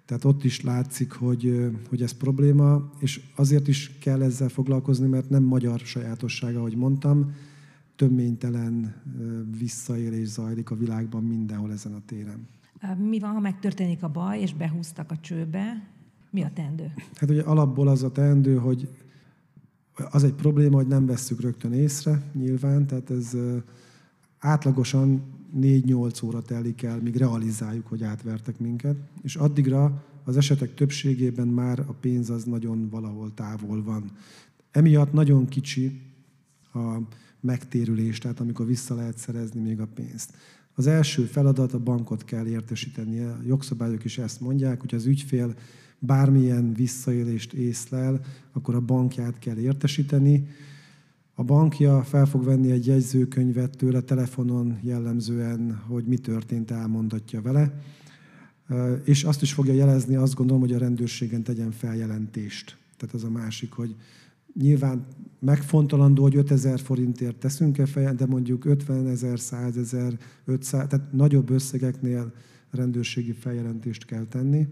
tehát 0.05 0.23
ott 0.23 0.43
is 0.43 0.61
látszik, 0.61 1.11
hogy, 1.11 1.71
hogy 1.89 2.01
ez 2.01 2.11
probléma, 2.11 2.91
és 2.99 3.21
azért 3.35 3.67
is 3.67 3.97
kell 3.99 4.21
ezzel 4.21 4.49
foglalkozni, 4.49 5.07
mert 5.07 5.29
nem 5.29 5.43
magyar 5.43 5.79
sajátossága, 5.79 6.59
ahogy 6.59 6.75
mondtam, 6.75 7.31
töménytelen 7.95 8.95
visszaélés 9.57 10.27
zajlik 10.27 10.71
a 10.71 10.75
világban 10.75 11.23
mindenhol 11.23 11.71
ezen 11.71 11.93
a 11.93 12.01
téren. 12.05 12.47
Mi 12.97 13.19
van, 13.19 13.31
ha 13.31 13.39
megtörténik 13.39 14.03
a 14.03 14.07
baj, 14.07 14.39
és 14.39 14.53
behúztak 14.53 15.11
a 15.11 15.17
csőbe? 15.17 15.87
Mi 16.29 16.43
a 16.43 16.51
teendő? 16.53 16.93
Hát 17.13 17.29
ugye 17.29 17.41
alapból 17.41 17.87
az 17.87 18.03
a 18.03 18.11
teendő, 18.11 18.57
hogy 18.57 18.89
az 20.09 20.23
egy 20.23 20.33
probléma, 20.33 20.75
hogy 20.75 20.87
nem 20.87 21.05
vesszük 21.05 21.41
rögtön 21.41 21.73
észre, 21.73 22.21
nyilván, 22.33 22.87
tehát 22.87 23.09
ez 23.09 23.37
átlagosan 24.39 25.23
4-8 25.59 26.25
óra 26.25 26.41
telik 26.41 26.83
el, 26.83 26.99
míg 27.01 27.15
realizáljuk, 27.15 27.87
hogy 27.87 28.03
átvertek 28.03 28.59
minket, 28.59 28.95
és 29.21 29.35
addigra 29.35 30.03
az 30.23 30.37
esetek 30.37 30.73
többségében 30.73 31.47
már 31.47 31.79
a 31.79 31.93
pénz 31.99 32.29
az 32.29 32.43
nagyon 32.43 32.89
valahol 32.89 33.33
távol 33.33 33.83
van. 33.83 34.11
Emiatt 34.71 35.13
nagyon 35.13 35.45
kicsi 35.45 36.01
a 36.73 36.97
megtérülés, 37.39 38.17
tehát 38.17 38.39
amikor 38.39 38.65
vissza 38.65 38.95
lehet 38.95 39.17
szerezni 39.17 39.61
még 39.61 39.79
a 39.79 39.87
pénzt. 39.87 40.33
Az 40.73 40.87
első 40.87 41.23
feladat 41.23 41.73
a 41.73 41.79
bankot 41.79 42.23
kell 42.23 42.47
értesítenie. 42.47 43.29
A 43.29 43.41
jogszabályok 43.45 44.03
is 44.03 44.17
ezt 44.17 44.41
mondják, 44.41 44.81
hogy 44.81 44.95
az 44.95 45.05
ügyfél 45.05 45.55
bármilyen 45.99 46.73
visszaélést 46.73 47.53
észlel, 47.53 48.21
akkor 48.51 48.75
a 48.75 48.79
bankját 48.79 49.39
kell 49.39 49.57
értesíteni. 49.57 50.47
A 51.33 51.43
bankja 51.43 52.03
fel 52.03 52.25
fog 52.25 52.43
venni 52.43 52.71
egy 52.71 52.85
jegyzőkönyvet 52.85 53.77
tőle 53.77 54.01
telefonon 54.01 54.79
jellemzően, 54.81 55.75
hogy 55.87 56.05
mi 56.05 56.17
történt, 56.17 56.71
elmondatja 56.71 57.41
vele. 57.41 57.81
És 59.03 59.23
azt 59.23 59.41
is 59.41 59.53
fogja 59.53 59.73
jelezni, 59.73 60.15
azt 60.15 60.35
gondolom, 60.35 60.61
hogy 60.61 60.73
a 60.73 60.77
rendőrségen 60.77 61.43
tegyen 61.43 61.71
feljelentést. 61.71 62.77
Tehát 62.97 63.15
az 63.15 63.23
a 63.23 63.29
másik, 63.29 63.71
hogy 63.71 63.95
nyilván 64.53 65.05
megfontolandó, 65.39 66.21
hogy 66.21 66.35
5000 66.35 66.79
forintért 66.79 67.35
teszünk-e 67.35 67.85
fejen, 67.85 68.15
de 68.15 68.25
mondjuk 68.25 68.65
50 68.65 69.07
ezer, 69.07 69.39
100 69.39 69.77
ezer, 69.77 70.19
500, 70.45 70.87
tehát 70.87 71.11
nagyobb 71.11 71.49
összegeknél 71.49 72.33
rendőrségi 72.71 73.31
feljelentést 73.31 74.05
kell 74.05 74.25
tenni 74.25 74.67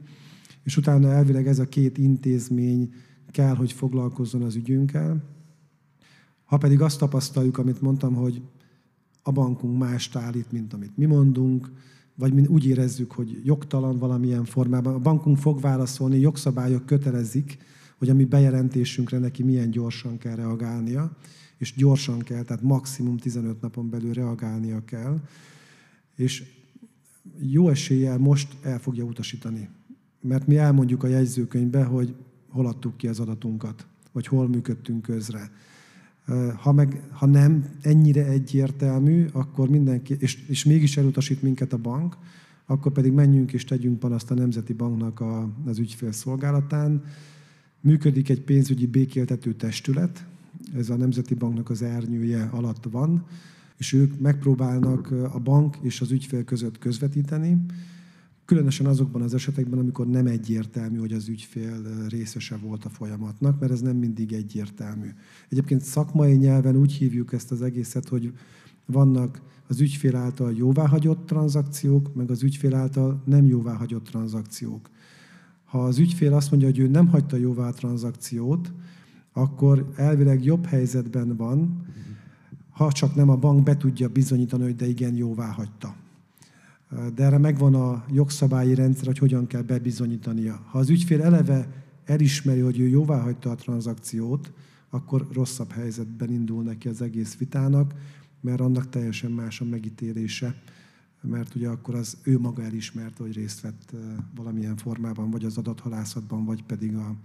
és 0.64 0.78
utána 0.78 1.12
elvileg 1.12 1.48
ez 1.48 1.60
a 1.60 1.68
két 1.68 1.98
intézmény 1.98 2.94
kell, 3.32 3.56
hogy 3.56 3.72
foglalkozzon 3.72 4.42
az 4.42 4.56
ügyünkkel. 4.56 5.24
Ha 6.44 6.58
pedig 6.58 6.82
azt 6.82 7.00
tapasztaljuk, 7.00 7.58
amit 7.58 7.82
mondtam, 7.82 8.14
hogy 8.14 8.42
a 9.24 9.32
bankunk 9.32 9.78
más 9.78 10.10
állít, 10.14 10.52
mint 10.52 10.74
amit 10.74 10.98
mi 10.98 11.06
mondunk, 11.06 11.72
vagy 12.16 12.34
mi 12.34 12.46
úgy 12.46 12.66
érezzük, 12.66 13.12
hogy 13.12 13.42
jogtalan 13.44 13.98
valamilyen 13.98 14.46
formában, 14.46 14.94
a 14.94 15.00
bankunk 15.00 15.38
fog 15.38 15.62
válaszolni, 15.62 16.20
jogszabályok 16.20 16.86
kötelezik, 16.86 17.58
hogy 17.98 18.10
a 18.10 18.14
mi 18.14 18.24
bejelentésünkre 18.24 19.18
neki 19.18 19.44
milyen 19.44 19.72
gyorsan 19.72 20.18
kell 20.18 20.36
reagálnia, 20.36 21.18
és 21.58 21.74
gyorsan 21.76 22.20
kell, 22.20 22.44
tehát 22.44 22.64
maximum 22.64 23.18
15 23.18 23.62
napon 23.62 23.90
belül 23.90 24.14
reagálnia 24.14 24.86
kell, 24.86 25.20
és 26.16 26.44
jó 27.40 27.70
eséllyel 27.70 28.18
most 28.18 28.56
el 28.62 28.80
fogja 28.80 29.04
utasítani 29.04 29.70
mert 30.24 30.48
mi 30.48 30.58
elmondjuk 30.58 31.04
a 31.04 31.08
jegyzőkönyvbe, 31.08 31.84
hogy 31.84 32.16
hol 32.50 32.66
adtuk 32.66 32.98
ki 32.98 33.08
az 33.08 33.20
adatunkat, 33.20 33.88
vagy 34.12 34.28
hol 34.28 34.48
működtünk 34.48 35.02
közre. 35.02 35.52
Ha, 36.58 36.72
meg, 36.72 37.04
ha 37.12 37.26
nem 37.26 37.66
ennyire 37.82 38.26
egyértelmű, 38.26 39.26
akkor 39.32 39.70
mindenki, 39.70 40.16
és, 40.20 40.48
és 40.48 40.66
mégis 40.66 40.98
elutasít 40.98 41.42
minket 41.42 41.74
a 41.74 41.78
bank, 41.78 42.18
akkor 42.66 42.92
pedig 42.92 43.12
menjünk 43.12 43.54
és 43.54 43.64
tegyünk 43.64 44.00
panaszt 44.00 44.32
a 44.32 44.34
Nemzeti 44.34 44.74
Banknak 44.74 45.20
a, 45.20 45.50
az 45.66 45.80
ügyfélszolgálatán. 45.80 47.04
Működik 47.82 48.30
egy 48.30 48.42
pénzügyi 48.42 48.88
békéltető 48.88 49.54
testület, 49.54 50.26
ez 50.76 50.90
a 50.90 50.96
Nemzeti 50.96 51.34
Banknak 51.34 51.70
az 51.70 51.82
ernyője 51.82 52.50
alatt 52.52 52.84
van, 52.92 53.26
és 53.78 53.94
ők 53.94 54.20
megpróbálnak 54.20 55.12
a 55.12 55.40
bank 55.40 55.78
és 55.82 56.02
az 56.02 56.12
ügyfél 56.12 56.44
között 56.44 56.80
közvetíteni, 56.80 57.58
Különösen 58.46 58.86
azokban 58.86 59.22
az 59.22 59.34
esetekben, 59.34 59.80
amikor 59.80 60.08
nem 60.08 60.26
egyértelmű, 60.26 60.98
hogy 60.98 61.14
az 61.14 61.28
ügyfél 61.28 61.82
részese 62.10 62.58
volt 62.58 62.86
a 62.86 62.90
folyamatnak, 62.90 63.60
mert 63.60 63.72
ez 63.72 63.82
nem 63.82 63.96
mindig 63.96 64.34
egyértelmű. 64.34 65.08
Egyébként 65.50 65.82
szakmai 65.82 66.34
nyelven 66.34 66.76
úgy 66.76 66.94
hívjuk 66.94 67.34
ezt 67.34 67.52
az 67.52 67.62
egészet, 67.62 68.08
hogy 68.08 68.34
vannak 68.86 69.42
az 69.68 69.82
ügyfél 69.82 70.16
által 70.16 70.54
jóváhagyott 70.54 71.26
tranzakciók, 71.26 72.16
meg 72.16 72.32
az 72.32 72.44
ügyfél 72.44 72.76
által 72.76 73.22
nem 73.26 73.46
jóváhagyott 73.46 74.04
tranzakciók. 74.04 74.90
Ha 75.66 75.84
az 75.84 76.00
ügyfél 76.00 76.34
azt 76.34 76.52
mondja, 76.52 76.70
hogy 76.70 76.80
ő 76.80 76.88
nem 76.88 77.08
hagyta 77.08 77.36
jóvá 77.36 77.68
a 77.68 77.74
tranzakciót, 77.74 78.74
akkor 79.34 79.92
elvileg 79.96 80.44
jobb 80.44 80.66
helyzetben 80.66 81.36
van, 81.36 81.86
ha 82.70 82.92
csak 82.92 83.16
nem 83.16 83.30
a 83.30 83.38
bank 83.38 83.64
be 83.64 83.78
tudja 83.78 84.08
bizonyítani, 84.08 84.64
hogy 84.64 84.76
de 84.76 84.88
igen, 84.88 85.16
jóvá 85.16 85.48
hagyta 85.48 85.96
de 87.16 87.24
erre 87.24 87.38
megvan 87.38 87.76
a 87.76 88.06
jogszabályi 88.12 88.76
rendszer, 88.76 89.06
hogy 89.06 89.18
hogyan 89.18 89.48
kell 89.48 89.62
bebizonyítania. 89.62 90.66
Ha 90.70 90.78
az 90.78 90.90
ügyfél 90.90 91.22
eleve 91.22 91.68
elismeri, 92.06 92.60
hogy 92.60 92.80
ő 92.80 92.88
jóvá 92.88 93.20
hagyta 93.20 93.50
a 93.50 93.56
tranzakciót, 93.56 94.52
akkor 94.90 95.28
rosszabb 95.32 95.72
helyzetben 95.72 96.32
indul 96.32 96.64
neki 96.64 96.88
az 96.88 97.02
egész 97.02 97.38
vitának, 97.38 97.94
mert 98.42 98.60
annak 98.60 98.90
teljesen 98.90 99.32
más 99.32 99.62
a 99.62 99.66
megítélése, 99.66 100.62
mert 101.22 101.56
ugye 101.56 101.68
akkor 101.68 101.96
az 101.96 102.18
ő 102.24 102.40
maga 102.40 102.64
elismerte, 102.64 103.24
hogy 103.24 103.34
részt 103.34 103.62
vett 103.62 103.96
valamilyen 104.36 104.76
formában, 104.76 105.32
vagy 105.32 105.46
az 105.46 105.58
adathalászatban, 105.58 106.46
vagy 106.46 106.64
pedig 106.64 106.96
a, 106.96 107.16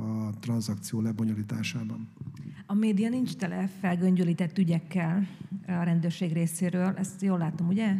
a 0.00 0.30
tranzakció 0.40 1.00
lebonyolításában. 1.00 2.08
A 2.66 2.74
média 2.74 3.08
nincs 3.08 3.34
tele 3.36 3.70
felgöngyölített 3.80 4.58
ügyekkel 4.58 5.26
a 5.66 5.82
rendőrség 5.82 6.32
részéről, 6.32 6.94
ezt 6.96 7.22
jól 7.22 7.38
látom, 7.38 7.68
ugye? 7.68 7.94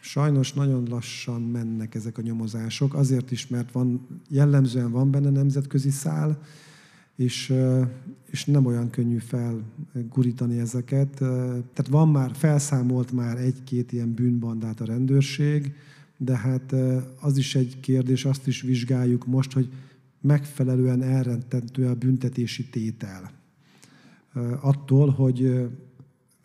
Sajnos 0.00 0.52
nagyon 0.52 0.86
lassan 0.88 1.42
mennek 1.42 1.94
ezek 1.94 2.18
a 2.18 2.22
nyomozások, 2.22 2.94
azért 2.94 3.30
is, 3.30 3.48
mert 3.48 3.72
van, 3.72 4.06
jellemzően 4.28 4.90
van 4.90 5.10
benne 5.10 5.30
nemzetközi 5.30 5.90
szál, 5.90 6.42
és, 7.16 7.54
és 8.30 8.44
nem 8.44 8.66
olyan 8.66 8.90
könnyű 8.90 9.18
felgurítani 9.18 10.58
ezeket. 10.58 11.10
Tehát 11.10 11.88
van 11.90 12.08
már, 12.08 12.30
felszámolt 12.34 13.12
már 13.12 13.38
egy-két 13.38 13.92
ilyen 13.92 14.14
bűnbandát 14.14 14.80
a 14.80 14.84
rendőrség, 14.84 15.74
de 16.16 16.36
hát 16.36 16.74
az 17.20 17.36
is 17.36 17.54
egy 17.54 17.80
kérdés, 17.80 18.24
azt 18.24 18.46
is 18.46 18.60
vizsgáljuk 18.62 19.26
most, 19.26 19.52
hogy 19.52 19.68
megfelelően 20.20 21.02
elrendtentő 21.02 21.86
a 21.86 21.94
büntetési 21.94 22.68
tétel. 22.68 23.30
Attól, 24.60 25.10
hogy 25.10 25.68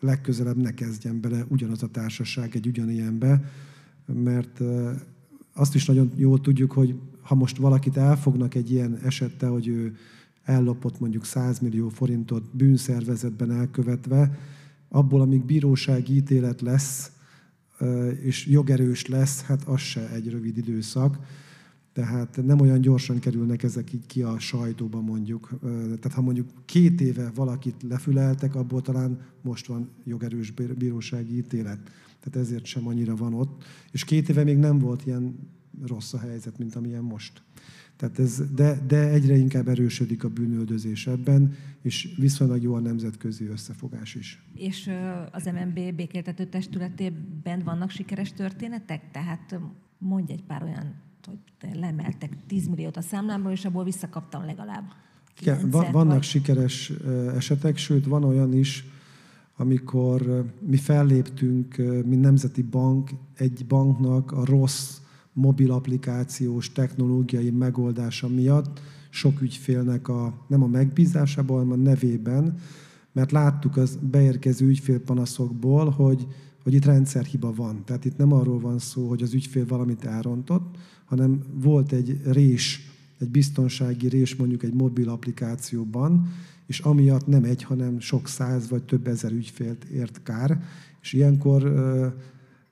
legközelebb 0.03 0.57
ne 0.57 0.73
kezdjen 0.73 1.21
bele 1.21 1.45
ugyanaz 1.47 1.83
a 1.83 1.87
társaság 1.87 2.55
egy 2.55 2.67
ugyanilyenbe, 2.67 3.43
mert 4.05 4.61
azt 5.53 5.75
is 5.75 5.85
nagyon 5.85 6.11
jól 6.15 6.41
tudjuk, 6.41 6.71
hogy 6.71 6.95
ha 7.21 7.35
most 7.35 7.57
valakit 7.57 7.97
elfognak 7.97 8.55
egy 8.55 8.71
ilyen 8.71 8.99
esettel, 9.03 9.51
hogy 9.51 9.67
ő 9.67 9.95
ellopott 10.43 10.99
mondjuk 10.99 11.25
100 11.25 11.59
millió 11.59 11.89
forintot 11.89 12.55
bűnszervezetben 12.55 13.51
elkövetve, 13.51 14.39
abból, 14.89 15.21
amíg 15.21 15.45
bírósági 15.45 16.15
ítélet 16.15 16.61
lesz, 16.61 17.11
és 18.21 18.45
jogerős 18.45 19.05
lesz, 19.05 19.41
hát 19.41 19.63
az 19.63 19.79
se 19.79 20.09
egy 20.09 20.29
rövid 20.29 20.57
időszak. 20.57 21.17
Tehát 21.93 22.39
nem 22.45 22.59
olyan 22.59 22.81
gyorsan 22.81 23.19
kerülnek 23.19 23.63
ezek 23.63 23.93
így 23.93 24.05
ki 24.05 24.21
a 24.21 24.39
sajtóba 24.39 25.01
mondjuk. 25.01 25.49
Tehát 25.85 26.13
ha 26.13 26.21
mondjuk 26.21 26.49
két 26.65 27.01
éve 27.01 27.31
valakit 27.35 27.83
lefüleltek, 27.87 28.55
abból 28.55 28.81
talán 28.81 29.21
most 29.41 29.67
van 29.67 29.89
jogerős 30.03 30.51
bírósági 30.51 31.37
ítélet. 31.37 31.79
Tehát 32.19 32.47
ezért 32.47 32.65
sem 32.65 32.87
annyira 32.87 33.15
van 33.15 33.33
ott. 33.33 33.63
És 33.91 34.03
két 34.03 34.29
éve 34.29 34.43
még 34.43 34.57
nem 34.57 34.79
volt 34.79 35.05
ilyen 35.05 35.35
rossz 35.81 36.13
a 36.13 36.19
helyzet, 36.19 36.57
mint 36.57 36.75
amilyen 36.75 37.03
most. 37.03 37.41
Tehát 37.95 38.19
ez, 38.19 38.41
de, 38.55 38.79
de 38.87 39.09
egyre 39.09 39.35
inkább 39.35 39.67
erősödik 39.67 40.23
a 40.23 40.29
bűnöldözés 40.29 41.07
ebben, 41.07 41.53
és 41.81 42.13
viszonylag 42.17 42.61
jó 42.61 42.73
a 42.73 42.79
nemzetközi 42.79 43.45
összefogás 43.45 44.15
is. 44.15 44.43
És 44.55 44.91
az 45.31 45.45
MNB 45.45 45.95
békéltető 45.95 46.45
testületében 46.45 47.63
vannak 47.63 47.89
sikeres 47.89 48.33
történetek? 48.33 49.11
Tehát 49.11 49.59
mondj 49.97 50.31
egy 50.31 50.43
pár 50.43 50.63
olyan 50.63 50.95
hogy 51.25 51.79
lemeltek 51.79 52.37
10 52.47 52.67
milliót 52.67 52.97
a 52.97 53.01
számlámról, 53.01 53.51
és 53.51 53.65
abból 53.65 53.83
visszakaptam 53.83 54.45
legalább. 54.45 54.83
Igen, 55.41 55.69
vannak 55.69 56.13
vagy... 56.13 56.23
sikeres 56.23 56.91
esetek, 57.35 57.77
sőt 57.77 58.05
van 58.05 58.23
olyan 58.23 58.53
is, 58.53 58.85
amikor 59.57 60.45
mi 60.59 60.77
felléptünk, 60.77 61.77
mint 62.05 62.21
Nemzeti 62.21 62.61
Bank, 62.61 63.09
egy 63.35 63.65
banknak 63.67 64.31
a 64.31 64.45
rossz 64.45 64.97
mobil 65.33 65.71
applikációs 65.71 66.71
technológiai 66.71 67.51
megoldása 67.51 68.27
miatt 68.27 68.81
sok 69.09 69.41
ügyfélnek 69.41 70.07
a, 70.07 70.45
nem 70.47 70.63
a 70.63 70.67
megbízásában, 70.67 71.57
hanem 71.57 71.79
a 71.79 71.83
nevében, 71.83 72.57
mert 73.11 73.31
láttuk 73.31 73.77
az 73.77 73.99
beérkező 74.01 74.67
ügyfélpanaszokból, 74.67 75.89
hogy, 75.89 76.27
hogy 76.63 76.73
itt 76.73 76.85
rendszerhiba 76.85 77.53
van. 77.53 77.85
Tehát 77.85 78.05
itt 78.05 78.17
nem 78.17 78.33
arról 78.33 78.59
van 78.59 78.79
szó, 78.79 79.07
hogy 79.07 79.21
az 79.21 79.33
ügyfél 79.33 79.65
valamit 79.65 80.05
elrontott, 80.05 80.77
hanem 81.05 81.43
volt 81.53 81.91
egy 81.91 82.21
rés, 82.25 82.81
egy 83.19 83.29
biztonsági 83.29 84.07
rés 84.07 84.35
mondjuk 84.35 84.63
egy 84.63 84.73
mobil 84.73 85.09
applikációban, 85.09 86.27
és 86.65 86.79
amiatt 86.79 87.27
nem 87.27 87.43
egy, 87.43 87.63
hanem 87.63 87.99
sok 87.99 88.27
száz 88.27 88.69
vagy 88.69 88.83
több 88.83 89.07
ezer 89.07 89.31
ügyfélt 89.31 89.83
ért 89.83 90.23
kár, 90.23 90.63
és 91.01 91.13
ilyenkor 91.13 91.73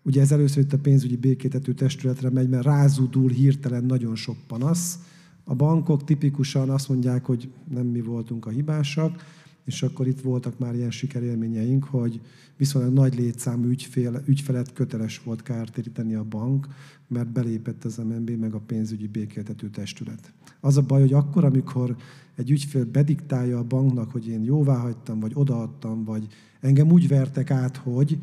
ugye 0.03 0.21
ez 0.21 0.31
először 0.31 0.63
itt 0.63 0.73
a 0.73 0.77
pénzügyi 0.77 1.17
békétető 1.17 1.73
testületre 1.73 2.29
megy, 2.29 2.49
mert 2.49 2.63
rázudul 2.63 3.29
hirtelen 3.29 3.83
nagyon 3.83 4.15
sok 4.15 4.37
panasz. 4.47 4.99
A 5.43 5.55
bankok 5.55 6.03
tipikusan 6.03 6.69
azt 6.69 6.89
mondják, 6.89 7.25
hogy 7.25 7.51
nem 7.69 7.85
mi 7.85 8.01
voltunk 8.01 8.45
a 8.45 8.49
hibásak, 8.49 9.23
és 9.65 9.83
akkor 9.83 10.07
itt 10.07 10.21
voltak 10.21 10.59
már 10.59 10.75
ilyen 10.75 10.91
sikerélményeink, 10.91 11.83
hogy 11.83 12.21
viszonylag 12.57 12.93
nagy 12.93 13.15
létszámú 13.15 13.67
ügyfél, 13.67 14.23
ügyfelet 14.25 14.73
köteles 14.73 15.23
volt 15.23 15.43
kártéríteni 15.43 16.13
a 16.13 16.23
bank, 16.23 16.67
mert 17.07 17.31
belépett 17.31 17.83
az 17.83 17.97
MNB 17.97 18.29
meg 18.29 18.53
a 18.53 18.59
pénzügyi 18.59 19.07
békéltető 19.07 19.69
testület. 19.69 20.33
Az 20.59 20.77
a 20.77 20.81
baj, 20.81 20.99
hogy 21.01 21.13
akkor, 21.13 21.45
amikor 21.45 21.95
egy 22.35 22.51
ügyfél 22.51 22.85
bediktálja 22.85 23.57
a 23.57 23.63
banknak, 23.63 24.11
hogy 24.11 24.27
én 24.27 24.43
jóvá 24.43 24.77
hagytam, 24.77 25.19
vagy 25.19 25.31
odaadtam, 25.33 26.03
vagy 26.03 26.27
engem 26.59 26.91
úgy 26.91 27.07
vertek 27.07 27.51
át, 27.51 27.77
hogy 27.77 28.19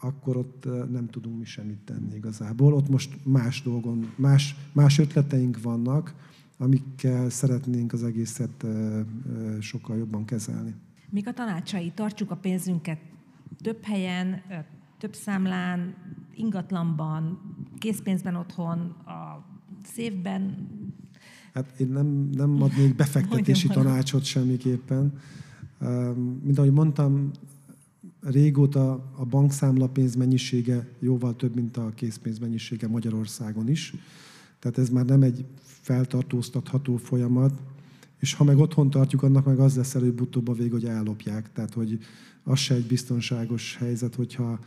akkor 0.00 0.36
ott 0.36 0.64
nem 0.90 1.08
tudunk 1.10 1.38
mi 1.38 1.44
semmit 1.44 1.78
tenni 1.84 2.14
igazából. 2.14 2.74
Ott 2.74 2.88
most 2.88 3.18
más 3.24 3.62
dolgon, 3.62 4.12
más, 4.16 4.56
más 4.72 4.98
ötleteink 4.98 5.62
vannak, 5.62 6.14
amikkel 6.58 7.30
szeretnénk 7.30 7.92
az 7.92 8.02
egészet 8.04 8.66
sokkal 9.60 9.96
jobban 9.96 10.24
kezelni. 10.24 10.74
Mik 11.10 11.26
a 11.26 11.32
tanácsai? 11.32 11.92
Tartsuk 11.94 12.30
a 12.30 12.36
pénzünket 12.36 12.98
több 13.60 13.82
helyen, 13.82 14.42
több 14.98 15.14
számlán, 15.14 15.94
ingatlanban, 16.34 17.40
készpénzben 17.78 18.34
otthon, 18.34 18.78
a 19.06 19.44
szévben. 19.84 20.68
Hát 21.54 21.80
én 21.80 21.88
nem, 21.88 22.30
nem 22.32 22.62
adnék 22.62 22.96
befektetési 23.04 23.68
tanácsot 23.68 24.24
semmiképpen. 24.24 25.12
Mint 26.42 26.58
ahogy 26.58 26.72
mondtam, 26.72 27.30
régóta 28.20 28.92
a 29.16 29.24
bankszámla 29.24 29.88
pénz 29.88 30.14
mennyisége 30.14 30.88
jóval 30.98 31.36
több, 31.36 31.54
mint 31.54 31.76
a 31.76 31.92
készpénz 31.94 32.38
mennyisége 32.38 32.88
Magyarországon 32.88 33.68
is. 33.68 33.94
Tehát 34.58 34.78
ez 34.78 34.88
már 34.88 35.04
nem 35.04 35.22
egy 35.22 35.44
feltartóztatható 35.60 36.96
folyamat, 36.96 37.60
és 38.18 38.34
ha 38.34 38.44
meg 38.44 38.58
otthon 38.58 38.90
tartjuk, 38.90 39.22
annak 39.22 39.44
meg 39.44 39.58
az 39.58 39.76
lesz 39.76 39.94
előbb-utóbb 39.94 40.48
a 40.48 40.52
vég, 40.52 40.70
hogy 40.70 40.84
ellopják. 40.84 41.52
Tehát, 41.52 41.74
hogy 41.74 41.98
az 42.42 42.58
se 42.58 42.74
egy 42.74 42.86
biztonságos 42.86 43.76
helyzet, 43.76 44.14
hogyha 44.14 44.58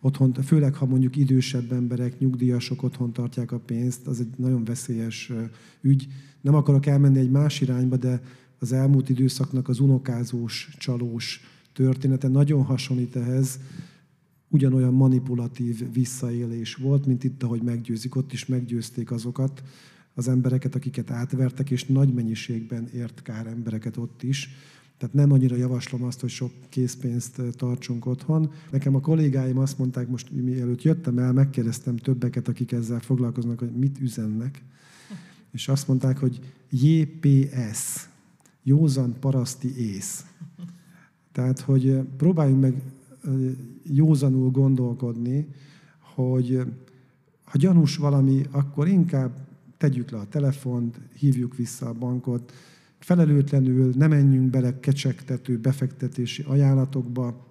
otthon, 0.00 0.32
főleg 0.32 0.74
ha 0.74 0.86
mondjuk 0.86 1.16
idősebb 1.16 1.72
emberek, 1.72 2.18
nyugdíjasok 2.18 2.82
otthon 2.82 3.12
tartják 3.12 3.52
a 3.52 3.58
pénzt, 3.58 4.06
az 4.06 4.20
egy 4.20 4.30
nagyon 4.36 4.64
veszélyes 4.64 5.32
ügy. 5.80 6.06
Nem 6.40 6.54
akarok 6.54 6.86
elmenni 6.86 7.18
egy 7.18 7.30
más 7.30 7.60
irányba, 7.60 7.96
de 7.96 8.22
az 8.58 8.72
elmúlt 8.72 9.08
időszaknak 9.08 9.68
az 9.68 9.80
unokázós, 9.80 10.70
csalós 10.78 11.40
története 11.72 12.28
nagyon 12.28 12.62
hasonlít 12.62 13.16
ehhez, 13.16 13.58
ugyanolyan 14.48 14.92
manipulatív 14.92 15.92
visszaélés 15.92 16.74
volt, 16.74 17.06
mint 17.06 17.24
itt, 17.24 17.42
ahogy 17.42 17.62
meggyőzik. 17.62 18.16
Ott 18.16 18.32
is 18.32 18.46
meggyőzték 18.46 19.10
azokat 19.10 19.62
az 20.14 20.28
embereket, 20.28 20.74
akiket 20.74 21.10
átvertek, 21.10 21.70
és 21.70 21.84
nagy 21.84 22.14
mennyiségben 22.14 22.88
ért 22.94 23.22
kár 23.22 23.46
embereket 23.46 23.96
ott 23.96 24.22
is. 24.22 24.50
Tehát 24.98 25.14
nem 25.14 25.32
annyira 25.32 25.56
javaslom 25.56 26.02
azt, 26.02 26.20
hogy 26.20 26.30
sok 26.30 26.52
készpénzt 26.68 27.42
tartsunk 27.56 28.06
otthon. 28.06 28.52
Nekem 28.70 28.94
a 28.94 29.00
kollégáim 29.00 29.58
azt 29.58 29.78
mondták, 29.78 30.08
most 30.08 30.30
mielőtt 30.30 30.82
jöttem 30.82 31.18
el, 31.18 31.32
megkérdeztem 31.32 31.96
többeket, 31.96 32.48
akik 32.48 32.72
ezzel 32.72 33.00
foglalkoznak, 33.00 33.58
hogy 33.58 33.72
mit 33.72 34.00
üzennek. 34.00 34.62
És 35.52 35.68
azt 35.68 35.88
mondták, 35.88 36.18
hogy 36.18 36.40
JPS, 36.70 38.08
józan 38.62 39.16
paraszti 39.20 39.76
ész. 39.76 40.24
Tehát, 41.32 41.60
hogy 41.60 42.00
próbáljunk 42.16 42.60
meg 42.60 42.82
józanul 43.82 44.50
gondolkodni, 44.50 45.48
hogy 46.14 46.62
ha 47.44 47.58
gyanús 47.58 47.96
valami, 47.96 48.42
akkor 48.50 48.88
inkább 48.88 49.46
tegyük 49.76 50.10
le 50.10 50.18
a 50.18 50.28
telefont, 50.28 51.00
hívjuk 51.18 51.56
vissza 51.56 51.88
a 51.88 51.92
bankot, 51.92 52.52
felelőtlenül 52.98 53.92
ne 53.96 54.06
menjünk 54.06 54.50
bele 54.50 54.80
kecsegtető 54.80 55.58
befektetési 55.58 56.42
ajánlatokba, 56.42 57.46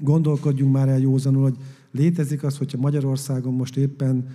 gondolkodjunk 0.00 0.72
már 0.72 0.88
el 0.88 0.98
józanul, 0.98 1.42
hogy 1.42 1.56
létezik 1.90 2.42
az, 2.42 2.58
hogyha 2.58 2.78
Magyarországon 2.78 3.54
most 3.54 3.76
éppen 3.76 4.28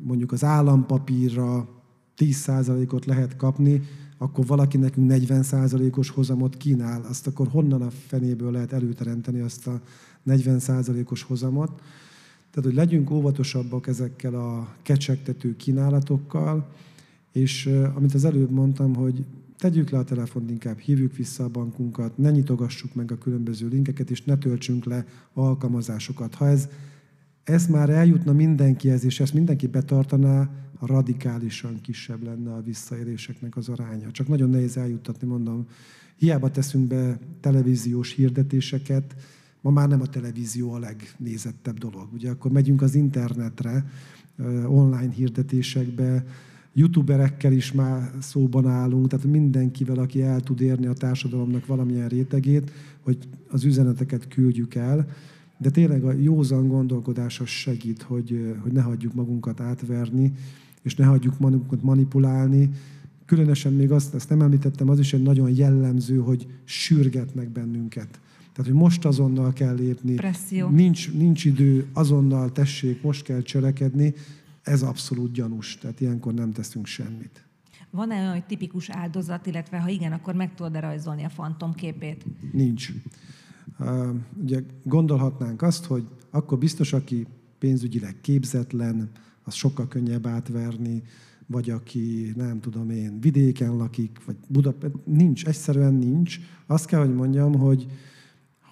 mondjuk 0.00 0.32
az 0.32 0.44
állampapírra 0.44 1.68
10%-ot 2.16 3.04
lehet 3.04 3.36
kapni, 3.36 3.82
akkor 4.24 4.46
valaki 4.46 4.76
nekünk 4.76 5.10
40%-os 5.12 6.08
hozamot 6.10 6.56
kínál, 6.56 7.02
azt 7.08 7.26
akkor 7.26 7.48
honnan 7.48 7.82
a 7.82 7.90
fenéből 7.90 8.52
lehet 8.52 8.72
előteremteni 8.72 9.40
azt 9.40 9.66
a 9.66 9.80
40%-os 10.26 11.22
hozamot. 11.22 11.80
Tehát, 12.50 12.70
hogy 12.70 12.74
legyünk 12.74 13.10
óvatosabbak 13.10 13.86
ezekkel 13.86 14.34
a 14.34 14.74
kecsegtető 14.82 15.56
kínálatokkal, 15.56 16.68
és 17.32 17.70
amit 17.94 18.14
az 18.14 18.24
előbb 18.24 18.50
mondtam, 18.50 18.94
hogy 18.94 19.24
tegyük 19.58 19.90
le 19.90 19.98
a 19.98 20.04
telefont, 20.04 20.50
inkább 20.50 20.78
hívjuk 20.78 21.16
vissza 21.16 21.44
a 21.44 21.48
bankunkat, 21.48 22.18
ne 22.18 22.30
nyitogassuk 22.30 22.94
meg 22.94 23.12
a 23.12 23.18
különböző 23.18 23.68
linkeket, 23.68 24.10
és 24.10 24.22
ne 24.22 24.38
töltsünk 24.38 24.84
le 24.84 25.06
alkalmazásokat. 25.32 26.34
Ha 26.34 26.48
ez, 26.48 26.68
ez 27.44 27.66
már 27.66 27.90
eljutna 27.90 28.32
mindenkihez, 28.32 29.04
és 29.04 29.20
ezt 29.20 29.34
mindenki 29.34 29.66
betartaná, 29.66 30.50
radikálisan 30.86 31.80
kisebb 31.80 32.22
lenne 32.22 32.52
a 32.52 32.62
visszaéléseknek 32.62 33.56
az 33.56 33.68
aránya. 33.68 34.10
Csak 34.10 34.28
nagyon 34.28 34.50
nehéz 34.50 34.76
eljuttatni, 34.76 35.26
mondom. 35.26 35.66
Hiába 36.16 36.50
teszünk 36.50 36.86
be 36.86 37.18
televíziós 37.40 38.12
hirdetéseket, 38.12 39.14
ma 39.60 39.70
már 39.70 39.88
nem 39.88 40.00
a 40.00 40.06
televízió 40.06 40.72
a 40.72 40.78
legnézettebb 40.78 41.78
dolog. 41.78 42.08
Ugye 42.12 42.30
akkor 42.30 42.50
megyünk 42.50 42.82
az 42.82 42.94
internetre, 42.94 43.90
online 44.66 45.12
hirdetésekbe, 45.12 46.24
youtuberekkel 46.72 47.52
is 47.52 47.72
már 47.72 48.12
szóban 48.20 48.66
állunk, 48.66 49.08
tehát 49.08 49.26
mindenkivel, 49.26 49.98
aki 49.98 50.22
el 50.22 50.40
tud 50.40 50.60
érni 50.60 50.86
a 50.86 50.92
társadalomnak 50.92 51.66
valamilyen 51.66 52.08
rétegét, 52.08 52.70
hogy 53.00 53.18
az 53.48 53.64
üzeneteket 53.64 54.28
küldjük 54.28 54.74
el. 54.74 55.08
De 55.58 55.70
tényleg 55.70 56.04
a 56.04 56.12
józan 56.12 56.68
gondolkodás 56.68 57.40
az 57.40 57.48
segít, 57.48 58.02
hogy, 58.02 58.54
hogy 58.62 58.72
ne 58.72 58.80
hagyjuk 58.80 59.14
magunkat 59.14 59.60
átverni, 59.60 60.32
és 60.84 60.94
ne 60.94 61.04
hagyjuk 61.04 61.38
magunkat 61.38 61.82
manipulálni. 61.82 62.70
Különösen 63.26 63.72
még 63.72 63.90
azt, 63.90 64.14
ezt 64.14 64.28
nem 64.28 64.40
említettem, 64.40 64.88
az 64.88 64.98
is 64.98 65.12
egy 65.12 65.22
nagyon 65.22 65.50
jellemző, 65.50 66.16
hogy 66.18 66.46
sürgetnek 66.64 67.48
bennünket. 67.48 68.20
Tehát, 68.52 68.70
hogy 68.70 68.80
most 68.80 69.04
azonnal 69.04 69.52
kell 69.52 69.74
lépni. 69.74 70.14
Presszió. 70.14 70.68
Nincs, 70.68 71.12
nincs 71.12 71.44
idő, 71.44 71.86
azonnal 71.92 72.52
tessék, 72.52 73.02
most 73.02 73.22
kell 73.22 73.42
cselekedni. 73.42 74.14
Ez 74.62 74.82
abszolút 74.82 75.32
gyanús. 75.32 75.78
Tehát 75.78 76.00
ilyenkor 76.00 76.34
nem 76.34 76.52
teszünk 76.52 76.86
semmit. 76.86 77.44
Van-e 77.90 78.14
olyan 78.14 78.44
tipikus 78.46 78.90
áldozat, 78.90 79.46
illetve 79.46 79.78
ha 79.78 79.88
igen, 79.88 80.12
akkor 80.12 80.34
meg 80.34 80.54
tudod-e 80.54 80.80
rajzolni 80.80 81.24
a 81.24 81.28
fantomképét? 81.28 82.24
Nincs. 82.52 82.92
Uh, 83.78 84.08
ugye 84.42 84.62
gondolhatnánk 84.82 85.62
azt, 85.62 85.84
hogy 85.84 86.04
akkor 86.30 86.58
biztos, 86.58 86.92
aki 86.92 87.26
pénzügyileg 87.58 88.16
képzetlen, 88.20 89.10
az 89.44 89.54
sokkal 89.54 89.88
könnyebb 89.88 90.26
átverni, 90.26 91.02
vagy 91.46 91.70
aki, 91.70 92.32
nem 92.36 92.60
tudom 92.60 92.90
én, 92.90 93.20
vidéken 93.20 93.76
lakik, 93.76 94.24
vagy 94.24 94.36
Budapest, 94.46 94.94
nincs, 95.04 95.46
egyszerűen 95.46 95.94
nincs. 95.94 96.38
Azt 96.66 96.86
kell, 96.86 97.00
hogy 97.00 97.14
mondjam, 97.14 97.54
hogy, 97.58 97.86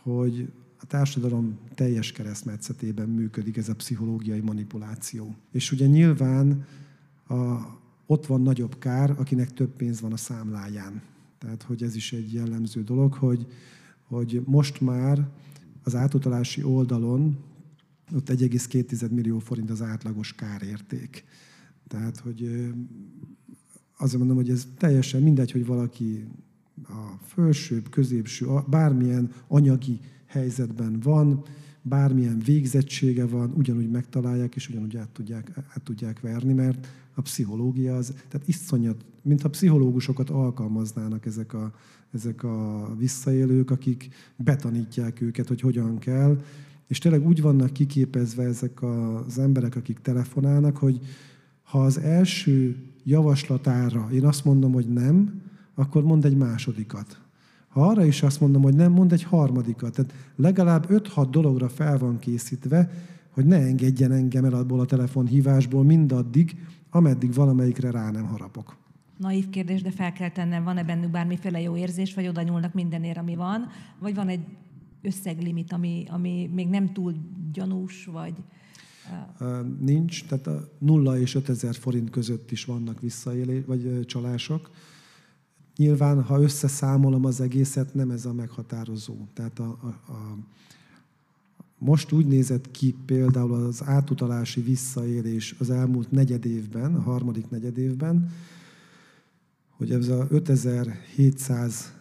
hogy 0.03 0.53
a 0.81 0.87
társadalom 0.87 1.59
teljes 1.75 2.13
keresztmetszetében 2.13 3.09
működik 3.09 3.57
ez 3.57 3.69
a 3.69 3.75
pszichológiai 3.75 4.41
manipuláció. 4.41 5.35
És 5.51 5.73
ugye 5.73 5.87
nyilván 5.87 6.67
a, 7.29 7.59
ott 8.07 8.27
van 8.27 8.43
nagyobb 8.43 8.79
kár, 8.79 9.11
akinek 9.11 9.53
több 9.53 9.71
pénz 9.77 10.01
van 10.01 10.13
a 10.13 10.17
számláján. 10.17 11.03
Tehát, 11.39 11.63
hogy 11.63 11.83
ez 11.83 11.97
is 11.97 12.13
egy 12.13 12.33
jellemző 12.33 12.83
dolog, 12.83 13.15
hogy, 13.15 13.47
hogy 14.09 14.43
most 14.45 14.81
már 14.81 15.29
az 15.83 15.95
átutalási 15.95 16.63
oldalon 16.63 17.39
ott 18.15 18.29
1,2 18.29 19.11
millió 19.11 19.39
forint 19.39 19.71
az 19.71 19.83
átlagos 19.83 20.33
kárérték. 20.33 21.25
Tehát, 21.89 22.19
hogy 22.19 22.71
azért 23.99 24.19
mondom, 24.19 24.37
hogy 24.37 24.51
ez 24.51 24.67
teljesen 24.79 25.23
mindegy, 25.23 25.53
hogy 25.53 25.67
valaki 25.67 26.25
a 26.83 27.19
felsőbb, 27.23 27.89
középső, 27.89 28.47
bármilyen 28.69 29.33
anyagi 29.49 30.01
helyzetben 30.27 31.01
van, 31.01 31.45
bármilyen 31.83 32.39
végzettsége 32.39 33.27
van, 33.27 33.53
ugyanúgy 33.57 33.91
megtalálják, 33.91 34.55
és 34.55 34.69
ugyanúgy 34.69 34.97
át 34.97 35.09
tudják, 35.09 35.53
át 35.57 35.83
tudják 35.85 36.21
verni, 36.21 36.53
mert 36.53 36.89
a 37.15 37.21
pszichológia 37.21 37.97
az, 37.97 38.15
tehát 38.29 38.49
iszonyat, 38.49 39.05
mintha 39.23 39.49
pszichológusokat 39.49 40.31
alkalmaznának 40.31 41.27
ezek 41.27 41.55
a, 41.55 41.75
ezek 42.13 42.43
a 42.43 42.89
visszaélők, 42.99 43.71
akik 43.71 44.09
betanítják 44.37 45.21
őket, 45.21 45.49
hogy 45.49 45.61
hogyan 45.61 45.99
kell, 45.99 46.43
és 46.93 46.99
tényleg 46.99 47.27
úgy 47.27 47.43
vannak 47.43 47.73
kiképezve 47.73 48.43
ezek 48.43 48.83
az 48.83 49.39
emberek, 49.39 49.77
akik 49.77 49.99
telefonálnak, 49.99 50.77
hogy 50.77 51.01
ha 51.63 51.83
az 51.83 51.99
első 51.99 52.77
javaslatára 53.05 54.09
én 54.13 54.25
azt 54.25 54.45
mondom, 54.45 54.73
hogy 54.73 54.89
nem, 54.89 55.43
akkor 55.75 56.03
mond 56.05 56.25
egy 56.25 56.37
másodikat. 56.37 57.21
Ha 57.69 57.87
arra 57.87 58.05
is 58.05 58.23
azt 58.23 58.41
mondom, 58.41 58.63
hogy 58.63 58.75
nem, 58.75 58.93
mond 58.93 59.13
egy 59.13 59.23
harmadikat. 59.23 59.95
Tehát 59.95 60.13
legalább 60.37 60.87
5-6 60.91 61.27
dologra 61.31 61.69
fel 61.69 61.99
van 61.99 62.19
készítve, 62.19 62.91
hogy 63.31 63.45
ne 63.45 63.57
engedjen 63.57 64.13
engem 64.13 64.45
el 64.45 64.55
abból 64.55 64.81
a 64.81 64.87
telefonhívásból 64.87 65.85
mindaddig, 65.85 66.57
ameddig 66.91 67.35
valamelyikre 67.35 67.91
rá 67.91 68.11
nem 68.11 68.27
harapok. 68.27 68.77
Naív 69.17 69.51
kérdés, 69.51 69.83
de 69.83 69.91
fel 69.91 70.13
kell 70.13 70.31
tennem, 70.31 70.65
van-e 70.65 70.85
bennük 70.85 71.11
bármiféle 71.11 71.61
jó 71.61 71.77
érzés, 71.77 72.15
vagy 72.15 72.29
oda 72.29 72.43
nyúlnak 72.43 72.75
mindenért, 72.75 73.19
ami 73.19 73.35
van, 73.35 73.67
vagy 73.99 74.15
van 74.15 74.29
egy 74.29 74.41
összeglimit, 75.03 75.73
ami, 75.73 76.05
ami 76.09 76.51
még 76.55 76.69
nem 76.69 76.93
túl 76.93 77.15
gyanús, 77.53 78.05
vagy... 78.05 78.35
Nincs, 79.81 80.25
tehát 80.25 80.47
a 80.47 80.69
0 80.79 81.19
és 81.19 81.35
5000 81.35 81.75
forint 81.75 82.11
között 82.11 82.51
is 82.51 82.65
vannak 82.65 83.01
visszaélés, 83.01 83.65
vagy 83.67 84.05
csalások. 84.07 84.71
Nyilván, 85.77 86.23
ha 86.23 86.41
összeszámolom 86.41 87.25
az 87.25 87.41
egészet, 87.41 87.95
nem 87.95 88.11
ez 88.11 88.27
a 88.27 88.33
meghatározó. 88.33 89.17
Tehát 89.35 89.59
a, 89.59 89.79
a, 89.83 90.13
a, 90.13 90.39
most 91.79 92.13
úgy 92.13 92.27
nézett 92.27 92.71
ki 92.71 92.97
például 93.07 93.55
az 93.55 93.83
átutalási 93.85 94.61
visszaélés 94.61 95.55
az 95.59 95.71
elmúlt 95.71 96.11
negyed 96.11 96.45
évben, 96.45 96.95
a 96.95 97.01
harmadik 97.01 97.51
negyed 97.51 97.79
évben, 97.79 98.31
hogy 99.77 99.91
ez 99.91 100.09
a 100.09 100.27
5700 100.31 101.93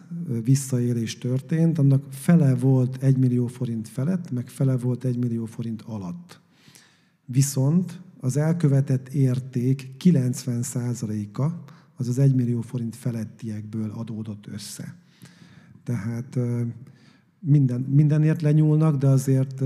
visszaélés 0.44 1.18
történt, 1.18 1.78
annak 1.78 2.12
fele 2.12 2.54
volt 2.54 3.02
1 3.02 3.16
millió 3.16 3.46
forint 3.46 3.88
felett, 3.88 4.30
meg 4.30 4.48
fele 4.48 4.76
volt 4.76 5.04
1 5.04 5.18
millió 5.18 5.44
forint 5.44 5.82
alatt. 5.82 6.40
Viszont 7.24 8.00
az 8.20 8.36
elkövetett 8.36 9.08
érték 9.08 9.90
90%-a 10.04 11.46
az 11.96 12.08
az 12.08 12.18
1 12.18 12.34
millió 12.34 12.60
forint 12.60 12.96
felettiekből 12.96 13.90
adódott 13.90 14.46
össze. 14.46 14.96
Tehát 15.84 16.38
minden, 17.38 17.80
mindenért 17.80 18.42
lenyúlnak, 18.42 18.96
de 18.96 19.06
azért, 19.06 19.60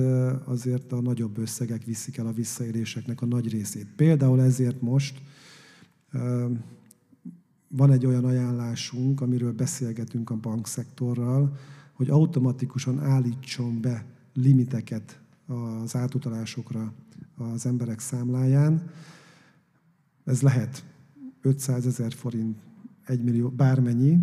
azért 0.45 0.93
a 0.93 1.01
nagyobb 1.01 1.39
összegek 1.39 1.85
viszik 1.85 2.17
el 2.17 2.27
a 2.27 2.33
visszaéléseknek 2.33 3.23
a 3.23 3.27
nagy 3.27 3.51
részét. 3.51 3.87
Például 3.97 4.43
ezért 4.43 4.81
most 4.81 5.23
van 7.69 7.91
egy 7.93 8.07
olyan 8.07 8.25
ajánlásunk, 8.25 9.21
amiről 9.21 9.53
beszélgetünk 9.53 10.31
a 10.31 10.37
bankszektorral, 10.37 11.57
hogy 11.93 12.11
automatikusan 12.11 13.01
állítson 13.01 13.81
be 13.81 14.05
limiteket 14.35 15.21
az 15.83 15.97
átutalásokra 15.97 16.93
az 17.37 17.67
emberek 17.67 18.01
számláján. 18.01 18.91
Ez 20.25 20.43
lehet 20.43 20.85
500 21.43 21.87
ezer 21.87 22.13
forint, 22.13 22.57
1 23.05 23.23
millió, 23.23 23.49
bármennyi, 23.49 24.19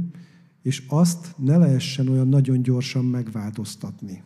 és 0.61 0.83
azt 0.87 1.35
ne 1.37 1.57
lehessen 1.57 2.07
olyan 2.07 2.27
nagyon 2.27 2.61
gyorsan 2.61 3.05
megváltoztatni. 3.05 4.23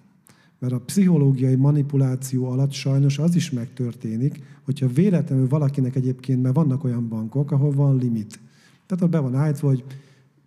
Mert 0.59 0.73
a 0.73 0.81
pszichológiai 0.81 1.55
manipuláció 1.55 2.45
alatt 2.45 2.71
sajnos 2.71 3.19
az 3.19 3.35
is 3.35 3.51
megtörténik, 3.51 4.43
hogyha 4.63 4.87
véletlenül 4.87 5.47
valakinek 5.47 5.95
egyébként, 5.95 6.41
mert 6.41 6.55
vannak 6.55 6.83
olyan 6.83 7.07
bankok, 7.07 7.51
ahol 7.51 7.71
van 7.71 7.97
limit, 7.97 8.39
tehát 8.87 9.03
ott 9.03 9.09
be 9.09 9.19
van 9.19 9.35
állítva, 9.35 9.67
hogy 9.67 9.83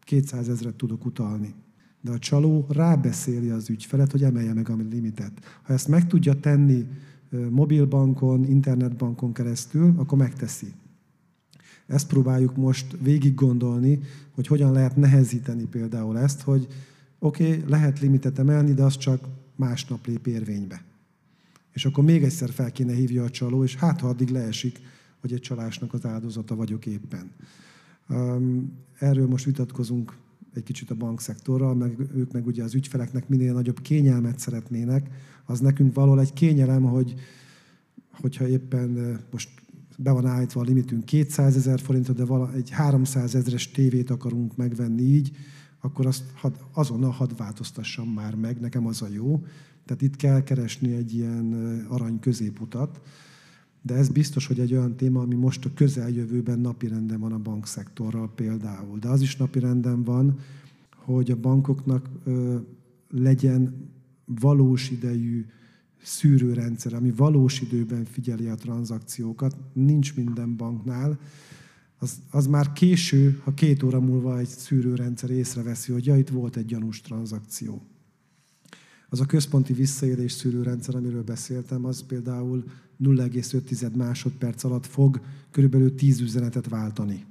200 0.01 0.49
ezeret 0.49 0.74
tudok 0.74 1.05
utalni. 1.05 1.55
De 2.01 2.11
a 2.11 2.18
csaló 2.18 2.66
rábeszéli 2.68 3.51
az 3.51 3.70
ügyfelet, 3.70 4.11
hogy 4.11 4.22
emelje 4.22 4.55
meg 4.55 4.68
a 4.68 4.76
limitet. 4.91 5.32
Ha 5.62 5.72
ezt 5.72 5.88
meg 5.88 6.07
tudja 6.07 6.34
tenni 6.34 6.86
mobilbankon, 7.51 8.45
internetbankon 8.45 9.32
keresztül, 9.32 9.95
akkor 9.97 10.18
megteszi. 10.18 10.72
Ezt 11.86 12.09
próbáljuk 12.09 12.57
most 12.57 12.97
végig 13.03 13.34
gondolni, 13.34 14.01
hogy 14.34 14.47
hogyan 14.47 14.72
lehet 14.72 14.97
nehezíteni 14.97 15.64
például 15.64 16.18
ezt, 16.18 16.41
hogy 16.41 16.66
oké, 17.18 17.55
okay, 17.55 17.68
lehet 17.68 18.01
limitet 18.01 18.38
emelni, 18.38 18.72
de 18.72 18.82
az 18.82 18.97
csak 18.97 19.24
másnap 19.57 20.07
lép 20.07 20.26
érvénybe. 20.26 20.82
És 21.72 21.84
akkor 21.84 22.05
még 22.05 22.22
egyszer 22.22 22.51
fel 22.51 22.72
kéne 22.72 22.93
hívja 22.93 23.24
a 23.24 23.30
csaló, 23.30 23.64
és 23.64 23.76
hát 23.76 24.01
ha 24.01 24.09
addig 24.09 24.28
leesik, 24.28 24.80
hogy 25.20 25.32
egy 25.32 25.41
csalásnak 25.41 25.95
az 25.95 26.07
áldozata 26.07 26.55
vagyok 26.55 26.86
éppen. 26.86 27.30
Erről 28.98 29.26
most 29.26 29.44
vitatkozunk 29.44 30.16
egy 30.54 30.62
kicsit 30.62 30.90
a 30.90 30.94
bankszektorral, 30.94 31.74
meg 31.74 31.96
ők 32.14 32.32
meg 32.32 32.46
ugye 32.46 32.62
az 32.62 32.74
ügyfeleknek 32.74 33.28
minél 33.28 33.52
nagyobb 33.52 33.80
kényelmet 33.80 34.38
szeretnének, 34.38 35.11
az 35.44 35.61
nekünk 35.61 35.94
való 35.94 36.18
egy 36.18 36.32
kényelem, 36.32 36.82
hogy 36.82 37.14
hogyha 38.11 38.48
éppen 38.48 39.20
most 39.30 39.48
be 39.98 40.11
van 40.11 40.26
állítva 40.26 40.61
a 40.61 40.64
limitünk 40.64 41.04
200 41.04 41.56
ezer 41.56 41.80
forintra, 41.80 42.12
de 42.12 42.24
vala, 42.24 42.52
egy 42.52 42.70
300 42.70 43.34
ezeres 43.34 43.70
tévét 43.70 44.11
akarunk 44.11 44.56
megvenni 44.56 45.02
így, 45.02 45.36
akkor 45.80 46.06
azt 46.06 46.24
had, 46.34 46.64
azonnal 46.72 47.11
hadd 47.11 47.36
változtassam 47.36 48.08
már 48.08 48.34
meg, 48.34 48.61
nekem 48.61 48.86
az 48.86 49.02
a 49.02 49.08
jó. 49.12 49.44
Tehát 49.84 50.02
itt 50.02 50.16
kell 50.16 50.42
keresni 50.42 50.92
egy 50.92 51.14
ilyen 51.14 51.52
arany 51.88 52.18
középutat, 52.18 53.00
de 53.83 53.95
ez 53.95 54.09
biztos, 54.09 54.47
hogy 54.47 54.61
egy 54.61 54.72
olyan 54.72 54.97
téma, 54.97 55.20
ami 55.20 55.35
most 55.35 55.64
a 55.64 55.70
közeljövőben 55.74 56.59
napirenden 56.59 57.20
van 57.20 57.33
a 57.33 57.39
bankszektorral 57.39 58.33
például. 58.35 58.99
De 58.99 59.09
az 59.09 59.20
is 59.20 59.37
napirenden 59.37 60.03
van, 60.05 60.39
hogy 60.97 61.31
a 61.31 61.37
bankoknak 61.37 62.09
ö, 62.24 62.57
legyen 63.11 63.91
valós 64.24 64.91
idejű 64.91 65.47
szűrőrendszer, 66.03 66.95
ami 66.95 67.11
valós 67.11 67.61
időben 67.61 68.05
figyeli 68.05 68.47
a 68.47 68.55
tranzakciókat. 68.55 69.57
Nincs 69.72 70.16
minden 70.16 70.57
banknál. 70.57 71.18
Az, 71.99 72.18
az 72.31 72.47
már 72.47 72.72
késő, 72.72 73.41
ha 73.45 73.55
két 73.55 73.83
óra 73.83 74.01
múlva 74.01 74.39
egy 74.39 74.49
szűrőrendszer 74.49 75.31
észreveszi, 75.31 75.93
hogy 75.93 76.07
ja, 76.07 76.16
itt 76.16 76.28
volt 76.28 76.57
egy 76.57 76.64
gyanús 76.64 77.01
tranzakció. 77.01 77.83
Az 79.12 79.20
a 79.20 79.26
központi 79.26 79.72
visszaélés 79.72 80.32
szűrőrendszer, 80.32 80.94
amiről 80.94 81.22
beszéltem, 81.22 81.84
az 81.84 82.02
például 82.06 82.64
0,5 83.02 83.92
másodperc 83.92 84.64
alatt 84.64 84.86
fog 84.86 85.20
körülbelül 85.50 85.94
10 85.94 86.20
üzenetet 86.20 86.68
váltani 86.68 87.24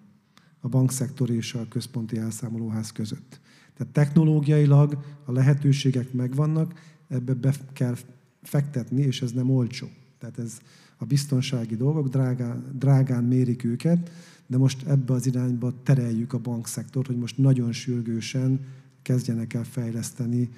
a 0.60 0.68
bankszektor 0.68 1.30
és 1.30 1.54
a 1.54 1.68
központi 1.70 2.18
elszámolóház 2.18 2.92
között. 2.92 3.40
Tehát 3.78 3.94
technológiailag 3.94 5.04
a 5.26 5.32
lehetőségek 5.32 6.14
megvannak, 6.14 6.74
ebbe 7.08 7.34
be 7.34 7.54
kell 7.74 7.96
fektetni, 8.42 9.02
és 9.02 9.22
ez 9.22 9.32
nem 9.32 9.50
olcsó. 9.50 9.88
Tehát 10.18 10.40
ez 10.40 10.58
a 10.98 11.06
biztonsági 11.06 11.76
dolgok, 11.76 12.08
drágán, 12.08 12.64
drágán 12.78 13.24
mérik 13.24 13.64
őket, 13.64 14.12
de 14.48 14.58
most 14.58 14.88
ebbe 14.88 15.14
az 15.14 15.26
irányba 15.26 15.74
tereljük 15.84 16.34
a 16.34 16.40
bankszektor, 16.40 17.06
hogy 17.06 17.18
most 17.18 17.38
nagyon 17.38 17.72
sürgősen 17.72 18.60
kezdjenek 19.02 19.54
el 19.54 19.64
fejleszteni 19.64 20.50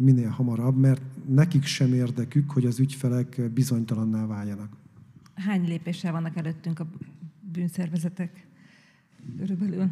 minél 0.00 0.28
hamarabb, 0.28 0.76
mert 0.76 1.02
nekik 1.28 1.64
sem 1.64 1.92
érdekük, 1.92 2.50
hogy 2.50 2.66
az 2.66 2.78
ügyfelek 2.78 3.50
bizonytalanná 3.54 4.26
váljanak. 4.26 4.76
Hány 5.34 5.64
lépéssel 5.68 6.12
vannak 6.12 6.36
előttünk 6.36 6.78
a 6.80 6.86
bűnszervezetek 7.52 8.46
körülbelül? 9.38 9.88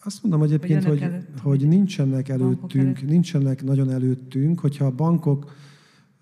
Azt 0.00 0.22
mondom 0.22 0.42
egyébként, 0.42 0.84
hogy, 0.84 1.00
előtt, 1.00 1.38
hogy 1.38 1.68
nincsenek 1.68 2.28
előttünk, 2.28 2.98
előtt. 2.98 3.10
nincsenek 3.10 3.62
nagyon 3.62 3.90
előttünk, 3.90 4.60
hogyha 4.60 4.84
a 4.84 4.90
bankok, 4.90 5.52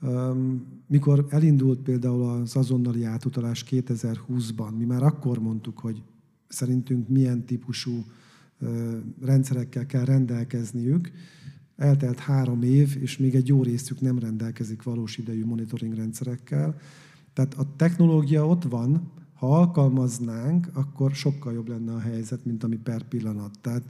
um, 0.00 0.66
mikor 0.86 1.26
elindult 1.28 1.80
például 1.80 2.22
az 2.22 2.56
azonnali 2.56 3.04
átutalás 3.04 3.64
2020-ban, 3.70 4.76
mi 4.78 4.84
már 4.84 5.02
akkor 5.02 5.38
mondtuk, 5.38 5.78
hogy 5.78 6.02
szerintünk 6.48 7.08
milyen 7.08 7.44
típusú 7.44 8.04
uh, 8.60 8.96
rendszerekkel 9.20 9.86
kell 9.86 10.04
rendelkezniük, 10.04 11.10
Eltelt 11.82 12.18
három 12.18 12.62
év, 12.62 12.96
és 13.00 13.18
még 13.18 13.34
egy 13.34 13.48
jó 13.48 13.62
részük 13.62 14.00
nem 14.00 14.18
rendelkezik 14.18 14.82
valós 14.82 15.16
idejű 15.16 15.44
monitoring 15.44 15.94
rendszerekkel. 15.94 16.80
Tehát 17.32 17.54
a 17.54 17.66
technológia 17.76 18.46
ott 18.46 18.62
van, 18.62 19.10
ha 19.34 19.56
alkalmaznánk, 19.56 20.68
akkor 20.72 21.14
sokkal 21.14 21.52
jobb 21.52 21.68
lenne 21.68 21.92
a 21.92 22.00
helyzet, 22.00 22.44
mint 22.44 22.64
ami 22.64 22.76
per 22.76 23.02
pillanat. 23.02 23.58
Tehát, 23.60 23.82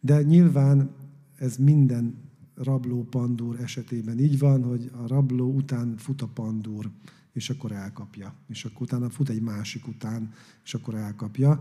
de 0.00 0.22
nyilván 0.22 0.90
ez 1.36 1.56
minden 1.56 2.14
rabló 2.54 3.04
pandúr 3.04 3.60
esetében 3.60 4.18
így 4.18 4.38
van, 4.38 4.62
hogy 4.62 4.90
a 5.04 5.06
rabló 5.06 5.52
után 5.52 5.96
fut 5.96 6.22
a 6.22 6.28
pandúr, 6.34 6.90
és 7.32 7.50
akkor 7.50 7.72
elkapja. 7.72 8.34
És 8.48 8.64
akkor 8.64 8.82
utána 8.82 9.10
fut 9.10 9.28
egy 9.28 9.42
másik 9.42 9.88
után, 9.88 10.32
és 10.64 10.74
akkor 10.74 10.94
elkapja. 10.94 11.60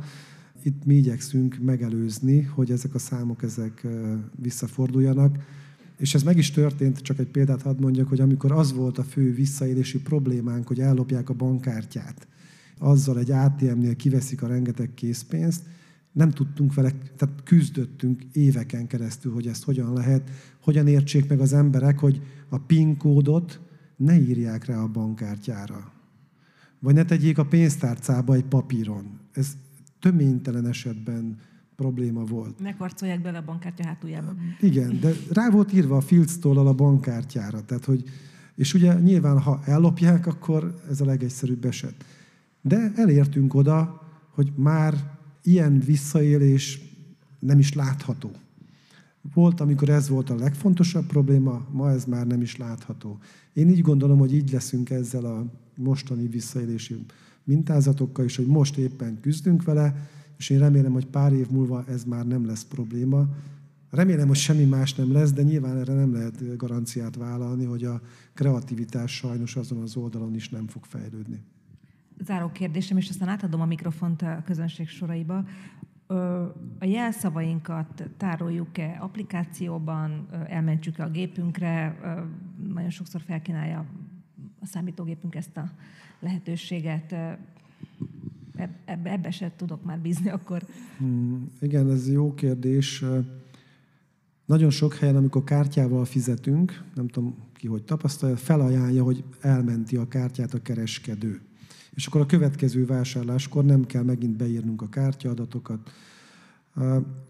Itt 0.65 0.85
mi 0.85 0.95
igyekszünk 0.95 1.57
megelőzni, 1.61 2.41
hogy 2.41 2.71
ezek 2.71 2.93
a 2.93 2.99
számok 2.99 3.43
ezek 3.43 3.87
visszaforduljanak. 4.35 5.37
És 5.97 6.13
ez 6.13 6.23
meg 6.23 6.37
is 6.37 6.51
történt, 6.51 6.99
csak 6.99 7.19
egy 7.19 7.27
példát 7.27 7.61
hadd 7.61 7.81
mondjak, 7.81 8.07
hogy 8.07 8.19
amikor 8.19 8.51
az 8.51 8.73
volt 8.73 8.97
a 8.97 9.03
fő 9.03 9.33
visszaélési 9.33 10.01
problémánk, 10.01 10.67
hogy 10.67 10.79
ellopják 10.79 11.29
a 11.29 11.33
bankkártyát, 11.33 12.27
azzal 12.79 13.19
egy 13.19 13.31
ATM-nél 13.31 13.95
kiveszik 13.95 14.41
a 14.41 14.47
rengeteg 14.47 14.93
készpénzt, 14.93 15.63
nem 16.11 16.31
tudtunk 16.31 16.73
vele, 16.73 16.91
tehát 17.17 17.43
küzdöttünk 17.43 18.23
éveken 18.31 18.87
keresztül, 18.87 19.33
hogy 19.33 19.47
ezt 19.47 19.63
hogyan 19.63 19.93
lehet, 19.93 20.29
hogyan 20.61 20.87
értsék 20.87 21.29
meg 21.29 21.39
az 21.39 21.53
emberek, 21.53 21.99
hogy 21.99 22.21
a 22.49 22.57
PIN 22.57 22.97
kódot 22.97 23.59
ne 23.95 24.19
írják 24.19 24.65
rá 24.65 24.81
a 24.81 24.87
bankkártyára. 24.87 25.91
Vagy 26.79 26.93
ne 26.93 27.05
tegyék 27.05 27.37
a 27.37 27.45
pénztárcába 27.45 28.33
egy 28.33 28.45
papíron. 28.45 29.19
Ez 29.31 29.47
töménytelen 30.05 30.67
esetben 30.67 31.37
probléma 31.75 32.23
volt. 32.23 32.59
Ne 32.59 32.75
karcolják 32.75 33.21
bele 33.21 33.37
a 33.37 33.43
bankkártya 33.45 33.85
hátuljába. 33.85 34.33
Igen, 34.59 34.99
de 34.99 35.11
rá 35.31 35.49
volt 35.49 35.73
írva 35.73 35.97
a 35.97 36.01
filctollal 36.01 36.67
a 36.67 36.73
bankkártyára. 36.73 37.65
Tehát, 37.65 37.85
hogy, 37.85 38.03
és 38.55 38.73
ugye 38.73 38.99
nyilván, 38.99 39.39
ha 39.39 39.61
ellopják, 39.65 40.27
akkor 40.27 40.81
ez 40.89 41.01
a 41.01 41.05
legegyszerűbb 41.05 41.65
eset. 41.65 42.05
De 42.61 42.91
elértünk 42.95 43.53
oda, 43.53 44.01
hogy 44.29 44.51
már 44.55 44.93
ilyen 45.43 45.79
visszaélés 45.79 46.81
nem 47.39 47.59
is 47.59 47.73
látható. 47.73 48.31
Volt, 49.33 49.59
amikor 49.59 49.89
ez 49.89 50.09
volt 50.09 50.29
a 50.29 50.35
legfontosabb 50.35 51.05
probléma, 51.05 51.67
ma 51.71 51.91
ez 51.91 52.05
már 52.05 52.27
nem 52.27 52.41
is 52.41 52.57
látható. 52.57 53.19
Én 53.53 53.69
így 53.69 53.81
gondolom, 53.81 54.17
hogy 54.17 54.33
így 54.33 54.51
leszünk 54.51 54.89
ezzel 54.89 55.25
a 55.25 55.45
mostani 55.77 56.27
visszaélési 56.27 57.05
mintázatokkal 57.45 58.25
is, 58.25 58.35
hogy 58.35 58.47
most 58.47 58.77
éppen 58.77 59.19
küzdünk 59.19 59.63
vele, 59.63 60.09
és 60.37 60.49
én 60.49 60.59
remélem, 60.59 60.91
hogy 60.91 61.07
pár 61.07 61.33
év 61.33 61.49
múlva 61.49 61.83
ez 61.87 62.03
már 62.03 62.27
nem 62.27 62.45
lesz 62.45 62.63
probléma. 62.63 63.25
Remélem, 63.89 64.27
hogy 64.27 64.37
semmi 64.37 64.63
más 64.63 64.95
nem 64.95 65.11
lesz, 65.11 65.33
de 65.33 65.41
nyilván 65.41 65.77
erre 65.77 65.93
nem 65.93 66.13
lehet 66.13 66.57
garanciát 66.57 67.15
vállalni, 67.15 67.65
hogy 67.65 67.83
a 67.83 68.01
kreativitás 68.33 69.15
sajnos 69.15 69.55
azon 69.55 69.81
az 69.81 69.95
oldalon 69.95 70.35
is 70.35 70.49
nem 70.49 70.67
fog 70.67 70.83
fejlődni. 70.85 71.43
Záró 72.23 72.51
kérdésem, 72.51 72.97
és 72.97 73.09
aztán 73.09 73.27
átadom 73.27 73.61
a 73.61 73.65
mikrofont 73.65 74.21
a 74.21 74.41
közönség 74.45 74.87
soraiba. 74.87 75.45
A 76.79 76.85
jelszavainkat 76.85 78.09
tároljuk-e 78.17 78.97
applikációban, 78.99 80.27
elmentjük-e 80.47 81.03
a 81.03 81.09
gépünkre, 81.09 81.99
nagyon 82.73 82.89
sokszor 82.89 83.21
felkínálja 83.21 83.85
a 84.59 84.65
számítógépünk 84.65 85.35
ezt 85.35 85.57
a 85.57 85.71
lehetőséget. 86.25 87.15
Ebbe, 88.85 89.31
se 89.31 89.51
tudok 89.55 89.83
már 89.83 89.99
bízni 89.99 90.29
akkor. 90.29 90.61
Hmm, 90.97 91.51
igen, 91.61 91.91
ez 91.91 92.11
jó 92.11 92.33
kérdés. 92.33 93.03
Nagyon 94.45 94.69
sok 94.69 94.93
helyen, 94.93 95.15
amikor 95.15 95.43
kártyával 95.43 96.05
fizetünk, 96.05 96.83
nem 96.95 97.07
tudom 97.07 97.35
ki, 97.53 97.67
hogy 97.67 97.83
tapasztalja, 97.83 98.35
felajánlja, 98.35 99.03
hogy 99.03 99.23
elmenti 99.41 99.95
a 99.95 100.07
kártyát 100.07 100.53
a 100.53 100.61
kereskedő. 100.61 101.41
És 101.93 102.07
akkor 102.07 102.21
a 102.21 102.25
következő 102.25 102.85
vásárláskor 102.85 103.65
nem 103.65 103.85
kell 103.85 104.03
megint 104.03 104.37
beírnunk 104.37 104.81
a 104.81 104.89
kártyaadatokat. 104.89 105.91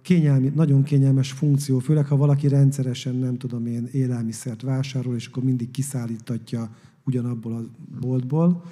Kényelmi, 0.01 0.51
nagyon 0.55 0.83
kényelmes 0.83 1.31
funkció, 1.31 1.79
főleg 1.79 2.05
ha 2.05 2.15
valaki 2.15 2.47
rendszeresen, 2.47 3.15
nem 3.15 3.37
tudom 3.37 3.65
én, 3.65 3.87
élelmiszert 3.91 4.61
vásárol, 4.61 5.15
és 5.15 5.27
akkor 5.27 5.43
mindig 5.43 5.71
kiszállítatja 5.71 6.69
ugyanabból 7.03 7.53
a 7.53 7.63
boltból 7.99 8.63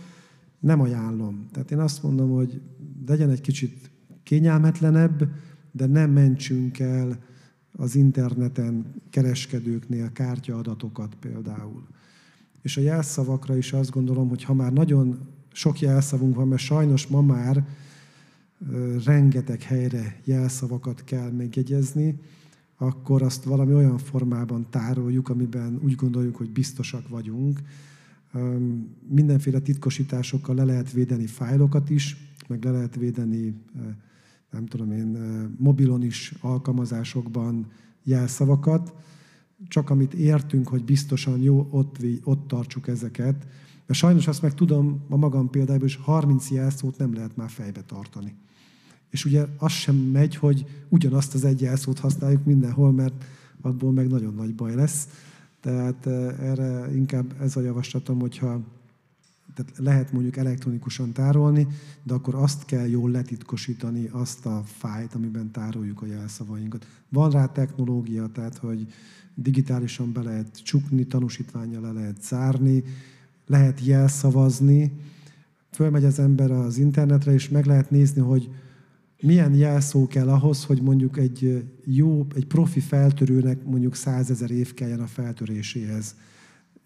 nem 0.63 0.81
ajánlom. 0.81 1.47
Tehát 1.51 1.71
én 1.71 1.79
azt 1.79 2.03
mondom, 2.03 2.29
hogy 2.29 2.61
legyen 3.05 3.29
egy 3.29 3.41
kicsit 3.41 3.91
kényelmetlenebb, 4.23 5.29
de 5.71 5.85
nem 5.85 6.11
mentsünk 6.11 6.79
el 6.79 7.19
az 7.71 7.95
interneten 7.95 8.85
kereskedőknél 9.09 10.11
kártyaadatokat 10.11 11.15
például. 11.15 11.87
És 12.61 12.77
a 12.77 12.81
jelszavakra 12.81 13.57
is 13.57 13.73
azt 13.73 13.91
gondolom, 13.91 14.29
hogy 14.29 14.43
ha 14.43 14.53
már 14.53 14.73
nagyon 14.73 15.19
sok 15.51 15.79
jelszavunk 15.79 16.35
van, 16.35 16.47
mert 16.47 16.61
sajnos 16.61 17.07
ma 17.07 17.21
már 17.21 17.67
rengeteg 19.05 19.61
helyre 19.61 20.19
jelszavakat 20.23 21.03
kell 21.03 21.31
megjegyezni, 21.31 22.19
akkor 22.77 23.21
azt 23.21 23.43
valami 23.43 23.73
olyan 23.73 23.97
formában 23.97 24.67
tároljuk, 24.69 25.29
amiben 25.29 25.79
úgy 25.83 25.95
gondoljuk, 25.95 26.35
hogy 26.35 26.49
biztosak 26.49 27.07
vagyunk, 27.07 27.59
Mindenféle 29.07 29.59
titkosításokkal 29.59 30.55
le 30.55 30.63
lehet 30.63 30.91
védeni 30.91 31.25
fájlokat 31.27 31.89
is, 31.89 32.17
meg 32.47 32.63
le 32.63 32.71
lehet 32.71 32.95
védeni, 32.95 33.53
nem 34.51 34.65
tudom 34.65 34.91
én, 34.91 35.17
mobilon 35.57 36.03
is 36.03 36.33
alkalmazásokban 36.41 37.71
jelszavakat. 38.03 38.93
csak 39.67 39.89
amit 39.89 40.13
értünk, 40.13 40.67
hogy 40.67 40.83
biztosan 40.83 41.39
jó, 41.39 41.67
ott, 41.71 41.97
ott 42.23 42.47
tartsuk 42.47 42.87
ezeket. 42.87 43.47
De 43.85 43.93
sajnos 43.93 44.27
azt 44.27 44.41
meg 44.41 44.53
tudom 44.53 45.05
a 45.09 45.15
magam 45.15 45.49
példából, 45.49 45.87
is 45.87 45.95
30 45.95 46.51
jelszót 46.51 46.97
nem 46.97 47.13
lehet 47.13 47.35
már 47.35 47.49
fejbe 47.49 47.81
tartani. 47.81 48.35
És 49.09 49.25
ugye 49.25 49.45
az 49.57 49.71
sem 49.71 49.95
megy, 49.95 50.35
hogy 50.35 50.65
ugyanazt 50.89 51.33
az 51.33 51.45
egy 51.45 51.61
jelszót 51.61 51.99
használjuk 51.99 52.45
mindenhol, 52.45 52.91
mert 52.91 53.25
abból 53.61 53.91
meg 53.91 54.07
nagyon 54.07 54.33
nagy 54.33 54.55
baj 54.55 54.75
lesz. 54.75 55.07
Tehát 55.63 56.05
eh, 56.05 56.49
erre 56.49 56.95
inkább 56.95 57.41
ez 57.41 57.55
a 57.55 57.61
javaslatom, 57.61 58.19
hogyha 58.19 58.61
tehát 59.53 59.77
lehet 59.77 60.11
mondjuk 60.11 60.37
elektronikusan 60.37 61.11
tárolni, 61.11 61.67
de 62.03 62.13
akkor 62.13 62.35
azt 62.35 62.65
kell 62.65 62.87
jól 62.87 63.11
letitkosítani, 63.11 64.07
azt 64.11 64.45
a 64.45 64.63
fájt, 64.65 65.13
amiben 65.13 65.51
tároljuk 65.51 66.01
a 66.01 66.05
jelszavainkat. 66.05 66.87
Van 67.09 67.31
rá 67.31 67.45
technológia, 67.45 68.27
tehát 68.27 68.57
hogy 68.57 68.87
digitálisan 69.35 70.13
be 70.13 70.21
lehet 70.21 70.63
csukni, 70.63 71.05
tanúsítványa 71.05 71.81
le 71.81 71.91
lehet 71.91 72.23
zárni, 72.23 72.83
lehet 73.47 73.85
jelszavazni, 73.85 74.91
fölmegy 75.71 76.05
az 76.05 76.19
ember 76.19 76.51
az 76.51 76.77
internetre, 76.77 77.33
és 77.33 77.49
meg 77.49 77.65
lehet 77.65 77.91
nézni, 77.91 78.21
hogy 78.21 78.49
milyen 79.23 79.53
jelszó 79.53 80.07
kell 80.07 80.29
ahhoz, 80.29 80.65
hogy 80.65 80.81
mondjuk 80.81 81.17
egy 81.17 81.65
jó, 81.85 82.25
egy 82.35 82.47
profi 82.47 82.79
feltörőnek 82.79 83.63
mondjuk 83.63 83.95
százezer 83.95 84.51
év 84.51 84.73
kelljen 84.73 84.99
a 84.99 85.07
feltöréséhez. 85.07 86.15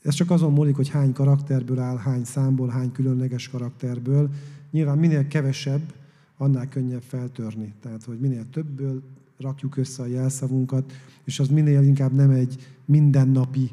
Ez 0.01 0.13
csak 0.13 0.31
azon 0.31 0.53
múlik, 0.53 0.75
hogy 0.75 0.89
hány 0.89 1.13
karakterből 1.13 1.79
áll, 1.79 1.97
hány 1.97 2.23
számból, 2.23 2.69
hány 2.69 2.91
különleges 2.91 3.49
karakterből. 3.49 4.29
Nyilván 4.71 4.97
minél 4.97 5.27
kevesebb, 5.27 5.93
annál 6.37 6.67
könnyebb 6.67 7.01
feltörni. 7.01 7.73
Tehát, 7.81 8.03
hogy 8.03 8.19
minél 8.19 8.49
többből 8.49 9.01
rakjuk 9.39 9.77
össze 9.77 10.03
a 10.03 10.07
jelszavunkat, 10.07 10.93
és 11.23 11.39
az 11.39 11.47
minél 11.47 11.81
inkább 11.81 12.13
nem 12.13 12.29
egy 12.29 12.75
mindennapi 12.85 13.71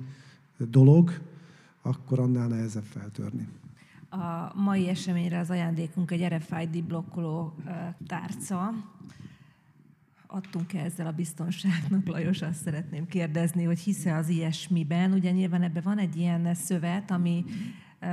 dolog, 0.70 1.20
akkor 1.82 2.18
annál 2.18 2.48
nehezebb 2.48 2.84
feltörni. 2.84 3.48
A 4.14 4.52
mai 4.54 4.88
eseményre 4.88 5.38
az 5.38 5.50
ajándékunk 5.50 6.10
egy 6.10 6.26
RFID 6.26 6.84
blokkoló 6.84 7.54
tárca. 8.06 8.72
Adtunk 10.26 10.72
-e 10.72 10.78
ezzel 10.78 11.06
a 11.06 11.12
biztonságnak, 11.12 12.06
Lajos, 12.06 12.42
azt 12.42 12.62
szeretném 12.62 13.06
kérdezni, 13.06 13.64
hogy 13.64 13.78
hisze 13.78 14.16
az 14.16 14.28
ilyesmiben. 14.28 15.12
Ugye 15.12 15.30
nyilván 15.30 15.62
ebben 15.62 15.82
van 15.82 15.98
egy 15.98 16.16
ilyen 16.16 16.54
szövet, 16.54 17.10
ami 17.10 17.44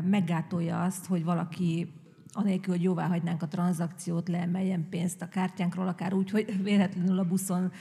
meggátolja 0.03 0.83
azt, 0.83 1.05
hogy 1.05 1.23
valaki 1.23 1.93
anélkül, 2.31 2.73
hogy 2.73 2.83
jóvá 2.83 3.07
hagynánk 3.07 3.41
a 3.41 3.47
tranzakciót, 3.47 4.27
leemeljen 4.27 4.89
pénzt 4.89 5.21
a 5.21 5.29
kártyánkról, 5.29 5.87
akár 5.87 6.13
úgy, 6.13 6.29
hogy 6.29 6.63
véletlenül 6.63 7.19
a 7.19 7.25
buszon 7.27 7.71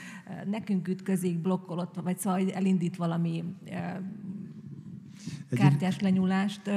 nekünk 0.47 0.89
ütközik, 0.89 1.39
blokkolott, 1.39 1.95
vagy 2.03 2.19
szóval 2.19 2.51
elindít 2.51 2.97
valami 2.97 3.45
kártyás 5.51 6.01
lenyúlást. 6.01 6.71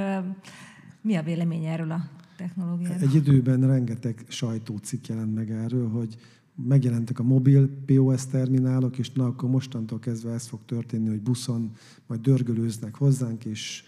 Mi 1.03 1.15
a 1.15 1.23
vélemény 1.23 1.65
erről 1.65 1.91
a 1.91 2.09
technológiáról? 2.37 3.01
Egy 3.01 3.15
időben 3.15 3.67
rengeteg 3.67 4.25
sajtócikk 4.27 5.07
jelent 5.07 5.35
meg 5.35 5.51
erről, 5.51 5.89
hogy 5.89 6.17
megjelentek 6.55 7.19
a 7.19 7.23
mobil 7.23 7.69
POS 7.85 8.25
terminálok, 8.25 8.97
és 8.97 9.11
na 9.11 9.25
akkor 9.25 9.49
mostantól 9.49 9.99
kezdve 9.99 10.31
ez 10.31 10.47
fog 10.47 10.59
történni, 10.65 11.09
hogy 11.09 11.21
buszon 11.21 11.71
majd 12.07 12.21
dörgölőznek 12.21 12.95
hozzánk, 12.95 13.45
és 13.45 13.83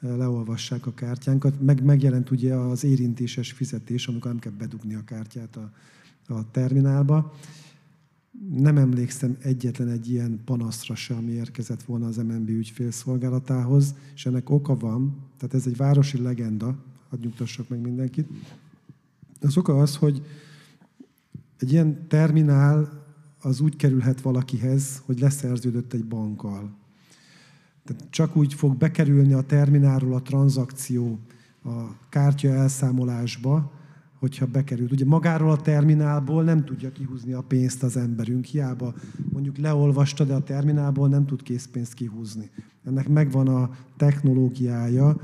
e, 0.00 0.08
leolvassák 0.08 0.86
a 0.86 0.94
kártyánkat. 0.94 1.60
Meg 1.60 1.84
megjelent 1.84 2.30
ugye 2.30 2.54
az 2.54 2.84
érintéses 2.84 3.52
fizetés, 3.52 4.06
amikor 4.06 4.30
nem 4.30 4.40
kell 4.40 4.52
bedugni 4.52 4.94
a 4.94 5.04
kártyát 5.04 5.56
a, 5.56 5.70
a 6.34 6.50
terminálba. 6.50 7.34
Nem 8.50 8.76
emlékszem 8.76 9.36
egyetlen 9.40 9.88
egy 9.88 10.10
ilyen 10.10 10.40
panaszra 10.44 10.94
sem, 10.94 11.16
ami 11.16 11.30
érkezett 11.30 11.82
volna 11.82 12.06
az 12.06 12.16
MNB 12.16 12.48
ügyfélszolgálatához, 12.48 13.94
és 14.14 14.26
ennek 14.26 14.50
oka 14.50 14.76
van, 14.76 15.16
tehát 15.38 15.54
ez 15.54 15.66
egy 15.66 15.76
városi 15.76 16.22
legenda, 16.22 16.76
hadd 17.08 17.20
nyugtassak 17.20 17.68
meg 17.68 17.80
mindenkit. 17.80 18.28
Az 19.40 19.56
oka 19.56 19.80
az, 19.80 19.96
hogy 19.96 20.22
egy 21.58 21.72
ilyen 21.72 22.08
terminál 22.08 23.04
az 23.40 23.60
úgy 23.60 23.76
kerülhet 23.76 24.20
valakihez, 24.20 25.02
hogy 25.04 25.18
leszerződött 25.18 25.92
egy 25.92 26.04
bankkal. 26.04 26.76
Tehát 27.84 28.06
csak 28.10 28.36
úgy 28.36 28.54
fog 28.54 28.76
bekerülni 28.76 29.32
a 29.32 29.42
terminálról 29.42 30.14
a 30.14 30.22
tranzakció 30.22 31.18
a 31.64 32.08
kártya 32.08 32.48
elszámolásba, 32.48 33.72
hogyha 34.18 34.46
bekerült. 34.46 34.92
Ugye 34.92 35.04
magáról 35.04 35.50
a 35.50 35.56
terminálból 35.56 36.44
nem 36.44 36.64
tudja 36.64 36.92
kihúzni 36.92 37.32
a 37.32 37.40
pénzt 37.40 37.82
az 37.82 37.96
emberünk, 37.96 38.44
hiába 38.44 38.94
mondjuk 39.32 39.58
leolvasta, 39.58 40.24
de 40.24 40.34
a 40.34 40.42
terminálból 40.42 41.08
nem 41.08 41.26
tud 41.26 41.42
készpénzt 41.42 41.94
kihúzni. 41.94 42.50
Ennek 42.84 43.08
megvan 43.08 43.48
a 43.48 43.70
technológiája, 43.96 45.16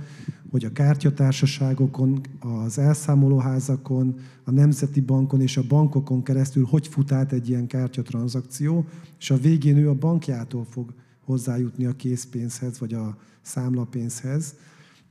hogy 0.50 0.64
a 0.64 0.72
kártyatársaságokon, 0.72 2.20
az 2.40 2.78
elszámolóházakon, 2.78 4.14
a 4.44 4.50
Nemzeti 4.50 5.00
Bankon 5.00 5.40
és 5.40 5.56
a 5.56 5.66
bankokon 5.68 6.22
keresztül 6.22 6.64
hogy 6.64 6.86
fut 6.86 7.12
át 7.12 7.32
egy 7.32 7.48
ilyen 7.48 7.66
kártyatranszakció, 7.66 8.84
és 9.18 9.30
a 9.30 9.36
végén 9.36 9.76
ő 9.76 9.88
a 9.88 9.94
bankjától 9.94 10.64
fog 10.64 10.94
hozzájutni 11.24 11.84
a 11.84 11.96
készpénzhez, 11.96 12.78
vagy 12.78 12.94
a 12.94 13.16
számlapénzhez. 13.42 14.54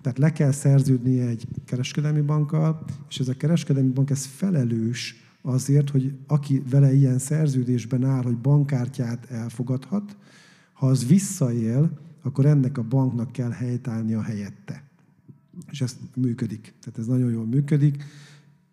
Tehát 0.02 0.18
le 0.18 0.32
kell 0.32 0.52
szerződnie 0.52 1.28
egy 1.28 1.48
kereskedelmi 1.66 2.22
bankkal, 2.22 2.84
és 3.10 3.20
ez 3.20 3.28
a 3.28 3.38
kereskedelmi 3.38 3.90
bank 3.90 4.10
ez 4.10 4.26
felelős 4.26 5.16
azért, 5.42 5.90
hogy 5.90 6.14
aki 6.28 6.64
vele 6.70 6.94
ilyen 6.94 7.20
szerződésben 7.20 8.06
áll, 8.06 8.24
hogy 8.24 8.38
bankkártyát 8.38 9.26
elfogadhat, 9.30 10.18
ha 10.74 10.88
az 10.88 11.08
visszaél, 11.08 12.00
akkor 12.22 12.46
ennek 12.46 12.78
a 12.78 12.84
banknak 12.84 13.32
kell 13.32 13.50
helytállnia 13.50 14.22
helyette. 14.22 14.84
És 15.72 15.82
ez 15.82 15.98
működik. 16.16 16.74
Tehát 16.80 17.00
ez 17.00 17.06
nagyon 17.06 17.32
jól 17.32 17.46
működik, 17.46 18.04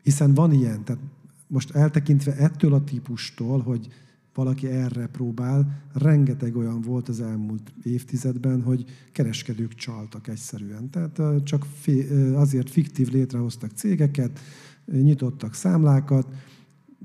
hiszen 0.03 0.35
van 0.35 0.53
ilyen. 0.53 0.85
Tehát 0.85 1.03
most 1.47 1.71
eltekintve 1.71 2.37
ettől 2.37 2.75
a 2.75 2.85
típustól, 2.85 3.61
hogy 3.61 3.89
valaki 4.39 4.67
erre 4.67 5.07
próbál. 5.07 5.83
Rengeteg 5.93 6.57
olyan 6.57 6.81
volt 6.81 7.09
az 7.09 7.21
elmúlt 7.21 7.73
évtizedben, 7.83 8.63
hogy 8.63 8.85
kereskedők 9.13 9.75
csaltak 9.75 10.29
egyszerűen. 10.29 10.91
Tehát 10.91 11.43
csak 11.45 11.67
azért 12.35 12.71
fiktív 12.71 13.13
létrehoztak 13.13 13.71
cégeket, 13.75 14.39
nyitottak 14.85 15.55
számlákat, 15.55 16.27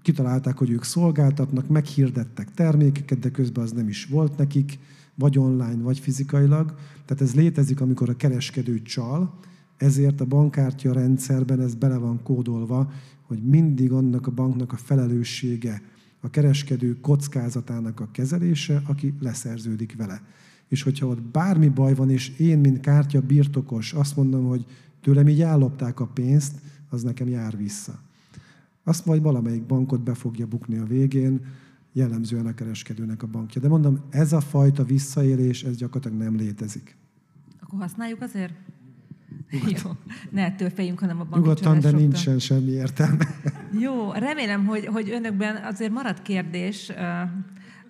kitalálták, 0.02 0.58
hogy 0.58 0.70
ők 0.70 0.84
szolgáltatnak, 0.84 1.68
meghirdettek 1.68 2.52
termékeket, 2.52 3.20
de 3.20 3.32
közben 3.32 3.64
az 3.64 3.72
nem 3.72 3.88
is 3.88 4.06
volt 4.06 4.38
nekik, 4.38 4.80
vagy 5.16 5.38
online, 5.38 5.82
vagy 5.82 6.00
fizikailag. 6.00 6.76
Tehát 7.06 7.24
ez 7.24 7.36
létezik, 7.36 7.82
amikor 7.82 8.10
a 8.10 8.16
kereskedő 8.16 8.82
csal, 8.82 9.40
ezért 9.78 10.22
a 10.22 10.26
bankkártya 10.26 10.94
rendszerben 10.94 11.62
ez 11.62 11.76
bele 11.76 11.98
van 11.98 12.24
kódolva, 12.24 12.92
hogy 13.22 13.44
mindig 13.44 13.92
annak 13.92 14.28
a 14.28 14.32
banknak 14.32 14.74
a 14.74 14.78
felelőssége, 14.78 15.82
a 16.24 16.30
kereskedő 16.30 17.00
kockázatának 17.00 18.00
a 18.00 18.08
kezelése, 18.12 18.82
aki 18.88 19.14
leszerződik 19.20 19.96
vele. 19.96 20.22
És 20.68 20.84
hogyha 20.84 21.08
ott 21.08 21.22
bármi 21.22 21.70
baj 21.70 21.96
van, 21.96 22.10
és 22.10 22.40
én, 22.40 22.60
mint 22.60 22.80
kártya 22.80 23.22
birtokos, 23.22 23.94
azt 23.94 24.16
mondom, 24.16 24.46
hogy 24.46 24.66
tőlem 25.02 25.28
így 25.28 25.42
ellopták 25.42 26.00
a 26.00 26.08
pénzt, 26.08 26.56
az 26.90 27.04
nekem 27.04 27.28
jár 27.28 27.58
vissza. 27.58 28.00
Azt 28.84 29.06
majd 29.06 29.22
valamelyik 29.22 29.66
bankot 29.66 30.04
be 30.04 30.14
fogja 30.14 30.48
bukni 30.48 30.78
a 30.78 30.86
végén, 30.86 31.46
jellemzően 31.94 32.46
a 32.46 32.54
kereskedőnek 32.54 33.24
a 33.24 33.28
bankja. 33.28 33.62
De 33.62 33.68
mondom, 33.68 34.00
ez 34.10 34.34
a 34.34 34.42
fajta 34.42 34.84
visszaélés, 34.84 35.64
ez 35.64 35.76
gyakorlatilag 35.76 36.24
nem 36.24 36.36
létezik. 36.36 36.96
Akkor 37.62 37.80
használjuk 37.80 38.22
azért? 38.22 38.54
Jó, 39.50 39.92
ne 40.30 40.44
ettől 40.44 40.70
féljünk, 40.70 41.00
hanem 41.00 41.20
a 41.20 41.38
Nyugodtan, 41.38 41.80
de 41.80 41.92
nincsen 41.92 42.40
semmi 42.40 42.72
értelme. 42.72 43.28
Jó, 43.80 44.12
remélem, 44.12 44.66
hogy, 44.66 44.86
hogy 44.86 45.10
önökben 45.10 45.64
azért 45.64 45.92
marad 45.92 46.22
kérdés. 46.22 46.92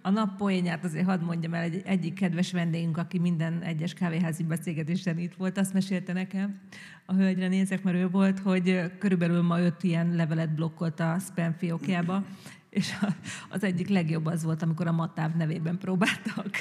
A 0.01 0.09
nap 0.09 0.37
poénját 0.37 0.83
azért 0.83 1.05
hadd 1.05 1.21
mondjam 1.21 1.53
el, 1.53 1.61
egy, 1.61 1.81
egyik 1.85 2.13
kedves 2.13 2.51
vendégünk, 2.51 2.97
aki 2.97 3.19
minden 3.19 3.61
egyes 3.61 3.93
kávéházi 3.93 4.43
beszélgetésen 4.43 5.17
itt 5.17 5.33
volt, 5.33 5.57
azt 5.57 5.73
mesélte 5.73 6.13
nekem, 6.13 6.59
a 7.05 7.13
hölgyre 7.13 7.47
nézek, 7.47 7.83
mert 7.83 7.97
ő 7.97 8.09
volt, 8.09 8.39
hogy 8.39 8.91
körülbelül 8.99 9.41
ma 9.41 9.59
öt 9.59 9.83
ilyen 9.83 10.15
levelet 10.15 10.55
blokkolt 10.55 10.99
a 10.99 11.17
spam 11.19 11.55
fiókjába, 11.57 12.23
és 12.69 12.93
az 13.49 13.63
egyik 13.63 13.89
legjobb 13.89 14.25
az 14.25 14.43
volt, 14.43 14.61
amikor 14.61 14.87
a 14.87 14.91
Matáv 14.91 15.35
nevében 15.35 15.77
próbáltak 15.77 16.51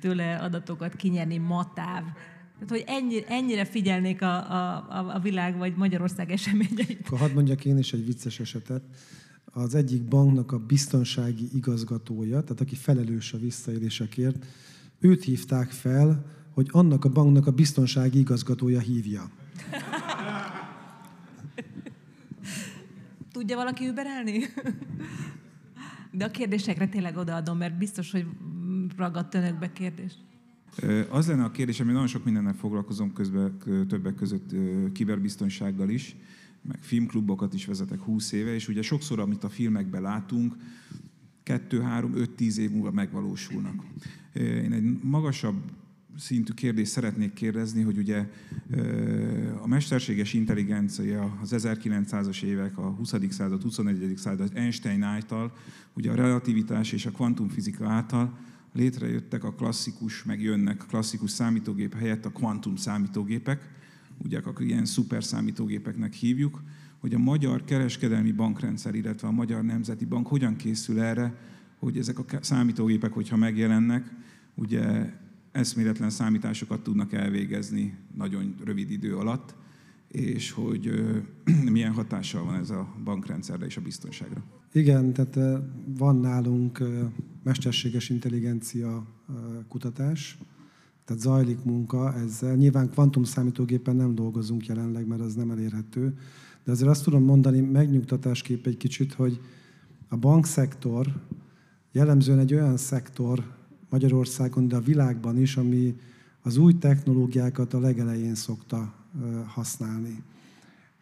tőle 0.00 0.36
adatokat 0.36 0.96
kinyerni, 0.96 1.38
Matáv 1.38 2.02
tehát, 2.58 2.70
hogy 2.70 2.84
ennyi, 2.86 3.24
ennyire 3.28 3.64
figyelnék 3.64 4.22
a, 4.22 4.36
a, 4.36 5.14
a 5.14 5.18
világ 5.18 5.56
vagy 5.56 5.76
Magyarország 5.76 6.30
eseményeit. 6.30 7.00
Akkor 7.04 7.18
hadd 7.18 7.32
mondjak 7.32 7.64
én 7.64 7.78
is 7.78 7.92
egy 7.92 8.06
vicces 8.06 8.40
esetet. 8.40 8.82
Az 9.44 9.74
egyik 9.74 10.02
banknak 10.02 10.52
a 10.52 10.58
biztonsági 10.58 11.48
igazgatója, 11.54 12.40
tehát 12.40 12.60
aki 12.60 12.74
felelős 12.74 13.32
a 13.32 13.38
visszaélésekért, 13.38 14.46
őt 14.98 15.24
hívták 15.24 15.70
fel, 15.70 16.24
hogy 16.50 16.68
annak 16.70 17.04
a 17.04 17.08
banknak 17.08 17.46
a 17.46 17.50
biztonsági 17.50 18.18
igazgatója 18.18 18.80
hívja. 18.80 19.30
Tudja 23.32 23.56
valaki 23.56 23.86
überelni? 23.86 24.40
De 26.12 26.24
a 26.24 26.30
kérdésekre 26.30 26.88
tényleg 26.88 27.16
odaadom, 27.16 27.58
mert 27.58 27.78
biztos, 27.78 28.10
hogy 28.10 28.26
ragadt 28.96 29.34
önökbe 29.34 29.72
kérdés. 29.72 30.12
Az 31.08 31.26
lenne 31.26 31.44
a 31.44 31.50
kérdés, 31.50 31.80
ami 31.80 31.92
nagyon 31.92 32.06
sok 32.06 32.24
mindennel 32.24 32.54
foglalkozom 32.54 33.12
közben, 33.12 33.58
többek 33.88 34.14
között 34.14 34.50
kiberbiztonsággal 34.92 35.88
is, 35.88 36.16
meg 36.62 36.78
filmklubokat 36.80 37.54
is 37.54 37.66
vezetek 37.66 38.00
20 38.00 38.32
éve, 38.32 38.54
és 38.54 38.68
ugye 38.68 38.82
sokszor, 38.82 39.20
amit 39.20 39.44
a 39.44 39.48
filmekben 39.48 40.02
látunk, 40.02 40.56
2, 41.42 41.80
3, 41.80 42.14
5, 42.14 42.30
10 42.30 42.58
év 42.58 42.70
múlva 42.70 42.90
megvalósulnak. 42.90 43.84
Én 44.34 44.72
egy 44.72 45.02
magasabb 45.02 45.56
szintű 46.18 46.52
kérdést 46.52 46.90
szeretnék 46.90 47.32
kérdezni, 47.32 47.82
hogy 47.82 47.98
ugye 47.98 48.28
a 49.60 49.66
mesterséges 49.66 50.32
intelligencia 50.32 51.38
az 51.42 51.54
1900-as 51.56 52.42
évek, 52.42 52.78
a 52.78 52.82
20. 52.82 53.14
század, 53.28 53.62
21. 53.62 54.12
század 54.16 54.50
Einstein 54.54 55.02
által, 55.02 55.52
ugye 55.92 56.10
a 56.10 56.14
relativitás 56.14 56.92
és 56.92 57.06
a 57.06 57.10
kvantumfizika 57.10 57.88
által 57.88 58.38
létrejöttek 58.76 59.44
a 59.44 59.52
klasszikus, 59.52 60.24
meg 60.24 60.42
jönnek 60.42 60.82
a 60.82 60.86
klasszikus 60.86 61.30
számítógép 61.30 61.94
helyett 61.94 62.24
a 62.24 62.30
kvantum 62.30 62.76
számítógépek, 62.76 63.68
ugye 64.24 64.38
akkor 64.38 64.64
ilyen 64.64 64.84
szuper 64.84 65.24
számítógépeknek 65.24 66.12
hívjuk, 66.12 66.62
hogy 66.98 67.14
a 67.14 67.18
magyar 67.18 67.64
kereskedelmi 67.64 68.32
bankrendszer, 68.32 68.94
illetve 68.94 69.28
a 69.28 69.30
Magyar 69.30 69.62
Nemzeti 69.62 70.04
Bank 70.04 70.26
hogyan 70.26 70.56
készül 70.56 71.00
erre, 71.00 71.34
hogy 71.78 71.98
ezek 71.98 72.18
a 72.18 72.24
számítógépek, 72.40 73.12
hogyha 73.12 73.36
megjelennek, 73.36 74.12
ugye 74.54 75.12
eszméletlen 75.52 76.10
számításokat 76.10 76.82
tudnak 76.82 77.12
elvégezni 77.12 77.96
nagyon 78.14 78.54
rövid 78.64 78.90
idő 78.90 79.16
alatt, 79.16 79.54
és 80.08 80.50
hogy 80.50 80.90
milyen 81.72 81.92
hatással 81.92 82.44
van 82.44 82.54
ez 82.54 82.70
a 82.70 82.94
bankrendszerre 83.04 83.66
és 83.66 83.76
a 83.76 83.80
biztonságra. 83.80 84.44
Igen, 84.72 85.12
tehát 85.12 85.62
van 85.98 86.16
nálunk 86.16 86.82
mesterséges 87.42 88.08
intelligencia 88.08 89.06
kutatás, 89.68 90.38
tehát 91.04 91.22
zajlik 91.22 91.64
munka 91.64 92.14
ezzel. 92.14 92.54
Nyilván 92.54 92.90
kvantum 92.90 93.24
számítógépen 93.24 93.96
nem 93.96 94.14
dolgozunk 94.14 94.66
jelenleg, 94.66 95.06
mert 95.06 95.20
az 95.20 95.34
nem 95.34 95.50
elérhető, 95.50 96.18
de 96.64 96.72
azért 96.72 96.90
azt 96.90 97.04
tudom 97.04 97.22
mondani 97.22 97.60
megnyugtatásképp 97.60 98.66
egy 98.66 98.76
kicsit, 98.76 99.12
hogy 99.12 99.40
a 100.08 100.16
bankszektor 100.16 101.06
jellemzően 101.92 102.38
egy 102.38 102.54
olyan 102.54 102.76
szektor 102.76 103.44
Magyarországon, 103.90 104.68
de 104.68 104.76
a 104.76 104.80
világban 104.80 105.40
is, 105.40 105.56
ami 105.56 105.96
az 106.42 106.56
új 106.56 106.78
technológiákat 106.78 107.74
a 107.74 107.80
legelején 107.80 108.34
szokta 108.34 108.94
használni. 109.46 110.22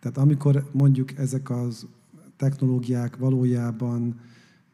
Tehát 0.01 0.19
amikor 0.19 0.71
mondjuk 0.73 1.19
ezek 1.19 1.51
az 1.51 1.87
technológiák 2.37 3.17
valójában 3.17 4.21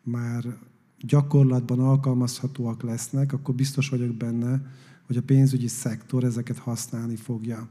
már 0.03 0.59
gyakorlatban 0.99 1.81
alkalmazhatóak 1.81 2.83
lesznek, 2.83 3.33
akkor 3.33 3.55
biztos 3.55 3.89
vagyok 3.89 4.15
benne, 4.15 4.63
hogy 5.07 5.17
a 5.17 5.23
pénzügyi 5.23 5.69
szektor 5.69 6.25
ezeket 6.25 6.59
használni 6.59 7.17
fogja. 7.17 7.69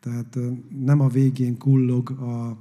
Tehát 0.00 0.38
nem 0.84 1.00
a 1.00 1.08
végén 1.08 1.58
kullog 1.58 2.10
a, 2.10 2.56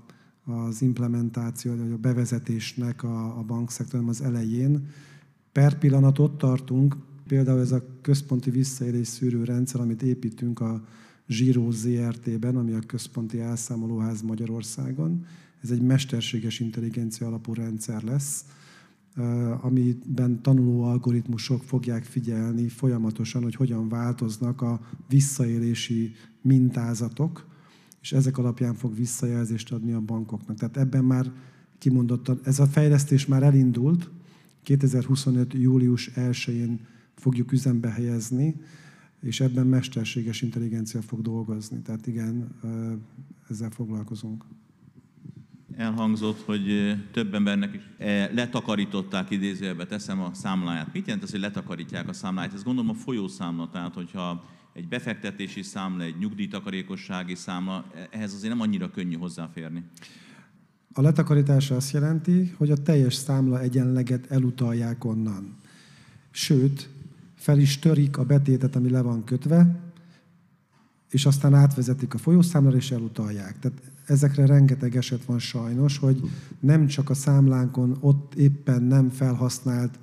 az 0.52 0.82
implementáció, 0.82 1.76
vagy 1.76 1.92
a 1.92 1.98
bevezetésnek 1.98 3.04
a, 3.04 3.38
a 3.38 3.44
bankszektor, 3.44 3.94
hanem 3.94 4.10
az 4.10 4.22
elején. 4.22 4.88
Per 5.52 5.78
pillanat 5.78 6.20
ott 6.20 6.38
tartunk, 6.38 6.96
például 7.28 7.60
ez 7.60 7.72
a 7.72 7.84
központi 8.02 8.50
visszaélés 8.50 9.08
szűrő 9.08 9.44
rendszer, 9.44 9.82
amit 9.82 10.02
építünk 10.02 10.60
a 10.60 10.86
Zsíró 11.28 11.72
ZRT-ben, 11.72 12.56
ami 12.56 12.74
a 12.74 12.80
központi 12.80 13.40
elszámolóház 13.40 14.22
Magyarországon. 14.22 15.26
Ez 15.62 15.70
egy 15.70 15.82
mesterséges 15.82 16.60
intelligencia 16.60 17.28
alapú 17.28 17.54
rendszer 17.54 18.04
lesz, 18.04 18.46
amiben 19.62 20.42
tanuló 20.42 20.84
algoritmusok 20.84 21.64
fogják 21.64 22.04
figyelni 22.04 22.68
folyamatosan, 22.68 23.44
hogy 23.44 23.56
hogyan 23.56 23.90
változnak 23.90 24.62
a 24.62 24.82
visszaélési 25.10 26.14
mintázatok, 26.42 27.48
és 28.02 28.12
ezek 28.12 28.38
alapján 28.38 28.74
fog 28.74 28.96
visszajelzést 28.96 29.72
adni 29.72 29.92
a 29.92 30.02
bankoknak. 30.02 30.58
Tehát 30.58 30.78
ebben 30.78 31.04
már 31.04 31.32
kimondottan, 31.78 32.40
ez 32.44 32.60
a 32.60 32.66
fejlesztés 32.66 33.26
már 33.26 33.44
elindult, 33.44 34.10
2025. 34.64 35.54
július 35.54 36.12
1-én 36.16 36.80
fogjuk 37.16 37.52
üzembe 37.52 37.90
helyezni, 37.90 38.56
és 39.22 39.39
ebben 39.39 39.68
mesterséges 39.68 40.41
intelligencia 40.41 41.01
fog 41.01 41.22
dolgozni. 41.22 41.82
Tehát 41.82 42.07
igen, 42.07 42.55
ezzel 43.49 43.70
foglalkozunk 43.70 44.43
elhangzott, 45.78 46.41
hogy 46.45 46.95
több 47.11 47.34
embernek 47.34 47.74
is 47.74 47.82
letakarították 48.34 49.30
idézőjelbe, 49.30 49.86
teszem 49.86 50.22
a 50.22 50.34
számláját. 50.34 50.93
Mit 50.93 51.05
jelent 51.05 51.24
ez, 51.24 51.32
hogy 51.32 51.39
letakarítják 51.39 52.07
a 52.07 52.13
számláját? 52.13 52.53
Ez 52.53 52.63
gondolom 52.63 52.89
a 52.89 52.93
folyószámla, 52.93 53.70
tehát 53.70 53.93
hogyha 53.93 54.45
egy 54.74 54.88
befektetési 54.88 55.61
számla, 55.61 56.03
egy 56.03 56.18
nyugdíjtakarékossági 56.18 57.36
számla, 57.36 57.91
ehhez 58.09 58.34
azért 58.34 58.53
nem 58.53 58.61
annyira 58.61 58.91
könnyű 58.91 59.15
hozzáférni. 59.15 59.84
A 60.93 61.01
letakarítás 61.01 61.72
azt 61.72 61.91
jelenti, 61.91 62.53
hogy 62.57 62.72
a 62.72 62.78
teljes 62.78 63.13
számla 63.13 63.61
egyenleget 63.61 64.32
elutalják 64.32 65.05
onnan. 65.05 65.55
Sőt, 66.32 66.89
fel 67.38 67.60
is 67.60 67.80
törik 67.80 68.18
a 68.18 68.24
betétet, 68.24 68.76
ami 68.76 68.90
le 68.90 69.02
van 69.02 69.24
kötve, 69.24 69.80
és 71.10 71.26
aztán 71.26 71.54
átvezetik 71.54 72.14
a 72.14 72.18
folyószámlára, 72.18 72.76
és 72.76 72.92
elutalják. 72.92 73.60
Tehát 73.60 73.82
ezekre 74.06 74.46
rengeteg 74.46 74.96
eset 74.96 75.26
van 75.26 75.40
sajnos, 75.40 75.98
hogy 75.98 76.22
nem 76.60 76.88
csak 76.88 77.10
a 77.10 77.14
számlánkon 77.14 77.98
ott 78.00 78.36
éppen 78.36 78.84
nem 78.84 79.10
felhasznált 79.10 80.00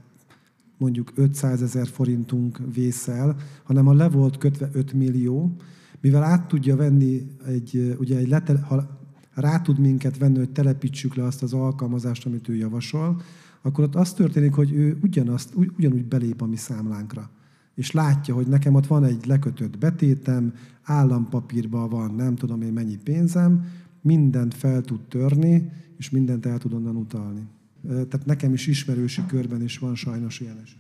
mondjuk 0.77 1.13
500 1.15 1.63
ezer 1.63 1.87
forintunk 1.87 2.61
vészel, 2.75 3.37
hanem 3.63 3.89
a 3.89 3.95
le 3.95 4.09
volt 4.09 4.39
kötve 4.39 4.71
5 4.73 4.93
millió, 4.93 5.57
mivel 6.01 6.23
át 6.23 6.49
tudja 6.49 6.77
venni 6.77 7.27
egy, 7.47 7.97
ugye 7.99 8.17
egy 8.17 8.29
lete, 8.29 8.59
ha 8.59 8.99
rá 9.35 9.61
tud 9.61 9.79
minket 9.79 10.19
venni, 10.19 10.39
hogy 10.39 10.51
telepítsük 10.51 11.15
le 11.15 11.25
azt 11.25 11.43
az 11.43 11.53
alkalmazást, 11.53 12.27
amit 12.27 12.49
ő 12.49 12.55
javasol, 12.55 13.21
akkor 13.65 13.85
ott 13.85 13.95
az 13.95 14.13
történik, 14.13 14.53
hogy 14.53 14.73
ő 14.73 14.99
ugyanazt, 15.03 15.55
ugyanúgy 15.55 16.05
belép 16.05 16.43
a 16.43 16.47
mi 16.47 16.57
számlánkra. 16.57 17.31
És 17.75 17.91
látja, 17.91 18.35
hogy 18.35 18.47
nekem 18.47 18.75
ott 18.75 18.87
van 18.87 19.05
egy 19.05 19.27
lekötött 19.27 19.79
betétem, 19.79 20.55
állampapírban 20.83 21.89
van 21.89 22.15
nem 22.15 22.35
tudom 22.35 22.63
én 22.63 22.73
mennyi 22.73 22.97
pénzem, 22.97 23.65
mindent 24.01 24.55
fel 24.55 24.81
tud 24.81 25.01
törni, 25.01 25.71
és 25.99 26.11
mindent 26.11 26.47
el 26.47 26.59
tud 26.59 26.73
onnan 26.73 26.97
utalni. 26.97 27.47
Tehát 27.89 28.27
nekem 28.27 28.53
is 28.53 28.67
ismerősi 28.67 29.23
körben 29.27 29.63
is 29.63 29.79
van 29.79 29.95
sajnos 29.95 30.41
ilyen 30.41 30.61
eset. 30.63 30.79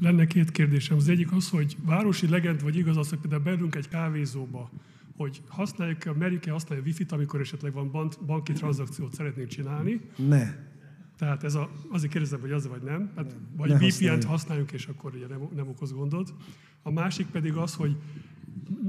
Lenne 0.00 0.26
két 0.26 0.50
kérdésem. 0.50 0.96
Az 0.96 1.08
egyik 1.08 1.32
az, 1.32 1.48
hogy 1.48 1.76
városi 1.84 2.28
legend 2.28 2.62
vagy 2.62 2.76
igaz 2.76 2.96
az, 2.96 3.08
hogy 3.08 3.18
például 3.18 3.42
belünk 3.42 3.74
egy 3.74 3.88
kávézóba, 3.88 4.70
hogy 5.16 5.42
használjuk, 5.48 6.18
merik-e 6.18 6.50
használja 6.50 6.84
wifi-t, 6.84 7.12
amikor 7.12 7.40
esetleg 7.40 7.72
van 7.72 8.10
banki 8.26 8.52
tranzakciót 8.52 9.14
szeretnénk 9.14 9.48
csinálni. 9.48 10.00
Ne. 10.28 10.74
Tehát 11.18 11.44
ez 11.44 11.54
a, 11.54 11.70
azért 11.90 12.12
kérdezem, 12.12 12.40
hogy 12.40 12.52
az 12.52 12.68
vagy 12.68 12.82
nem. 12.82 13.12
Hát, 13.16 13.36
vagy 13.56 13.72
VPN-t 13.72 14.24
használjuk, 14.24 14.72
és 14.72 14.86
akkor 14.86 15.14
ugye 15.14 15.26
nem, 15.26 15.48
nem 15.54 15.68
okoz 15.68 15.92
gondot. 15.92 16.34
A 16.82 16.90
másik 16.90 17.26
pedig 17.26 17.54
az, 17.54 17.74
hogy 17.74 17.96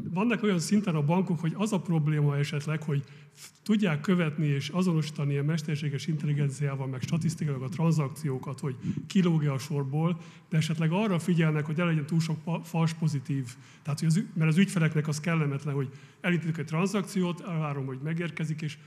vannak 0.10 0.44
olyan 0.44 0.60
szinten 0.60 0.96
a 0.96 1.02
bankok, 1.02 1.40
hogy 1.40 1.54
az 1.58 1.74
a 1.74 1.80
probléma 1.80 2.38
esetleg, 2.38 2.84
hogy 2.84 3.04
tudják 3.64 4.02
követni 4.02 4.46
és 4.46 4.70
azonosítani 4.70 5.38
a 5.38 5.44
mesterséges 5.44 6.08
intelligenciával, 6.08 6.88
meg 6.88 7.02
statisztikailag 7.02 7.62
a 7.62 7.70
tranzakciókat, 7.70 8.60
hogy 8.60 8.76
kilógja 9.08 9.54
a 9.54 9.58
sorból, 9.58 10.20
de 10.50 10.58
esetleg 10.58 10.92
arra 10.92 11.20
figyelnek, 11.20 11.66
hogy 11.66 11.80
el 11.80 11.86
legyen 11.86 12.06
túl 12.06 12.20
sok 12.20 12.60
fals 12.64 12.94
pozitív. 12.94 13.56
Tehát, 13.82 14.00
hogy 14.00 14.08
az, 14.08 14.24
mert 14.34 14.52
az 14.52 14.58
ügyfeleknek 14.58 15.08
az 15.08 15.20
kellemetlen, 15.20 15.74
hogy 15.74 15.90
elindítok 16.22 16.58
egy 16.58 16.66
tranzakciót, 16.66 17.42
elvárom, 17.42 17.86
hogy 17.86 18.00
megérkezik, 18.04 18.62
és 18.62 18.78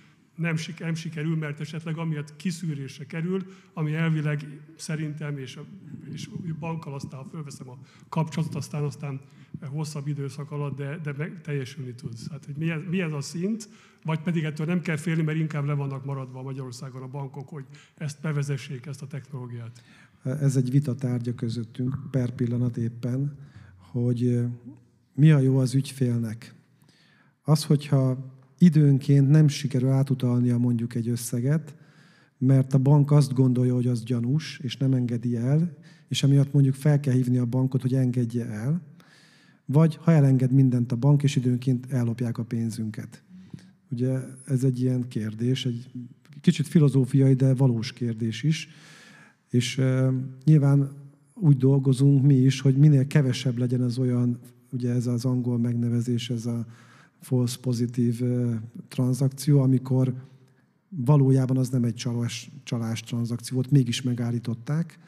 nem, 0.41 0.55
nem 0.79 0.95
sikerül, 0.95 1.37
mert 1.37 1.61
esetleg 1.61 1.99
amiatt 1.99 2.37
kiszűrésre 2.37 3.07
kerül, 3.07 3.47
ami 3.73 3.95
elvileg 3.95 4.61
szerintem, 4.77 5.39
és, 5.39 5.59
és 6.13 6.29
bankkal 6.59 6.95
aztán 6.95 7.25
fölveszem 7.25 7.69
a 7.69 7.79
kapcsolatot, 8.09 8.55
aztán 8.55 8.83
aztán 8.83 9.21
hosszabb 9.67 10.07
időszak 10.07 10.51
alatt, 10.51 10.77
de, 10.77 10.99
de 11.03 11.15
meg, 11.19 11.41
teljesülni 11.41 11.95
tudsz. 11.95 12.31
Hát, 12.31 12.45
hogy 12.45 12.57
mi, 12.57 12.71
ez, 12.71 12.81
mi 12.91 13.01
ez 13.01 13.13
a 13.13 13.21
szint, 13.21 13.69
vagy 14.05 14.21
pedig 14.21 14.45
ettől 14.45 14.67
nem 14.67 14.81
kell 14.81 14.97
félni, 14.97 15.23
mert 15.23 15.39
inkább 15.39 15.65
le 15.65 15.73
vannak 15.73 16.05
maradva 16.05 16.43
Magyarországon 16.43 17.03
a 17.03 17.09
bankok, 17.09 17.49
hogy 17.49 17.65
ezt 17.95 18.21
bevezessék, 18.21 18.87
ezt 18.87 19.03
a 19.03 19.07
technológiát. 19.07 19.83
Ez 20.23 20.57
egy 20.57 20.71
vita 20.71 20.95
tárgya 20.95 21.35
közöttünk 21.35 21.97
per 22.11 22.31
pillanat 22.31 22.77
éppen, 22.77 23.39
hogy 23.77 24.41
mi 25.15 25.31
a 25.31 25.39
jó 25.39 25.59
az 25.59 25.75
ügyfélnek. 25.75 26.55
Az, 27.43 27.65
hogyha 27.65 28.39
időnként 28.63 29.31
nem 29.31 29.49
sikerül 29.49 29.89
átutalnia 29.89 30.59
mondjuk 30.59 30.95
egy 30.95 31.09
összeget, 31.09 31.75
mert 32.39 32.75
a 32.75 32.79
bank 32.79 33.11
azt 33.11 33.33
gondolja, 33.33 33.75
hogy 33.75 33.87
az 33.87 34.03
gyanús, 34.03 34.59
és 34.63 34.77
nem 34.77 34.93
engedi 34.93 35.37
el, 35.37 35.77
és 36.09 36.23
emiatt 36.23 36.53
mondjuk 36.53 36.75
fel 36.75 37.01
kell 37.01 37.15
hívni 37.15 37.39
a 37.39 37.45
bankot, 37.45 37.83
hogy 37.83 37.95
engedje 37.95 38.47
el, 38.47 38.83
vagy 39.65 39.97
ha 39.97 40.13
elenged 40.13 40.53
mindent 40.53 40.93
a 40.93 40.97
bank, 40.97 41.23
és 41.23 41.37
időnként 41.37 41.93
ellopják 41.93 42.39
a 42.39 42.45
pénzünket. 42.45 43.23
Ugye 43.91 44.19
ez 44.47 44.65
egy 44.65 44.81
ilyen 44.81 45.09
kérdés, 45.09 45.67
egy 45.67 45.91
kicsit 46.41 46.67
filozófiai, 46.69 47.35
de 47.35 47.55
valós 47.55 47.93
kérdés 47.93 48.43
is. 48.43 48.69
És 49.51 49.79
uh, 49.79 50.15
nyilván 50.45 50.91
úgy 51.35 51.57
dolgozunk 51.57 52.23
mi 52.23 52.35
is, 52.35 52.61
hogy 52.61 52.77
minél 52.77 53.07
kevesebb 53.07 53.59
legyen 53.59 53.81
az 53.81 53.99
olyan, 53.99 54.39
ugye 54.73 54.91
ez 54.91 55.07
az 55.07 55.25
angol 55.25 55.59
megnevezés, 55.59 56.31
ez 56.31 56.47
a 56.47 56.67
false 57.21 57.59
pozitív 57.61 58.23
tranzakció, 58.89 59.61
amikor 59.61 60.15
valójában 60.89 61.57
az 61.57 61.69
nem 61.69 61.85
egy 61.85 61.95
csalás, 61.95 62.51
csalás 62.63 63.01
tranzakció 63.01 63.55
volt, 63.55 63.71
mégis 63.71 64.03
megállították, 64.03 64.99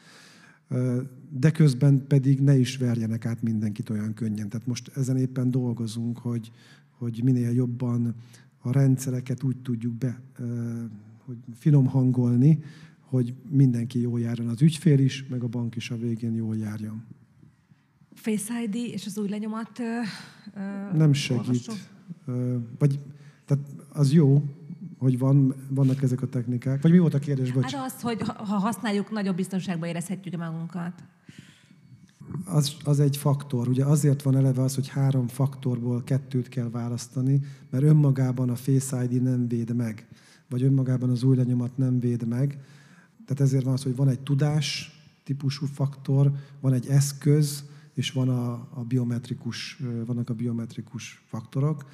de 1.29 1.51
közben 1.51 2.07
pedig 2.07 2.39
ne 2.39 2.57
is 2.57 2.77
verjenek 2.77 3.25
át 3.25 3.41
mindenkit 3.41 3.89
olyan 3.89 4.13
könnyen. 4.13 4.49
Tehát 4.49 4.67
most 4.67 4.91
ezen 4.95 5.17
éppen 5.17 5.51
dolgozunk, 5.51 6.17
hogy, 6.17 6.51
hogy 6.97 7.21
minél 7.23 7.51
jobban 7.51 8.15
a 8.57 8.71
rendszereket 8.71 9.43
úgy 9.43 9.57
tudjuk 9.57 9.93
be, 9.93 10.21
hogy 11.25 11.37
finom 11.53 11.85
hangolni, 11.85 12.63
hogy 12.99 13.33
mindenki 13.49 13.99
jól 13.99 14.19
járjon, 14.19 14.47
az 14.47 14.61
ügyfél 14.61 14.99
is, 14.99 15.25
meg 15.27 15.43
a 15.43 15.47
bank 15.47 15.75
is 15.75 15.91
a 15.91 15.97
végén 15.97 16.35
jól 16.35 16.57
járjon. 16.57 17.03
Face 18.13 18.63
ID 18.63 18.75
és 18.75 19.05
az 19.05 19.17
új 19.17 19.29
lenyomat 19.29 19.79
Nem 20.93 21.13
segít. 21.13 21.91
Vagy, 22.79 22.99
tehát 23.45 23.63
az 23.93 24.11
jó, 24.11 24.43
hogy 24.97 25.19
van, 25.19 25.55
vannak 25.69 26.01
ezek 26.01 26.21
a 26.21 26.27
technikák. 26.27 26.81
Vagy 26.81 26.91
mi 26.91 26.97
volt 26.97 27.13
a 27.13 27.19
kérdés, 27.19 27.51
bocs? 27.51 27.71
Hát 27.71 27.85
az, 27.85 28.01
hogy 28.01 28.21
ha 28.21 28.55
használjuk, 28.55 29.11
nagyobb 29.11 29.35
biztonságban 29.35 29.89
érezhetjük 29.89 30.37
magunkat. 30.37 30.93
Az, 32.45 32.75
az 32.83 32.99
egy 32.99 33.17
faktor. 33.17 33.67
Ugye 33.67 33.85
azért 33.85 34.21
van 34.21 34.35
eleve 34.35 34.61
az, 34.61 34.75
hogy 34.75 34.87
három 34.87 35.27
faktorból 35.27 36.03
kettőt 36.03 36.49
kell 36.49 36.69
választani, 36.69 37.39
mert 37.69 37.83
önmagában 37.83 38.49
a 38.49 38.55
Face 38.55 39.03
ID 39.03 39.21
nem 39.21 39.47
véd 39.47 39.75
meg, 39.75 40.07
vagy 40.49 40.63
önmagában 40.63 41.09
az 41.09 41.23
új 41.23 41.35
lenyomat 41.35 41.77
nem 41.77 41.99
véd 41.99 42.27
meg. 42.27 42.59
Tehát 43.25 43.41
ezért 43.41 43.63
van 43.63 43.73
az, 43.73 43.83
hogy 43.83 43.95
van 43.95 44.09
egy 44.09 44.19
tudás 44.19 44.91
típusú 45.23 45.65
faktor, 45.65 46.31
van 46.61 46.73
egy 46.73 46.87
eszköz, 46.87 47.63
és 47.93 48.11
van 48.11 48.29
a, 48.29 48.51
a 48.53 48.83
biometrikus, 48.87 49.81
vannak 50.05 50.29
a 50.29 50.33
biometrikus 50.33 51.23
faktorok. 51.27 51.85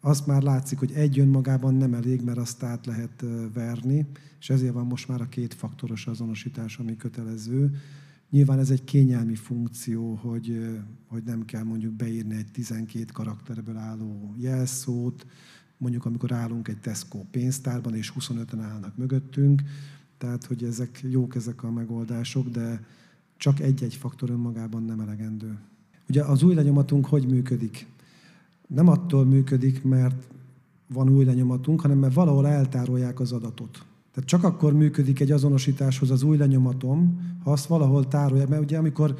Azt 0.00 0.26
már 0.26 0.42
látszik, 0.42 0.78
hogy 0.78 0.92
egy 0.92 1.18
önmagában 1.18 1.74
nem 1.74 1.94
elég, 1.94 2.22
mert 2.22 2.38
azt 2.38 2.62
át 2.62 2.86
lehet 2.86 3.24
verni, 3.54 4.06
és 4.40 4.50
ezért 4.50 4.72
van 4.72 4.86
most 4.86 5.08
már 5.08 5.20
a 5.20 5.28
két 5.28 5.54
faktoros 5.54 6.06
azonosítás, 6.06 6.78
ami 6.78 6.96
kötelező. 6.96 7.76
Nyilván 8.30 8.58
ez 8.58 8.70
egy 8.70 8.84
kényelmi 8.84 9.34
funkció, 9.34 10.14
hogy, 10.14 10.76
hogy 11.06 11.22
nem 11.22 11.44
kell 11.44 11.62
mondjuk 11.62 11.92
beírni 11.92 12.34
egy 12.34 12.50
12 12.50 13.04
karakterből 13.12 13.76
álló 13.76 14.34
jelszót, 14.36 15.26
mondjuk 15.76 16.04
amikor 16.04 16.32
állunk 16.32 16.68
egy 16.68 16.80
Tesco 16.80 17.18
pénztárban, 17.30 17.94
és 17.94 18.12
25-en 18.18 18.60
állnak 18.60 18.96
mögöttünk, 18.96 19.62
tehát 20.18 20.44
hogy 20.44 20.64
ezek 20.64 21.00
jók 21.10 21.34
ezek 21.34 21.62
a 21.62 21.70
megoldások, 21.70 22.48
de 22.48 22.84
csak 23.44 23.60
egy-egy 23.60 23.94
faktor 23.94 24.30
önmagában 24.30 24.82
nem 24.82 25.00
elegendő. 25.00 25.58
Ugye 26.08 26.22
az 26.22 26.42
új 26.42 26.54
lenyomatunk 26.54 27.06
hogy 27.06 27.26
működik? 27.26 27.86
Nem 28.66 28.88
attól 28.88 29.24
működik, 29.24 29.82
mert 29.82 30.28
van 30.92 31.08
új 31.08 31.24
lenyomatunk, 31.24 31.80
hanem 31.80 31.98
mert 31.98 32.14
valahol 32.14 32.46
eltárolják 32.46 33.20
az 33.20 33.32
adatot. 33.32 33.84
Tehát 34.12 34.28
csak 34.28 34.44
akkor 34.44 34.72
működik 34.72 35.20
egy 35.20 35.30
azonosításhoz 35.30 36.10
az 36.10 36.22
új 36.22 36.36
lenyomatom, 36.36 37.20
ha 37.42 37.52
azt 37.52 37.66
valahol 37.66 38.08
tárolják. 38.08 38.48
Mert 38.48 38.62
ugye 38.62 38.78
amikor 38.78 39.14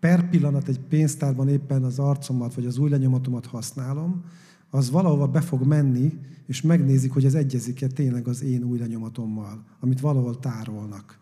per 0.00 0.28
pillanat 0.28 0.68
egy 0.68 0.80
pénztárban 0.80 1.48
éppen 1.48 1.84
az 1.84 1.98
arcomat 1.98 2.54
vagy 2.54 2.66
az 2.66 2.78
új 2.78 2.90
lenyomatomat 2.90 3.46
használom, 3.46 4.24
az 4.70 4.90
valahova 4.90 5.26
be 5.26 5.40
fog 5.40 5.66
menni, 5.66 6.18
és 6.46 6.62
megnézik, 6.62 7.12
hogy 7.12 7.24
ez 7.24 7.34
egyezik-e 7.34 7.86
tényleg 7.86 8.28
az 8.28 8.42
én 8.42 8.62
új 8.62 8.78
lenyomatommal, 8.78 9.64
amit 9.80 10.00
valahol 10.00 10.38
tárolnak. 10.38 11.18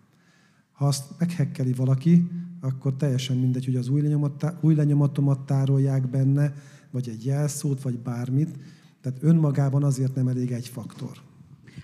Ha 0.77 0.87
azt 0.87 1.05
meghekkeli 1.19 1.73
valaki, 1.73 2.31
akkor 2.61 2.97
teljesen 2.97 3.37
mindegy, 3.37 3.65
hogy 3.65 3.77
az 3.77 3.89
új, 3.89 4.01
lenyomat, 4.01 4.55
új 4.61 4.75
lenyomatomat 4.75 5.47
tárolják 5.47 6.11
benne, 6.11 6.55
vagy 6.91 7.09
egy 7.09 7.25
jelszót, 7.25 7.83
vagy 7.83 7.99
bármit. 7.99 8.59
Tehát 9.01 9.23
önmagában 9.23 9.85
azért 9.85 10.15
nem 10.15 10.29
elég 10.29 10.53
egy 10.53 10.69
faktor. 10.69 11.11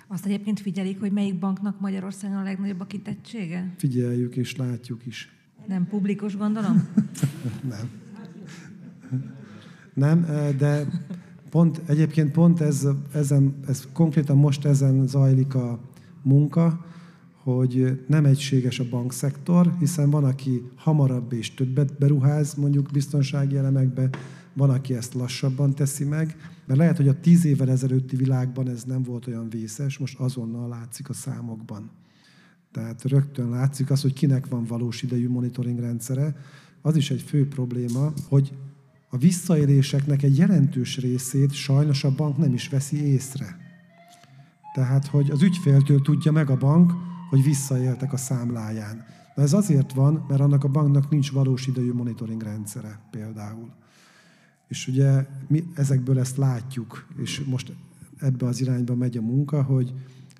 Azt 0.08 0.26
egyébként 0.26 0.60
figyelik, 0.60 1.00
hogy 1.00 1.12
melyik 1.12 1.38
banknak 1.38 1.80
Magyarországon 1.80 2.36
a 2.36 2.42
legnagyobb 2.42 2.80
a 2.80 2.84
kitettsége? 2.84 3.74
Figyeljük 3.76 4.36
és 4.36 4.56
látjuk 4.56 5.06
is. 5.06 5.28
Nem 5.66 5.86
publikus, 5.86 6.36
gondolom? 6.36 6.88
nem. 7.70 7.90
Nem, 9.94 10.26
de 10.58 10.86
pont, 11.50 11.82
egyébként 11.86 12.32
pont 12.32 12.60
ez, 12.60 12.86
ezen, 13.14 13.54
ez 13.66 13.88
konkrétan 13.92 14.36
most 14.36 14.64
ezen 14.64 15.06
zajlik 15.06 15.54
a 15.54 15.80
munka, 16.22 16.84
hogy 17.42 18.04
nem 18.06 18.24
egységes 18.24 18.78
a 18.78 18.88
bankszektor, 18.90 19.74
hiszen 19.78 20.10
van, 20.10 20.24
aki 20.24 20.62
hamarabb 20.76 21.32
és 21.32 21.54
többet 21.54 21.98
beruház 21.98 22.54
mondjuk 22.54 22.90
biztonsági 22.92 23.56
elemekbe, 23.56 24.10
van, 24.52 24.70
aki 24.70 24.94
ezt 24.94 25.14
lassabban 25.14 25.74
teszi 25.74 26.04
meg, 26.04 26.36
mert 26.66 26.78
lehet, 26.78 26.96
hogy 26.96 27.08
a 27.08 27.20
tíz 27.20 27.44
évvel 27.44 27.70
ezelőtti 27.70 28.16
világban 28.16 28.68
ez 28.68 28.84
nem 28.84 29.02
volt 29.02 29.26
olyan 29.26 29.48
vészes, 29.48 29.98
most 29.98 30.18
azonnal 30.18 30.68
látszik 30.68 31.08
a 31.08 31.12
számokban. 31.12 31.90
Tehát 32.72 33.02
rögtön 33.02 33.50
látszik 33.50 33.90
az, 33.90 34.02
hogy 34.02 34.12
kinek 34.12 34.46
van 34.46 34.64
valós 34.64 35.02
idejű 35.02 35.28
monitoring 35.28 35.78
rendszere. 35.78 36.36
Az 36.82 36.96
is 36.96 37.10
egy 37.10 37.22
fő 37.22 37.48
probléma, 37.48 38.12
hogy 38.28 38.52
a 39.10 39.16
visszaéléseknek 39.16 40.22
egy 40.22 40.36
jelentős 40.36 40.98
részét 40.98 41.52
sajnos 41.52 42.04
a 42.04 42.14
bank 42.14 42.36
nem 42.36 42.54
is 42.54 42.68
veszi 42.68 43.06
észre. 43.06 43.56
Tehát, 44.74 45.06
hogy 45.06 45.30
az 45.30 45.42
ügyféltől 45.42 46.00
tudja 46.00 46.32
meg 46.32 46.50
a 46.50 46.56
bank, 46.56 46.92
hogy 47.32 47.42
visszaéltek 47.42 48.12
a 48.12 48.16
számláján. 48.16 49.04
Na 49.34 49.42
ez 49.42 49.52
azért 49.52 49.92
van, 49.92 50.24
mert 50.28 50.40
annak 50.40 50.64
a 50.64 50.68
banknak 50.68 51.10
nincs 51.10 51.32
valós 51.32 51.66
idejű 51.66 51.92
monitoring 51.92 52.42
rendszere 52.42 53.00
például. 53.10 53.72
És 54.68 54.88
ugye 54.88 55.26
mi 55.48 55.64
ezekből 55.74 56.18
ezt 56.18 56.36
látjuk, 56.36 57.06
és 57.16 57.42
most 57.44 57.72
ebbe 58.18 58.46
az 58.46 58.60
irányba 58.60 58.94
megy 58.94 59.16
a 59.16 59.20
munka, 59.20 59.62
hogy 59.62 59.94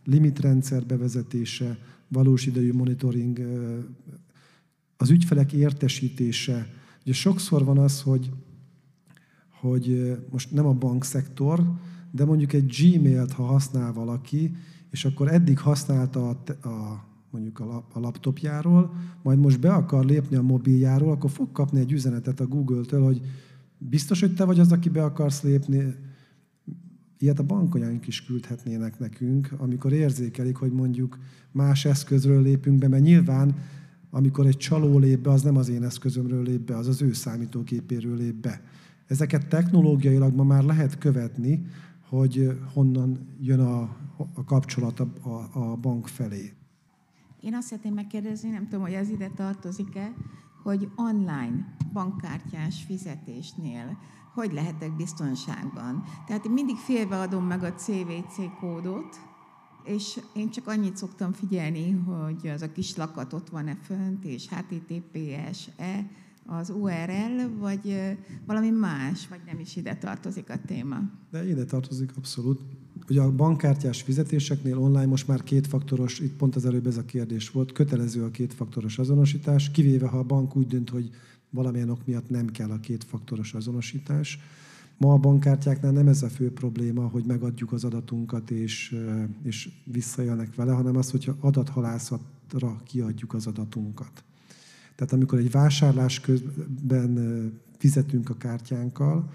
limitrendszer 0.04 0.86
bevezetése, 0.86 1.78
valós 2.08 2.46
idejű 2.46 2.72
monitoring, 2.72 3.40
az 4.96 5.10
ügyfelek 5.10 5.52
értesítése. 5.52 6.66
Ugye 7.02 7.12
sokszor 7.12 7.64
van 7.64 7.78
az, 7.78 8.02
hogy, 8.02 8.30
hogy 9.60 10.16
most 10.30 10.50
nem 10.50 10.66
a 10.66 10.72
bankszektor, 10.72 11.72
de 12.10 12.24
mondjuk 12.24 12.52
egy 12.52 12.74
Gmail-t, 12.78 13.32
ha 13.32 13.44
használ 13.44 13.92
valaki, 13.92 14.56
és 14.92 15.04
akkor 15.04 15.32
eddig 15.32 15.58
használta 15.58 16.28
a, 16.28 16.68
a 16.68 17.04
mondjuk 17.30 17.60
a, 17.60 17.86
a 17.92 18.00
laptopjáról, 18.00 18.94
majd 19.22 19.38
most 19.38 19.60
be 19.60 19.72
akar 19.72 20.04
lépni 20.04 20.36
a 20.36 20.42
mobiljáról, 20.42 21.10
akkor 21.10 21.30
fog 21.30 21.52
kapni 21.52 21.80
egy 21.80 21.92
üzenetet 21.92 22.40
a 22.40 22.46
Google-től, 22.46 23.04
hogy 23.04 23.20
biztos, 23.78 24.20
hogy 24.20 24.34
te 24.34 24.44
vagy 24.44 24.58
az, 24.58 24.72
aki 24.72 24.88
be 24.88 25.04
akarsz 25.04 25.42
lépni. 25.42 25.94
Ilyet 27.18 27.38
a 27.38 27.42
bankolyaink 27.42 28.06
is 28.06 28.24
küldhetnének 28.24 28.98
nekünk, 28.98 29.54
amikor 29.56 29.92
érzékelik, 29.92 30.56
hogy 30.56 30.72
mondjuk 30.72 31.18
más 31.52 31.84
eszközről 31.84 32.42
lépünk 32.42 32.78
be, 32.78 32.88
mert 32.88 33.02
nyilván 33.02 33.54
amikor 34.14 34.46
egy 34.46 34.56
csaló 34.56 34.98
lép 34.98 35.18
be, 35.18 35.30
az 35.30 35.42
nem 35.42 35.56
az 35.56 35.68
én 35.68 35.82
eszközömről 35.82 36.42
lép 36.42 36.60
be, 36.60 36.76
az 36.76 36.88
az 36.88 37.02
ő 37.02 37.12
számítógépéről 37.12 38.16
lép 38.16 38.34
be. 38.34 38.62
Ezeket 39.06 39.46
technológiailag 39.46 40.34
ma 40.34 40.44
már 40.44 40.62
lehet 40.62 40.98
követni, 40.98 41.66
hogy 42.08 42.58
honnan 42.72 43.18
jön 43.40 43.60
a, 43.60 43.96
a 44.34 44.44
kapcsolat 44.44 45.00
a, 45.00 45.08
a, 45.22 45.48
a 45.52 45.76
bank 45.76 46.06
felé. 46.06 46.52
Én 47.40 47.54
azt 47.54 47.66
szeretném 47.66 47.94
megkérdezni, 47.94 48.50
nem 48.50 48.64
tudom, 48.64 48.80
hogy 48.80 48.92
ez 48.92 49.08
ide 49.08 49.28
tartozik-e, 49.28 50.14
hogy 50.62 50.88
online 50.96 51.74
bankkártyás 51.92 52.82
fizetésnél 52.82 53.98
hogy 54.34 54.52
lehetek 54.52 54.96
biztonságban. 54.96 56.04
Tehát 56.26 56.44
én 56.44 56.52
mindig 56.52 56.76
félbeadom 56.76 57.44
meg 57.44 57.62
a 57.62 57.74
CVC 57.74 58.58
kódot, 58.60 59.20
és 59.84 60.20
én 60.34 60.50
csak 60.50 60.66
annyit 60.66 60.96
szoktam 60.96 61.32
figyelni, 61.32 61.90
hogy 61.90 62.48
az 62.48 62.62
a 62.62 62.72
kis 62.72 62.96
lakat 62.96 63.32
ott 63.32 63.48
van-e 63.48 63.74
fönt, 63.82 64.24
és 64.24 64.48
HTTPS-e, 64.48 66.06
az 66.46 66.70
URL, 66.70 67.58
vagy 67.58 68.16
valami 68.46 68.70
más, 68.70 69.28
vagy 69.28 69.40
nem 69.46 69.58
is 69.58 69.76
ide 69.76 69.96
tartozik 69.96 70.50
a 70.50 70.56
téma? 70.66 70.98
De 71.30 71.48
ide 71.48 71.64
tartozik 71.64 72.16
abszolút. 72.16 72.60
Ugye 73.08 73.20
a 73.20 73.32
bankkártyás 73.32 74.02
fizetéseknél 74.02 74.78
online 74.78 75.06
most 75.06 75.28
már 75.28 75.42
kétfaktoros, 75.42 76.18
itt 76.18 76.36
pont 76.36 76.56
az 76.56 76.66
előbb 76.66 76.86
ez 76.86 76.96
a 76.96 77.04
kérdés 77.04 77.50
volt, 77.50 77.72
kötelező 77.72 78.24
a 78.24 78.30
kétfaktoros 78.30 78.98
azonosítás, 78.98 79.70
kivéve 79.70 80.06
ha 80.06 80.18
a 80.18 80.22
bank 80.22 80.56
úgy 80.56 80.66
dönt, 80.66 80.90
hogy 80.90 81.10
valamilyen 81.50 81.90
ok 81.90 82.06
miatt 82.06 82.30
nem 82.30 82.46
kell 82.46 82.70
a 82.70 82.80
kétfaktoros 82.80 83.54
azonosítás. 83.54 84.38
Ma 84.96 85.12
a 85.12 85.18
bankkártyáknál 85.18 85.92
nem 85.92 86.08
ez 86.08 86.22
a 86.22 86.28
fő 86.28 86.52
probléma, 86.52 87.08
hogy 87.08 87.24
megadjuk 87.24 87.72
az 87.72 87.84
adatunkat 87.84 88.50
és, 88.50 88.96
és 89.42 89.68
visszajönnek 89.84 90.54
vele, 90.54 90.72
hanem 90.72 90.96
az, 90.96 91.10
hogyha 91.10 91.36
adathalászatra 91.40 92.80
kiadjuk 92.84 93.34
az 93.34 93.46
adatunkat. 93.46 94.24
Tehát 94.94 95.12
amikor 95.12 95.38
egy 95.38 95.50
vásárlás 95.50 96.20
közben 96.20 97.52
fizetünk 97.78 98.30
a 98.30 98.36
kártyánkkal, 98.36 99.30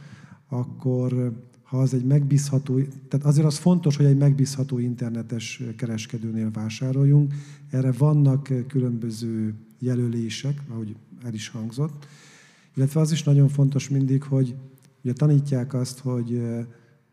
akkor 0.48 1.34
ha 1.68 1.80
az 1.80 1.94
egy 1.94 2.06
megbízható, 2.06 2.80
tehát 3.08 3.26
azért 3.26 3.46
az 3.46 3.58
fontos, 3.58 3.96
hogy 3.96 4.06
egy 4.06 4.18
megbízható 4.18 4.80
internetes 4.80 5.62
kereskedőnél 5.78 6.52
vásároljunk. 6.52 7.34
Erre 7.70 7.92
vannak 7.92 8.54
különböző 8.68 9.54
jelölések, 9.80 10.62
ahogy 10.70 10.96
el 11.24 11.34
is 11.34 11.50
hangzott. 11.50 12.08
Illetve 12.76 13.00
az 13.00 13.12
is 13.12 13.24
nagyon 13.24 13.48
fontos 13.48 13.90
mindig, 13.90 14.24
hogy 14.24 14.56
ugye 15.04 15.14
tanítják 15.14 15.74
azt, 15.74 16.00
hogy 16.00 16.42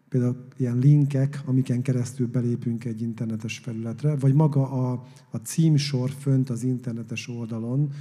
például 0.08 0.36
ilyen 0.56 0.78
linkek, 0.78 1.42
amiken 1.44 1.82
keresztül 1.82 2.26
belépünk 2.26 2.84
egy 2.84 3.02
internetes 3.02 3.58
felületre, 3.58 4.16
vagy 4.16 4.34
maga 4.34 4.70
a, 4.70 5.04
a 5.30 5.36
címsor 5.36 6.10
fönt 6.10 6.50
az 6.50 6.62
internetes 6.62 7.28
oldalon, 7.28 7.92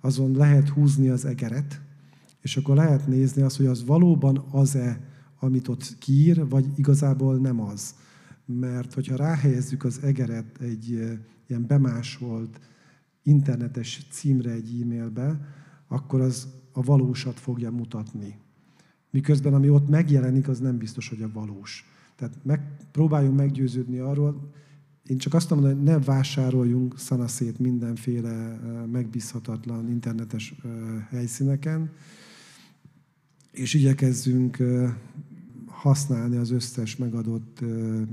azon 0.00 0.32
lehet 0.36 0.68
húzni 0.68 1.08
az 1.08 1.24
egeret, 1.24 1.80
és 2.40 2.56
akkor 2.56 2.76
lehet 2.76 3.06
nézni 3.06 3.42
azt, 3.42 3.56
hogy 3.56 3.66
az 3.66 3.84
valóban 3.84 4.44
az-e, 4.50 5.00
amit 5.38 5.68
ott 5.68 5.96
kiír, 5.98 6.48
vagy 6.48 6.66
igazából 6.76 7.36
nem 7.36 7.60
az. 7.60 7.94
Mert 8.44 8.94
hogyha 8.94 9.16
ráhelyezzük 9.16 9.84
az 9.84 10.00
egeret 10.02 10.60
egy 10.60 10.88
ilyen 11.46 11.66
bemásolt 11.66 12.60
internetes 13.22 14.06
címre 14.10 14.50
egy 14.50 14.80
e-mailbe, 14.82 15.40
akkor 15.88 16.20
az 16.20 16.48
a 16.72 16.82
valósat 16.82 17.40
fogja 17.40 17.70
mutatni. 17.70 18.38
Miközben 19.10 19.54
ami 19.54 19.68
ott 19.68 19.88
megjelenik, 19.88 20.48
az 20.48 20.58
nem 20.58 20.78
biztos, 20.78 21.08
hogy 21.08 21.22
a 21.22 21.30
valós. 21.32 21.84
Tehát 22.16 22.34
meg, 22.44 22.60
próbáljunk 22.92 23.36
meggyőződni 23.36 23.98
arról, 23.98 24.50
én 25.02 25.18
csak 25.18 25.34
azt 25.34 25.50
mondom, 25.50 25.70
hogy 25.70 25.82
ne 25.82 25.98
vásároljunk 25.98 26.98
szanaszét 26.98 27.58
mindenféle 27.58 28.60
megbízhatatlan 28.92 29.90
internetes 29.90 30.54
helyszíneken, 31.08 31.90
és 33.58 33.74
igyekezzünk 33.74 34.62
használni 35.66 36.36
az 36.36 36.50
összes 36.50 36.96
megadott 36.96 37.60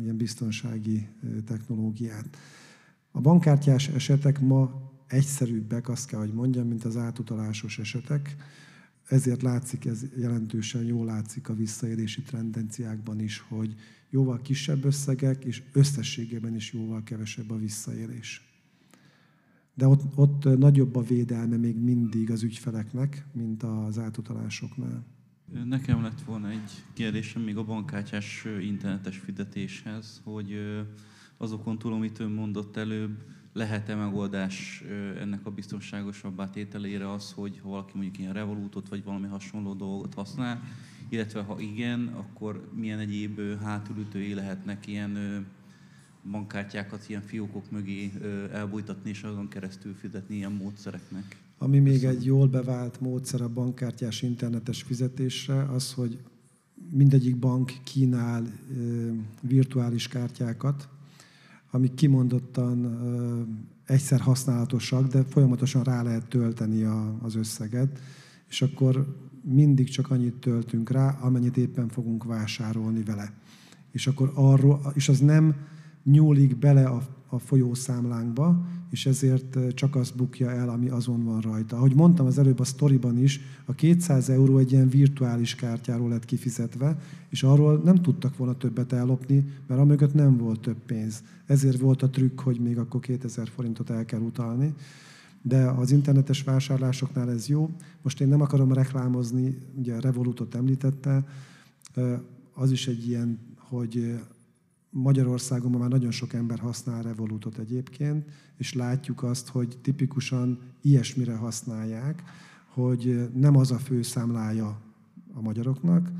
ilyen 0.02 0.18
biztonsági 0.18 1.08
technológiát. 1.46 2.38
A 3.12 3.22
bankkártyás 3.22 3.88
esetek 3.88 4.40
ma 4.40 4.92
egyszerűbbek, 5.08 5.90
azt 5.90 6.08
kell, 6.08 6.20
hogy 6.20 6.34
mondjam, 6.34 6.68
mint 6.68 6.84
az 6.84 6.98
átutalásos 6.98 7.80
esetek. 7.80 8.36
Ezért 9.08 9.42
látszik, 9.42 9.86
ez 9.86 10.06
jelentősen 10.18 10.84
jól 10.84 11.06
látszik 11.06 11.50
a 11.50 11.56
visszaélési 11.56 12.22
tendenciákban 12.22 13.20
is, 13.20 13.40
hogy 13.48 13.76
jóval 14.10 14.42
kisebb 14.42 14.86
összegek, 14.86 15.44
és 15.44 15.64
összességében 15.74 16.56
is 16.56 16.74
jóval 16.74 17.04
kevesebb 17.04 17.52
a 17.52 17.58
visszaélés. 17.58 18.54
De 19.74 19.88
ott, 19.88 20.02
ott 20.16 20.58
nagyobb 20.58 20.96
a 20.96 21.02
védelme 21.02 21.58
még 21.58 21.78
mindig 21.78 22.32
az 22.32 22.44
ügyfeleknek, 22.44 23.26
mint 23.34 23.64
az 23.64 24.00
átutalásoknál. 24.00 25.15
Nekem 25.54 26.02
lett 26.02 26.22
volna 26.22 26.50
egy 26.50 26.72
kérdésem 26.94 27.42
még 27.42 27.58
a 27.58 27.64
bankkártyás 27.64 28.46
internetes 28.62 29.18
fizetéshez, 29.18 30.22
hogy 30.24 30.60
azokon 31.38 31.78
túl, 31.78 31.94
amit 31.94 32.20
ön 32.20 32.32
mondott 32.32 32.78
előbb, 32.78 33.24
lehet-e 33.54 33.96
megoldás 33.96 34.84
ennek 35.20 35.46
a 35.46 35.52
biztonságosabb 35.52 36.42
átételére 36.42 37.12
az, 37.12 37.32
hogy 37.32 37.60
ha 37.64 37.70
valaki 37.70 37.92
mondjuk 37.94 38.18
ilyen 38.20 38.34
revolútot 38.34 38.90
vagy 38.90 39.04
valami 39.04 39.28
hasonló 39.28 39.74
dolgot 39.74 40.14
használ, 40.14 40.64
illetve 41.10 41.42
ha 41.42 41.60
igen, 41.60 42.08
akkor 42.08 42.70
milyen 42.74 43.00
egyéb 43.00 43.40
hátulütői 43.62 44.34
lehetnek 44.34 44.88
ilyen 44.88 45.46
bankkártyákat 46.32 47.10
ilyen 47.10 47.22
fiókok 47.22 47.72
mögé 47.72 48.12
elbújtatni, 48.52 49.10
és 49.10 49.24
azon 49.24 49.48
keresztül 49.48 49.94
fizetni 49.94 50.36
ilyen 50.36 50.52
módszereknek? 50.52 51.38
Ami 51.58 51.80
még 51.80 52.04
egy 52.04 52.26
jól 52.26 52.48
bevált 52.48 53.00
módszer 53.00 53.42
a 53.42 53.50
bankkártyás 53.50 54.22
internetes 54.22 54.82
fizetésre, 54.82 55.64
az, 55.64 55.94
hogy 55.94 56.20
mindegyik 56.92 57.38
bank 57.38 57.74
kínál 57.84 58.44
virtuális 59.42 60.08
kártyákat, 60.08 60.90
amik 61.72 61.94
kimondottan 61.94 63.00
egyszer 63.86 64.20
használatosak, 64.20 65.08
de 65.08 65.24
folyamatosan 65.24 65.84
rá 65.84 66.04
lehet 66.04 66.28
tölteni 66.28 66.84
az 67.22 67.36
összeget, 67.36 68.00
és 68.50 68.62
akkor 68.62 69.16
mindig 69.42 69.90
csak 69.90 70.12
annyit 70.12 70.34
töltünk 70.34 70.90
rá, 70.90 71.18
amennyit 71.22 71.58
éppen 71.58 71.88
fogunk 71.88 72.24
vásárolni 72.24 73.04
vele. 73.04 73.34
És 73.92 74.08
akkor 74.08 74.32
arról, 74.36 74.92
és 74.94 75.10
az 75.10 75.20
nem 75.20 75.56
nyúlik 76.04 76.58
bele 76.58 76.86
a, 76.86 77.08
a 77.28 77.40
folyószámlánkba, 77.40 78.66
és 78.90 79.06
ezért 79.06 79.74
csak 79.74 79.96
azt 79.96 80.16
bukja 80.16 80.52
el, 80.52 80.70
ami 80.70 80.90
azon 80.90 81.24
van 81.24 81.42
rajta. 81.42 81.76
Ahogy 81.76 81.96
mondtam 81.96 82.26
az 82.26 82.38
előbb 82.38 82.60
a 82.60 82.64
sztoriban 82.64 83.18
is, 83.18 83.40
a 83.66 83.74
200 83.74 84.30
euró 84.30 84.58
egy 84.58 84.72
ilyen 84.72 84.90
virtuális 84.90 85.56
kártyáról 85.56 86.10
lett 86.10 86.26
kifizetve, 86.26 86.98
és 87.30 87.44
arról 87.44 87.82
nem 87.84 87.96
tudtak 87.96 88.38
volna 88.38 88.58
többet 88.58 88.94
ellopni, 88.94 89.46
mert 89.68 89.82
amögött 89.82 90.14
nem 90.14 90.38
volt 90.38 90.60
több 90.60 90.78
pénz. 90.86 91.24
Ezért 91.46 91.80
volt 91.80 92.02
a 92.02 92.10
trükk, 92.10 92.40
hogy 92.40 92.60
még 92.60 92.78
akkor 92.78 93.00
2000 93.00 93.48
forintot 93.48 93.90
el 93.90 94.06
kell 94.06 94.22
utalni. 94.22 94.74
De 95.42 95.70
az 95.70 95.92
internetes 95.92 96.44
vásárlásoknál 96.44 97.32
ez 97.32 97.48
jó. 97.48 97.70
Most 98.02 98.22
én 98.22 98.28
nem 98.28 98.42
akarom 98.42 98.74
reklámozni, 98.74 99.58
ugye 99.78 99.94
a 99.94 100.00
Revolutot 100.00 100.56
említette, 100.56 101.26
az 102.54 102.72
is 102.72 102.88
egy 102.88 103.08
ilyen, 103.08 103.40
hogy 103.58 104.20
Magyarországon 104.98 105.72
már 105.72 105.90
nagyon 105.90 106.12
sok 106.12 106.34
ember 106.34 106.60
használ 106.60 107.02
Revolutot 107.02 107.58
egyébként, 107.58 108.26
és 108.58 108.74
látjuk 108.74 109.24
azt, 109.24 109.48
hogy 109.48 109.78
tipikusan 109.82 110.60
ilyesmire 110.82 111.36
használják, 111.36 112.24
hogy 112.68 113.30
nem 113.34 113.56
az 113.56 113.72
a 113.72 113.78
fő 113.78 114.02
számlája 114.02 114.82
a 115.34 115.42
magyaroknak, 115.42 116.12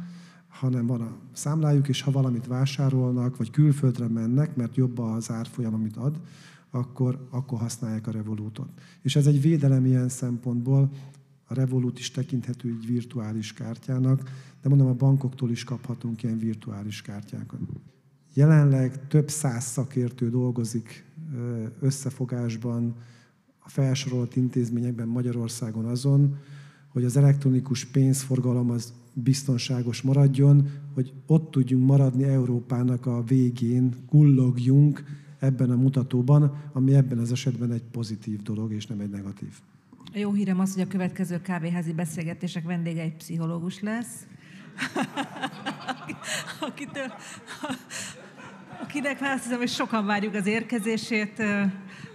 hanem 0.48 0.86
van 0.86 1.02
a 1.02 1.18
számlájuk, 1.34 1.88
és 1.88 2.02
ha 2.02 2.12
valamit 2.12 2.48
vásárolnak, 2.48 3.38
vagy 3.38 3.50
külföldre 3.50 4.08
mennek, 4.08 4.56
mert 4.56 4.76
jobb 4.76 5.00
az 5.00 5.32
árfolyam, 5.32 5.74
amit 5.74 5.96
ad, 5.96 6.22
akkor, 6.70 7.28
akkor 7.30 7.60
használják 7.60 8.08
a 8.08 8.12
Revolutot. 8.12 8.70
És 9.02 9.16
ez 9.16 9.28
egy 9.28 9.42
védelem 9.42 9.86
ilyen 9.86 10.10
szempontból, 10.10 10.92
a 11.48 11.54
Revolut 11.54 12.00
is 12.00 12.12
tekinthető 12.12 12.70
egy 12.70 12.86
virtuális 12.86 13.54
kártyának, 13.54 14.30
de 14.62 14.70
mondom, 14.70 14.88
a 14.88 14.94
bankoktól 14.94 15.52
is 15.52 15.64
kaphatunk 15.64 16.24
ilyen 16.24 16.38
virtuális 16.38 17.02
kártyákat. 17.02 17.60
Jelenleg 18.38 19.08
több 19.08 19.30
száz 19.30 19.64
szakértő 19.64 20.30
dolgozik 20.30 21.06
összefogásban 21.80 22.96
a 23.60 23.70
felsorolt 23.70 24.36
intézményekben 24.36 25.08
Magyarországon 25.08 25.86
azon, 25.86 26.38
hogy 26.88 27.04
az 27.04 27.18
elektronikus 27.18 27.86
pénzforgalom 27.86 28.70
az 28.70 28.94
biztonságos 29.14 30.02
maradjon, 30.02 30.70
hogy 30.94 31.14
ott 31.26 31.52
tudjunk 31.52 31.86
maradni 31.86 32.24
Európának 32.24 33.06
a 33.06 33.24
végén, 33.24 33.96
kullogjunk 34.10 35.04
ebben 35.40 35.72
a 35.72 35.76
mutatóban, 35.76 36.70
ami 36.74 36.96
ebben 36.96 37.18
az 37.18 37.32
esetben 37.32 37.72
egy 37.72 37.84
pozitív 37.92 38.42
dolog, 38.42 38.74
és 38.74 38.86
nem 38.86 39.00
egy 39.00 39.10
negatív. 39.10 39.60
A 40.14 40.18
jó 40.18 40.34
hírem 40.34 40.60
az, 40.60 40.74
hogy 40.74 40.84
a 40.84 40.88
következő 40.88 41.42
kávéházi 41.42 41.94
beszélgetések 41.94 42.64
vendége 42.64 43.02
egy 43.02 43.16
pszichológus 43.16 43.82
lesz, 43.82 44.28
akitől, 46.68 47.12
akinek 48.82 49.20
már 49.20 49.34
azt 49.34 49.44
hiszem, 49.44 49.58
hogy 49.58 49.70
sokan 49.70 50.06
várjuk 50.06 50.34
az 50.34 50.46
érkezését, 50.46 51.44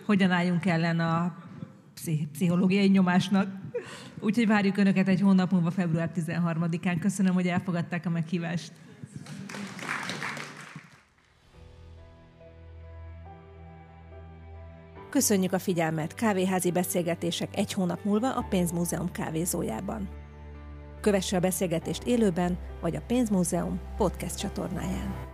hogyan 0.07 0.31
álljunk 0.31 0.66
ellen 0.66 1.01
a 1.01 1.35
pszichológiai 2.32 2.89
nyomásnak. 2.89 3.49
Úgyhogy 4.20 4.47
várjuk 4.47 4.77
Önöket 4.77 5.09
egy 5.09 5.20
hónap 5.20 5.51
múlva, 5.51 5.70
február 5.70 6.11
13-án. 6.16 6.97
Köszönöm, 7.01 7.35
hogy 7.35 7.47
elfogadták 7.47 8.07
a 8.07 8.11
meghívást. 8.11 8.73
Köszönjük 15.11 15.53
a 15.53 15.59
figyelmet! 15.59 16.15
Kávéházi 16.15 16.70
beszélgetések 16.70 17.57
egy 17.57 17.73
hónap 17.73 18.05
múlva 18.05 18.35
a 18.35 18.47
Pénzmúzeum 18.49 19.12
kávézójában. 19.12 20.09
Kövesse 21.01 21.37
a 21.37 21.41
beszélgetést 21.41 22.03
élőben, 22.03 22.59
vagy 22.81 22.97
a 22.97 23.03
Pénzmúzeum 23.07 23.81
podcast 23.97 24.39
csatornáján. 24.39 25.30